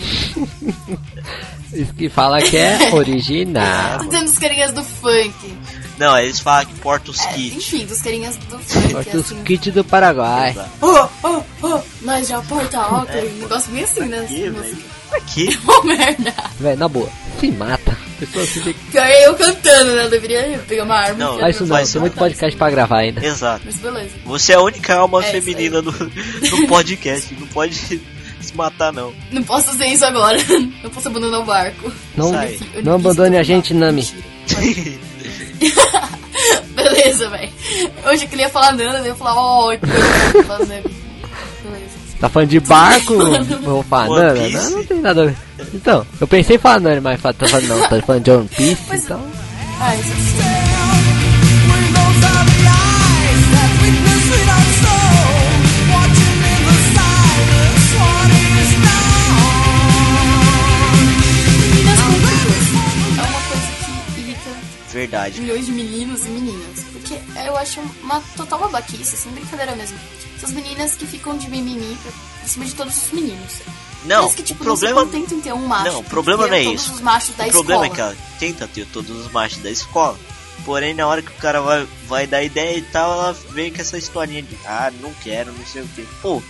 Isso 1.74 1.94
que 1.94 2.10
fala 2.10 2.42
que 2.42 2.58
é 2.58 2.90
original. 2.96 4.00
Tô 4.00 4.06
dizendo 4.06 4.26
dos 4.26 4.40
carinhas 4.40 4.72
do 4.74 4.84
funk. 4.84 5.58
Não, 5.98 6.18
eles 6.18 6.40
falam 6.40 6.66
que 6.66 6.74
porta 6.76 7.12
os 7.12 7.20
É, 7.22 7.34
kits. 7.34 7.56
enfim, 7.58 7.86
dos 7.86 8.02
carinhas 8.02 8.36
do 8.38 8.58
funk. 8.60 8.94
Corta 8.94 9.18
os 9.18 9.26
assim. 9.32 9.44
kits 9.44 9.74
do 9.74 9.84
Paraguai. 9.84 10.56
Oh, 10.82 11.08
oh, 11.24 11.42
oh, 11.64 11.80
nós 12.02 12.28
já 12.28 12.42
porta 12.42 12.78
alto. 12.80 13.12
Um 13.18 13.40
negócio 13.40 13.72
bem 13.72 13.84
assim, 13.84 14.06
né? 14.06 14.20
Aqui, 14.20 14.50
música. 14.50 14.62
velho. 14.62 14.84
Aqui. 15.12 15.60
Ô, 15.68 15.84
merda. 15.84 16.34
Véi, 16.60 16.76
na 16.76 16.88
boa, 16.88 17.10
se 17.40 17.52
mata. 17.52 17.79
Pessoa. 18.20 18.46
Pior 18.92 19.06
é 19.06 19.28
eu 19.28 19.36
cantando, 19.36 19.96
né? 19.96 20.06
Eu 20.06 20.10
deveria 20.10 20.62
pegar 20.68 20.84
uma 20.84 20.96
arma. 20.96 21.18
Não, 21.18 21.40
Faz 21.40 21.56
isso 21.56 21.66
não, 21.66 21.76
Mas 21.76 21.92
tem 21.92 22.02
muito 22.02 22.14
matar, 22.14 22.26
podcast 22.26 22.58
pra 22.58 22.70
gravar 22.70 22.98
ainda. 23.00 23.26
Exato. 23.26 23.62
Mas 23.66 23.76
beleza. 23.78 24.10
Você 24.26 24.52
é 24.52 24.56
a 24.56 24.62
única 24.62 24.96
alma 24.96 25.24
É, 25.24 25.32
feminina 25.32 25.82
do, 25.82 25.92
do 25.92 26.68
podcast. 26.68 27.34
Não 27.40 27.48
pode 27.48 27.76
se 28.42 28.56
matar, 28.56 28.92
não. 28.92 29.14
Não 29.32 29.44
posso 29.44 29.68
fazer 29.68 29.86
isso 29.88 30.06
agora. 30.06 30.38
Não 30.84 30.90
posso 30.90 31.08
abandonar 31.08 31.40
o 31.40 31.46
barco. 31.46 31.92
Não, 32.16 32.32
Sai. 32.32 32.60
Não 32.84 32.96
abandone 32.96 33.32
que 33.32 33.38
a 33.38 33.44
gente, 33.44 33.74
Nami. 33.74 34.08
Beleza, 36.76 37.30
velho. 37.30 37.52
Hoje 38.08 38.24
eu 38.26 38.30
queria 38.30 38.50
falar 38.50 38.72
Nana, 38.74 39.00
eu 39.00 39.06
ia 39.08 39.16
falar, 39.16 39.36
ó, 39.36 39.74
oh, 39.74 40.44
falar 40.44 40.60
Nami. 40.60 40.84
Beleza. 41.64 42.00
Tá 42.20 42.30
falando 42.30 42.50
de 42.50 42.60
barco? 42.60 43.14
Piece? 43.18 44.64
não, 44.64 44.70
não 44.72 44.86
tem 44.86 45.00
nada 45.00 45.24
a 45.24 45.26
ver. 45.26 45.49
Então, 45.74 46.06
eu 46.20 46.28
pensei 46.28 46.56
em 46.56 46.60
falar 46.60 46.80
Nani, 46.80 47.02
mas 47.02 47.22
tô 47.22 47.48
falando, 47.48 47.68
não, 47.68 47.80
tá 47.90 48.02
falando 48.02 48.24
de 48.24 48.32
One 48.32 48.48
Piece, 48.50 48.78
Mas- 48.88 49.04
então. 49.04 49.22
Ah, 49.80 49.96
isso 49.96 50.08
sim. 50.08 51.60
É 61.90 63.22
uma 63.22 63.42
coisa 63.42 63.68
que 64.16 64.20
irrita 64.22 64.50
Verdade. 64.92 65.42
milhões 65.42 65.66
de 65.66 65.72
meninos 65.72 66.26
e 66.26 66.30
meninas. 66.30 66.59
Eu 67.50 67.58
acho 67.58 67.82
uma 68.04 68.22
total 68.38 68.60
babaquice, 68.60 69.18
sem 69.18 69.32
brincadeira 69.32 69.76
mesmo. 69.76 69.98
Essas 70.36 70.52
meninas 70.52 70.94
que 70.94 71.08
ficam 71.08 71.36
de 71.36 71.50
mimimi 71.50 71.98
pra, 72.04 72.12
em 72.44 72.48
cima 72.48 72.64
de 72.64 72.76
todos 72.76 72.96
os 72.96 73.12
meninos. 73.12 73.54
Não, 74.06 74.32
que, 74.32 74.44
tipo, 74.44 74.62
o 74.62 74.66
problema. 74.66 75.02
não 75.02 75.08
se 75.08 75.18
contentam 75.18 75.38
em 75.40 75.42
ter 75.42 75.54
um 75.54 75.66
macho. 75.66 75.92
Não, 75.92 76.00
o 76.02 76.04
problema 76.04 76.46
não 76.46 76.54
é 76.54 76.62
isso. 76.62 76.94
O 76.94 77.50
problema 77.50 77.86
é 77.86 77.88
escola. 77.88 77.90
que 77.90 78.02
ela 78.02 78.16
tenta 78.38 78.68
ter 78.68 78.86
todos 78.86 79.10
os 79.10 79.32
machos 79.32 79.58
da 79.64 79.72
escola. 79.72 80.18
Porém, 80.64 80.94
na 80.94 81.08
hora 81.08 81.24
que 81.24 81.32
o 81.32 81.42
cara 81.42 81.60
vai, 81.60 81.88
vai 82.08 82.28
dar 82.28 82.44
ideia 82.44 82.78
e 82.78 82.84
tal, 82.84 83.12
ela 83.12 83.34
vem 83.50 83.74
com 83.74 83.82
essa 83.82 83.98
historinha 83.98 84.44
de 84.44 84.56
ah, 84.68 84.92
não 85.02 85.12
quero, 85.24 85.52
não 85.52 85.66
sei 85.66 85.82
o 85.82 85.88
que. 85.88 86.08
Pô, 86.22 86.44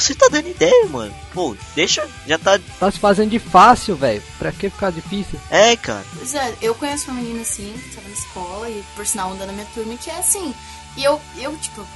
você 0.00 0.14
tá 0.14 0.28
dando 0.28 0.48
ideia, 0.48 0.86
mano. 0.86 1.14
Pô, 1.32 1.56
deixa, 1.74 2.08
já 2.26 2.38
tá. 2.38 2.58
Tá 2.78 2.90
se 2.90 2.98
fazendo 2.98 3.30
de 3.30 3.38
fácil, 3.38 3.96
velho. 3.96 4.22
Pra 4.38 4.52
que 4.52 4.70
ficar 4.70 4.90
difícil? 4.90 5.38
É, 5.50 5.76
cara. 5.76 6.04
Pois 6.16 6.34
é, 6.34 6.54
eu 6.62 6.74
conheço 6.74 7.10
uma 7.10 7.20
menina 7.20 7.42
assim, 7.42 7.72
que 7.72 7.94
tava 7.94 8.08
na 8.08 8.14
escola, 8.14 8.70
e 8.70 8.84
por 8.94 9.06
sinal 9.06 9.32
anda 9.32 9.46
na 9.46 9.52
minha 9.52 9.66
turma, 9.74 9.96
que 9.96 10.10
é 10.10 10.18
assim. 10.18 10.54
E 10.96 11.04
eu, 11.04 11.20
eu 11.36 11.56
tipo, 11.58 11.86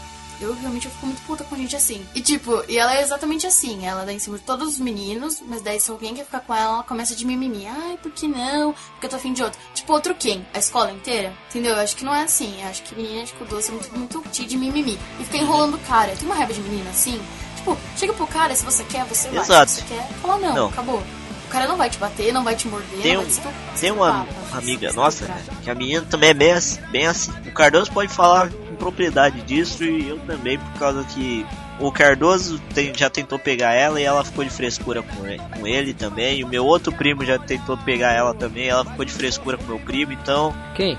eu 0.43 0.55
realmente 0.55 0.87
eu 0.87 0.93
fico 0.93 1.07
muito 1.07 1.23
puta 1.23 1.45
com 1.45 1.57
gente 1.57 1.77
assim. 1.77 2.05
E 2.15 2.21
tipo, 2.21 2.63
e 2.69 2.77
ela 2.77 2.97
é 2.97 3.03
exatamente 3.03 3.47
assim, 3.47 3.87
ela 3.87 4.05
dá 4.05 4.13
em 4.13 4.19
cima 4.19 4.37
de 4.37 4.45
todos 4.45 4.75
os 4.75 4.79
meninos, 4.79 5.41
mas 5.47 5.63
daí 5.63 5.81
se 5.81 5.91
alguém 5.91 6.15
quer 6.15 6.25
ficar 6.25 6.41
com 6.41 6.55
ela, 6.55 6.75
ela 6.75 6.83
começa 6.83 7.15
de 7.15 7.25
mimimi. 7.25 7.67
Ai, 7.67 7.99
por 8.03 8.11
que 8.11 8.27
não? 8.27 8.73
Porque 8.73 9.07
eu 9.07 9.11
tô 9.11 9.17
afim 9.17 9.33
de 9.33 9.43
outro. 9.43 9.59
Tipo, 9.75 9.93
outro 9.93 10.15
quem? 10.15 10.45
A 10.53 10.59
escola 10.59 10.91
inteira? 10.93 11.33
Entendeu? 11.49 11.75
Eu 11.75 11.81
acho 11.81 11.97
que 11.97 12.05
não 12.05 12.15
é 12.15 12.25
assim. 12.25 12.61
Eu 12.61 12.69
acho 12.69 12.83
que 12.83 12.95
menina, 12.95 13.25
tipo, 13.25 13.45
doce 13.45 13.71
é 13.71 13.73
muito, 13.73 13.99
muito 13.99 14.23
tia 14.31 14.47
de 14.47 14.57
mimimi. 14.57 14.99
E 15.21 15.25
fica 15.25 15.39
enrolando 15.39 15.75
o 15.75 15.81
cara. 15.81 16.15
Tem 16.17 16.27
uma 16.27 16.35
raiva 16.35 16.53
de 16.53 16.61
menina 16.61 16.91
assim. 16.91 17.21
Tipo, 17.63 17.79
chega 17.97 18.13
pro 18.13 18.27
cara, 18.27 18.55
se 18.57 18.65
você 18.65 18.83
quer, 18.85 19.05
você 19.05 19.29
vai. 19.29 19.39
Exato. 19.41 19.71
Se 19.71 19.81
você 19.83 19.95
quer, 19.95 20.09
fala 20.21 20.37
não, 20.39 20.55
Não. 20.55 20.67
acabou. 20.69 20.99
O 21.47 21.49
cara 21.53 21.69
não 21.69 21.77
vai 21.77 21.89
te 21.91 21.99
bater, 21.99 22.33
não 22.33 22.43
vai 22.43 22.57
te 22.57 22.67
morder, 22.67 22.89
Tem, 23.03 23.13
não 23.15 23.21
um, 23.21 23.25
vai 23.25 23.31
te 23.33 23.39
estu- 23.39 23.79
tem 23.79 23.91
uma 23.93 24.27
vai 24.51 24.59
amiga 24.63 24.89
te 24.89 24.97
nossa, 24.97 25.31
que 25.63 25.71
a 25.71 25.75
menina 25.75 26.05
também 26.11 26.31
é 26.31 26.35
bem 26.35 26.53
assim, 26.53 26.81
bem 26.91 27.07
assim. 27.07 27.31
O 27.47 27.53
Cardoso 27.53 27.93
pode 27.93 28.11
falar 28.13 28.49
com 28.51 28.75
propriedade 28.77 29.43
disso 29.43 29.85
e 29.85 30.09
eu 30.09 30.19
também, 30.21 30.59
por 30.59 30.79
causa 30.79 31.05
que 31.05 31.47
o 31.79 31.93
Cardoso 31.93 32.59
tem- 32.75 32.93
já 32.97 33.11
tentou 33.11 33.39
pegar 33.39 33.75
ela 33.75 34.01
e 34.01 34.05
ela 34.05 34.25
ficou 34.25 34.43
de 34.45 34.51
frescura 34.51 35.03
com 35.03 35.27
ele, 35.27 35.43
com 35.59 35.67
ele 35.67 35.93
também. 35.93 36.39
E 36.39 36.45
o 36.45 36.49
meu 36.49 36.65
outro 36.65 36.91
primo 36.91 37.23
já 37.25 37.39
tentou 37.39 37.77
pegar 37.77 38.13
ela 38.13 38.33
também, 38.35 38.69
ela 38.69 38.85
ficou 38.87 39.05
de 39.05 39.13
frescura 39.13 39.59
com 39.59 39.65
meu 39.65 39.79
primo, 39.79 40.11
então. 40.13 40.55
Quem? 40.75 40.97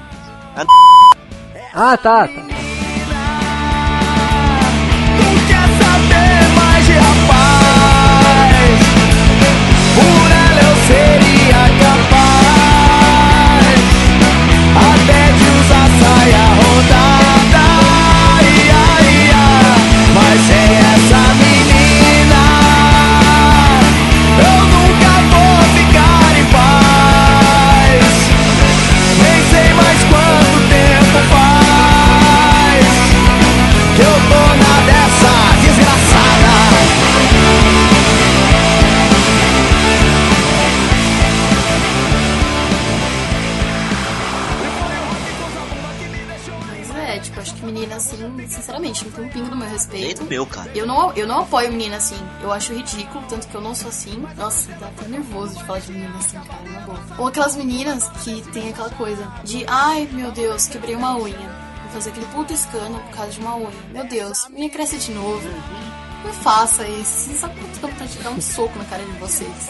A- 0.55 0.65
Ah, 1.73 1.97
tá, 1.97 2.27
tá. 2.27 2.72
Assim, 47.95 48.47
sinceramente, 48.47 49.05
não 49.05 49.11
tem 49.11 49.25
um 49.25 49.29
pingo 49.29 49.49
do 49.49 49.55
meu 49.55 49.65
Nem 49.65 49.73
respeito. 49.73 50.23
do 50.23 50.29
meu, 50.29 50.45
cara. 50.45 50.71
Eu 50.75 50.85
não, 50.85 51.11
eu 51.13 51.27
não 51.27 51.39
apoio 51.41 51.71
menina 51.71 51.97
assim. 51.97 52.17
Eu 52.41 52.51
acho 52.51 52.73
ridículo, 52.73 53.23
tanto 53.27 53.47
que 53.47 53.55
eu 53.55 53.61
não 53.61 53.73
sou 53.75 53.89
assim. 53.89 54.23
Nossa, 54.35 54.71
dá 54.73 54.87
até 54.87 55.07
nervoso 55.07 55.55
de 55.57 55.63
falar 55.63 55.79
de 55.79 55.91
menina 55.91 56.17
assim, 56.17 56.39
cara, 56.39 56.63
na 56.69 56.79
boa. 56.81 56.99
Ou 57.19 57.27
aquelas 57.27 57.55
meninas 57.55 58.09
que 58.23 58.41
tem 58.51 58.69
aquela 58.69 58.89
coisa 58.91 59.25
de, 59.43 59.65
ai 59.67 60.07
meu 60.11 60.31
Deus, 60.31 60.67
quebrei 60.67 60.95
uma 60.95 61.17
unha. 61.17 61.37
Vou 61.83 61.91
fazer 61.93 62.09
aquele 62.09 62.25
puto 62.27 62.53
escândalo 62.53 62.99
por 62.99 63.15
causa 63.15 63.31
de 63.31 63.39
uma 63.39 63.55
unha. 63.55 63.71
Meu 63.91 64.05
Deus, 64.07 64.47
minha 64.49 64.69
cresce 64.69 64.97
de 64.97 65.11
novo. 65.11 65.47
Não 66.23 66.31
faça 66.33 66.87
isso. 66.87 67.29
Você 67.29 67.35
sabe 67.35 67.59
quanto 67.59 67.79
vontade 67.81 68.11
de 68.13 68.19
dar 68.23 68.31
um 68.31 68.41
soco 68.41 68.77
na 68.77 68.85
cara 68.85 69.03
de 69.03 69.11
vocês. 69.13 69.69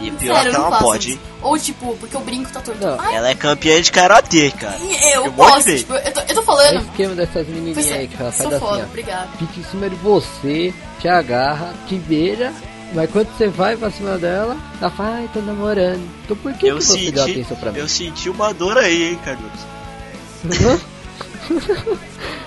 E 0.00 0.10
pior 0.10 0.34
Sério, 0.36 0.50
que 0.52 0.58
não 0.58 0.66
ela 0.66 0.70
façam 0.76 0.86
pode. 0.88 1.10
isso. 1.12 1.20
Ou 1.42 1.58
tipo, 1.58 1.96
porque 1.96 2.16
o 2.16 2.20
brinco 2.20 2.50
tá 2.52 2.60
torto. 2.60 2.84
Não. 2.84 3.00
Ai, 3.00 3.14
Ela 3.16 3.28
é 3.30 3.34
campeã 3.34 3.80
de 3.80 3.90
karatê, 3.90 4.50
cara. 4.50 4.76
eu 5.14 5.24
Eu 5.26 5.32
posso, 5.32 5.74
tipo, 5.76 5.94
eu 5.94 6.12
tô, 6.12 6.20
eu 6.20 6.26
tô 6.26 6.32
É 6.34 6.38
o 6.38 6.42
falando. 6.42 6.80
esquema 6.82 7.14
dessas 7.14 7.46
menininhas 7.48 7.86
é, 7.90 7.94
aí 7.94 8.08
que 8.08 8.20
ela 8.20 8.30
sou 8.32 8.50
faz 8.50 8.60
foda, 8.62 8.74
assim, 8.74 8.82
ó. 8.82 8.86
obrigada. 8.86 9.28
Fica 9.38 9.60
em 9.60 9.64
cima 9.64 9.88
de 9.88 9.96
você, 9.96 10.74
te 11.00 11.08
agarra, 11.08 11.72
te 11.88 11.94
beija, 11.96 12.52
mas 12.92 13.10
quando 13.10 13.28
você 13.36 13.48
vai 13.48 13.76
pra 13.76 13.90
cima 13.90 14.18
dela, 14.18 14.56
ela 14.80 14.90
fala, 14.90 15.16
ai, 15.16 15.30
tô 15.32 15.40
namorando. 15.40 16.06
Então 16.24 16.36
por 16.36 16.52
que, 16.54 16.66
Eu 16.66 16.76
que 16.78 16.84
você 16.84 17.10
deu 17.10 17.22
senti, 17.24 17.30
atenção 17.40 17.56
pra 17.56 17.72
mim? 17.72 17.78
eu 17.78 17.88
senti 17.88 18.28
uma 18.28 18.52
dor 18.52 18.76
aí, 18.76 19.10
hein, 19.12 19.18
Cardoso. 19.24 19.76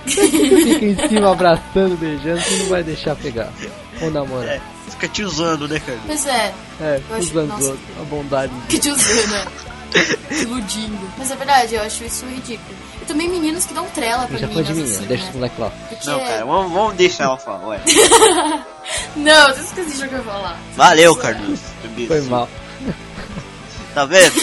Fica 0.05 0.85
em 0.85 1.07
cima 1.07 1.31
abraçando, 1.31 1.97
beijando, 1.99 2.41
você 2.41 2.57
não 2.57 2.65
vai 2.67 2.83
deixar 2.83 3.15
pegar. 3.15 3.51
Ou 4.01 4.09
namorar. 4.11 4.55
É, 4.55 4.61
fica 4.89 5.07
te 5.07 5.23
usando, 5.23 5.67
né, 5.67 5.79
Cardoso? 5.79 6.07
Pois 6.07 6.25
é, 6.25 6.53
É, 6.81 7.01
Eu 7.09 7.17
usando 7.17 7.53
os 7.53 7.59
nossa. 7.59 7.77
A 7.99 8.03
bondade. 8.05 8.53
que 8.69 8.79
te 8.79 8.89
usando, 8.89 9.27
né? 9.27 9.45
Iludindo. 10.41 11.11
Mas 11.17 11.31
é 11.31 11.35
verdade, 11.35 11.75
eu 11.75 11.81
acho 11.81 12.03
isso 12.03 12.25
ridículo. 12.25 12.77
E 13.01 13.05
também 13.05 13.27
meninos 13.27 13.65
que 13.65 13.73
dão 13.73 13.85
trela 13.87 14.27
pra 14.27 14.37
Já 14.37 14.47
foi 14.47 14.63
de 14.63 14.73
menina, 14.73 14.95
assim, 14.95 15.05
deixa 15.07 15.23
né? 15.23 15.29
esse 15.29 15.37
moleque 15.37 15.61
lá. 15.61 15.69
Porque... 15.89 16.09
Não, 16.09 16.19
cara, 16.19 16.45
vamos, 16.45 16.71
vamos 16.71 16.95
deixar 16.95 17.23
ela 17.23 17.37
falar, 17.37 17.67
ué. 17.67 17.81
Não, 19.15 19.49
eu 19.49 19.63
esqueci 19.63 20.03
o 20.03 20.07
que 20.07 20.13
eu 20.15 20.17
ia 20.19 20.23
falar. 20.23 20.59
Valeu, 20.75 21.15
Cardoso. 21.15 21.61
Foi 22.07 22.21
mal. 22.21 22.49
Tá 23.93 24.05
vendo? 24.05 24.33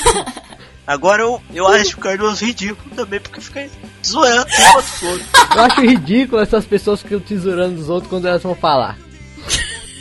Agora 0.86 1.22
eu, 1.22 1.42
eu 1.53 1.66
acho 1.66 1.97
o 1.97 2.01
Cardoso 2.01 2.44
ridículo 2.44 2.94
também, 2.94 3.18
porque 3.18 3.40
fica 3.40 3.68
zoando 4.05 4.47
o 4.51 5.01
todo. 5.01 5.24
Eu 5.57 5.62
acho 5.62 5.80
ridículo 5.80 6.40
essas 6.40 6.64
pessoas 6.64 7.03
que 7.03 7.09
ficam 7.09 7.20
tesourando 7.20 7.80
os 7.80 7.88
outros 7.88 8.09
quando 8.09 8.26
elas 8.28 8.42
vão 8.42 8.55
falar. 8.55 8.97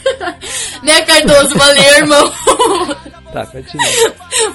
Né, 0.84 1.02
Cardoso? 1.02 1.58
Valeu, 1.58 1.94
irmão. 1.94 2.32
Tá, 3.36 3.46
continua. 3.48 3.86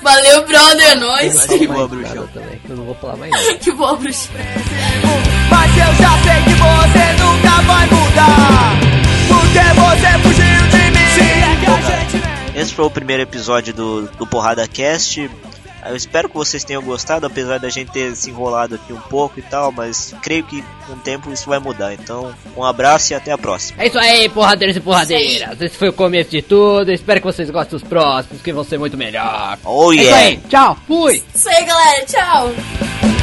Valeu, 0.00 0.46
brother, 0.46 0.90
é 0.92 0.94
nóis. 0.94 1.34
Mas 1.34 1.46
que 1.46 1.66
boa, 1.66 1.86
bruxão. 1.86 2.14
nada 2.14 2.28
também, 2.32 2.58
que 2.60 2.70
eu 2.70 2.76
não 2.76 2.84
vou 2.86 2.94
falar 2.94 3.16
mais 3.18 3.30
nada. 3.30 3.54
Que 3.60 3.72
boa, 3.72 3.94
bruxa. 3.96 4.28
Mas 5.50 5.76
eu 5.76 5.94
já 5.96 6.22
sei 6.22 6.42
que 6.44 6.54
você 6.54 7.22
nunca 7.22 7.62
vai 7.62 7.86
mudar 7.88 8.80
Porque 9.28 9.58
você 9.80 10.18
fugiu 10.22 10.68
de 10.70 10.90
mim 10.92 11.06
Se 11.14 11.20
é 11.20 11.56
que 11.60 11.66
a 11.66 12.00
gente 12.08 12.58
Esse 12.58 12.72
foi 12.72 12.86
o 12.86 12.90
primeiro 12.90 13.22
episódio 13.22 13.74
do, 13.74 14.02
do 14.16 14.26
Porrada 14.26 14.66
Cast. 14.66 15.30
Eu 15.86 15.96
espero 15.96 16.28
que 16.28 16.34
vocês 16.34 16.64
tenham 16.64 16.82
gostado, 16.82 17.26
apesar 17.26 17.58
da 17.58 17.68
gente 17.68 17.90
ter 17.90 18.14
se 18.14 18.30
enrolado 18.30 18.74
aqui 18.74 18.92
um 18.92 19.00
pouco 19.00 19.38
e 19.38 19.42
tal, 19.42 19.72
mas 19.72 20.14
creio 20.22 20.44
que 20.44 20.62
com 20.86 20.92
o 20.94 20.96
tempo 20.96 21.32
isso 21.32 21.48
vai 21.48 21.58
mudar. 21.58 21.94
Então, 21.94 22.34
um 22.56 22.64
abraço 22.64 23.12
e 23.12 23.16
até 23.16 23.32
a 23.32 23.38
próxima. 23.38 23.82
É 23.82 23.86
isso 23.86 23.98
aí, 23.98 24.28
porradeiros 24.28 24.76
e 24.76 24.80
porradeiras. 24.80 25.60
Esse 25.60 25.76
foi 25.76 25.88
o 25.88 25.92
começo 25.92 26.30
de 26.30 26.42
tudo. 26.42 26.90
Espero 26.92 27.20
que 27.20 27.26
vocês 27.26 27.48
gostem 27.50 27.78
dos 27.78 27.88
próximos, 27.88 28.42
que 28.42 28.52
vão 28.52 28.64
ser 28.64 28.78
muito 28.78 28.96
melhor. 28.96 29.58
Oh 29.64 29.92
É 29.92 29.96
isso 29.96 30.04
yeah! 30.04 30.26
aí, 30.26 30.40
tchau, 30.48 30.76
fui! 30.86 31.22
Isso 31.34 31.48
aí, 31.48 31.64
galera. 31.64 32.04
Tchau. 32.06 33.19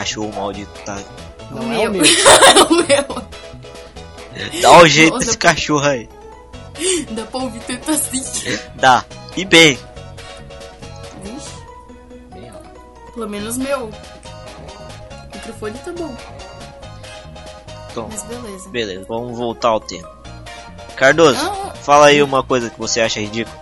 Cachorro 0.00 0.32
maldito? 0.32 0.80
Tá? 0.84 0.98
Não 1.50 1.68
o 1.68 1.72
é 1.72 1.78
o 1.88 1.90
meu. 1.90 1.92
meu. 1.92 2.02
o 2.70 2.74
meu. 2.74 3.30
Dá 4.62 4.72
um 4.72 4.86
jeito 4.86 5.12
Nossa. 5.14 5.26
nesse 5.26 5.38
cachorro 5.38 5.84
aí. 5.86 6.08
Dá 7.10 7.24
pra 7.26 7.40
ouvir 7.40 7.60
tanto 7.60 7.90
assim. 7.90 8.22
Dá. 8.76 9.04
E 9.36 9.44
bem. 9.44 9.78
Vixe. 11.22 11.50
Pelo 13.14 13.28
menos 13.28 13.56
meu. 13.58 13.86
O 13.86 15.34
microfone 15.34 15.78
tá 15.78 15.92
bom. 15.92 16.16
Então, 17.90 18.08
Mas 18.10 18.22
beleza. 18.22 18.68
beleza, 18.70 19.04
vamos 19.08 19.36
voltar 19.36 19.68
ao 19.68 19.80
tema. 19.80 20.08
Cardoso, 20.96 21.40
Ah. 21.44 21.74
fala 21.74 22.06
aí 22.06 22.22
uma 22.22 22.42
coisa 22.42 22.70
que 22.70 22.78
você 22.78 23.00
acha 23.00 23.20
ridículo. 23.20 23.56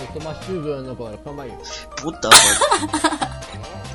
Eu 0.00 0.06
tô 0.08 0.20
mastigando 0.20 0.90
agora, 0.90 1.16
calma 1.18 1.44
aí. 1.44 1.52
Puta, 1.96 2.28
mano. 2.28 2.90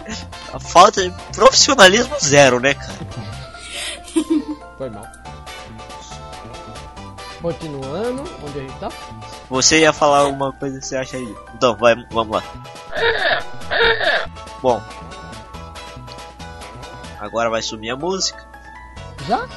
A 0.54 0.60
falta 0.60 1.02
de 1.02 1.12
profissionalismo 1.34 2.16
zero, 2.20 2.60
né, 2.60 2.74
cara? 2.74 2.93
Foi 4.78 4.89
mal. 4.89 5.06
Continuando, 7.41 8.24
onde 8.43 8.60
a 8.60 8.62
gente 8.62 8.80
tá? 8.80 8.89
Você 9.50 9.80
ia 9.80 9.93
falar 9.93 10.28
uma 10.28 10.52
coisa 10.52 10.80
que 10.80 10.86
você 10.86 10.97
acha 10.97 11.18
ridículo. 11.18 11.45
Então, 11.56 11.76
vai, 11.76 11.95
vamos 12.12 12.36
lá. 12.36 12.43
Bom. 14.62 14.82
Agora 17.20 17.50
vai 17.50 17.62
subir 17.62 17.89
a 17.91 17.95
música. 17.95 18.45
Já? 19.28 19.47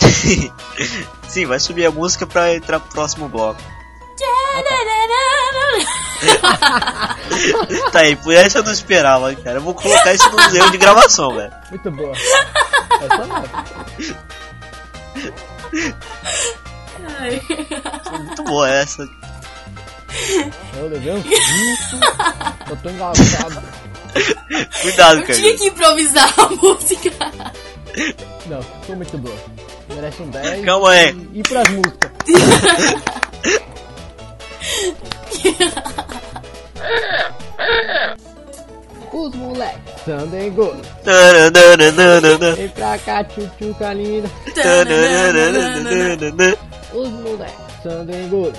Sim, 1.28 1.46
vai 1.46 1.60
subir 1.60 1.86
a 1.86 1.90
música 1.90 2.26
pra 2.26 2.54
entrar 2.54 2.80
pro 2.80 2.90
próximo 2.90 3.28
bloco. 3.28 3.60
Tá 3.60 4.64
aí, 7.94 8.16
por 8.16 8.34
essa 8.34 8.58
eu 8.58 8.64
não 8.64 8.72
esperava, 8.72 9.34
cara. 9.36 9.58
Eu 9.58 9.62
vou 9.62 9.74
colocar 9.74 10.12
isso 10.14 10.28
erros 10.54 10.72
de 10.72 10.78
gravação, 10.78 11.34
velho. 11.34 11.52
Muito 11.70 11.90
boa. 11.90 12.12
Essa 13.00 13.26
não. 13.26 13.44
Muito 18.18 18.42
boa 18.44 18.68
essa. 18.68 19.08
Eu 20.76 20.88
levei 20.88 21.12
um 21.12 21.22
susto. 21.22 21.98
Eu 22.70 22.76
tô 22.76 22.90
engasgado. 22.90 23.62
Cuidado, 24.82 25.20
Eu 25.20 25.26
cara. 25.26 25.38
tinha 25.38 25.56
que 25.56 25.66
improvisar 25.66 26.34
a 26.38 26.48
música. 26.48 27.10
Não, 28.46 28.62
foi 28.86 28.96
muito 28.96 29.18
boa. 29.18 29.36
Merece 29.94 30.22
um 30.22 30.30
10. 30.30 30.64
Calma 30.64 30.90
aí. 30.90 31.16
E, 31.32 31.40
e 31.40 31.42
pras 31.42 31.68
músicas. 31.68 32.10
Sunday 40.04 40.50
Good. 40.50 40.76
Tananana. 41.04 42.54
Vem 42.54 42.68
pra 42.68 42.96
cá, 42.98 43.24
tchutchuca 43.24 43.92
linda. 43.92 44.30
Os 46.92 47.08
moleques 47.10 48.28
Good. 48.30 48.54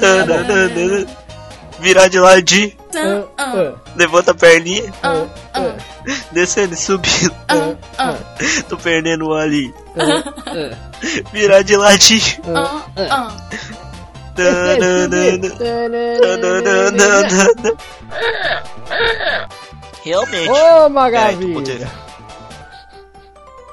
Tananana. 0.00 1.06
Virar 1.80 2.08
de 2.08 2.20
ladinho, 2.20 2.72
Ah, 2.94 3.22
ah, 3.38 3.72
levanta 3.96 4.32
a 4.32 4.34
perninha, 4.34 4.92
ah, 5.02 5.24
descendo 6.30 6.74
e 6.74 6.76
subindo. 6.76 7.34
ah, 7.48 7.74
Tô 8.68 8.76
perdendo 8.76 9.28
um 9.28 9.32
ali. 9.32 9.72
Virar 11.32 11.62
de 11.62 11.74
ladinho. 11.76 12.20
Realmente. 20.02 20.50
Ô, 20.50 20.88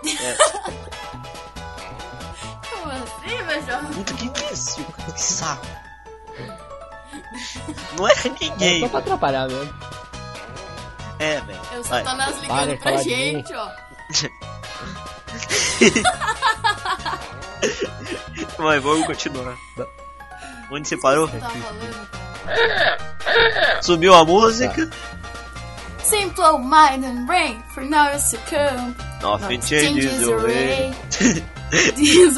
É, 0.05 0.38
meu 3.43 3.61
jovem? 3.65 3.91
Puta 3.93 4.13
que 4.13 4.25
imbecil, 4.25 4.86
cara. 4.97 5.11
Que 5.11 5.21
saco. 5.21 5.65
Não 7.97 8.07
é 8.07 8.11
É 8.11 8.15
ninguém. 8.39 8.82
só 8.82 8.89
pra 8.89 8.99
atrapalhar 8.99 9.47
mesmo. 9.47 9.73
É, 11.19 11.39
velho. 11.41 11.59
Tô 11.84 11.93
nas 12.15 12.36
Para 12.36 12.61
ligando 12.65 12.80
pra 12.80 12.97
gente, 12.97 13.53
ó. 13.53 13.69
Vai, 18.57 18.80
vamos 18.80 19.05
continuar. 19.07 19.55
Onde 20.71 20.88
você 20.88 20.97
parou? 20.97 21.28
Tá. 21.28 21.51
Subiu 23.82 24.13
a 24.13 24.23
música. 24.25 24.89
Simple 26.07 26.59
mind 26.59 27.03
and 27.03 27.27
brain, 27.27 27.61
for 27.73 27.83
now 27.83 28.13
you 28.13 28.19
succumb. 28.19 28.95
Nothing 29.21 29.59
Nothing 29.59 29.61
changes 29.61 30.19
the 30.25 30.37
way. 30.37 30.93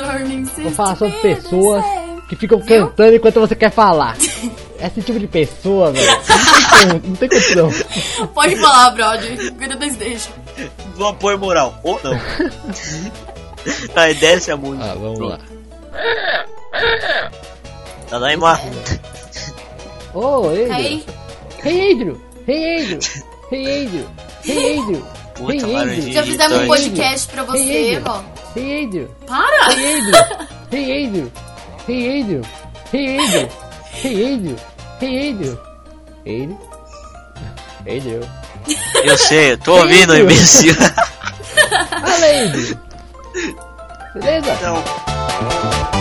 Warnings 0.03 0.49
Vou 0.57 0.71
falar 0.71 0.95
sobre 0.95 1.17
pessoas 1.19 1.85
que 2.27 2.35
ficam 2.35 2.59
cantando 2.61 3.15
enquanto 3.15 3.39
você 3.39 3.55
quer 3.55 3.71
falar. 3.71 4.17
esse 4.79 5.01
tipo 5.03 5.19
de 5.19 5.27
pessoa, 5.27 5.91
velho. 5.91 6.07
Não 6.09 6.19
tem 6.23 6.69
como, 6.69 7.07
não 7.09 7.15
tem 7.15 7.29
condição. 7.29 7.69
Pode 8.33 8.55
falar, 8.55 8.89
brother. 8.91 9.53
Cuida 9.53 9.75
das 9.75 9.95
deixa. 9.95 10.29
Do 10.95 11.05
apoio 11.05 11.37
moral, 11.37 11.79
ou 11.83 11.99
não. 12.03 12.19
Aí 13.95 14.13
desce 14.15 14.51
a 14.51 14.57
música. 14.57 14.91
Ah, 14.91 14.95
vamos 14.95 15.19
lá. 15.19 15.39
Tá 18.09 18.17
lá 18.17 18.33
em 18.33 18.37
mar. 18.37 18.59
Ô, 20.13 20.49
Adrian. 20.49 21.01
Hey, 21.63 21.91
Adrian. 21.93 22.17
Hey, 22.47 22.81
Adrian. 22.81 23.28
Hey, 23.49 23.83
Adrian. 23.85 24.07
Hey, 24.43 24.79
Adrian. 24.79 25.03
Puta, 25.35 25.53
Hey, 25.53 25.61
laranjinha 25.73 26.13
já 26.13 26.23
fizemos 26.23 26.57
um 26.59 26.67
podcast 26.67 27.27
pra 27.29 27.43
você, 27.43 27.59
Hey, 27.63 28.01
ó. 28.05 28.21
Hey, 28.55 28.85
Adrian. 28.85 29.07
Para! 29.27 29.73
Hey, 29.73 29.95
Adrian. 29.95 30.19
Hey, 30.71 31.05
Adrian. 31.07 31.31
Hey, 31.87 32.19
Adrian. 32.19 32.43
Hey, 32.91 33.17
Adrian. 33.19 33.49
Hey, 34.01 34.33
Adrian. 34.33 34.57
Hey, 34.99 35.29
Adrian. 35.29 35.57
Adrian. 36.25 36.57
Adrian. 37.87 38.21
Eu 39.03 39.17
sei, 39.17 39.51
eu 39.53 39.57
tô 39.57 39.77
ouvindo, 39.77 40.13
Adrian. 40.13 40.23
imbecil. 40.31 40.75
Fala, 40.75 42.25
Adrian. 42.25 42.79
Beleza? 44.13 44.57
Não. 44.61 45.98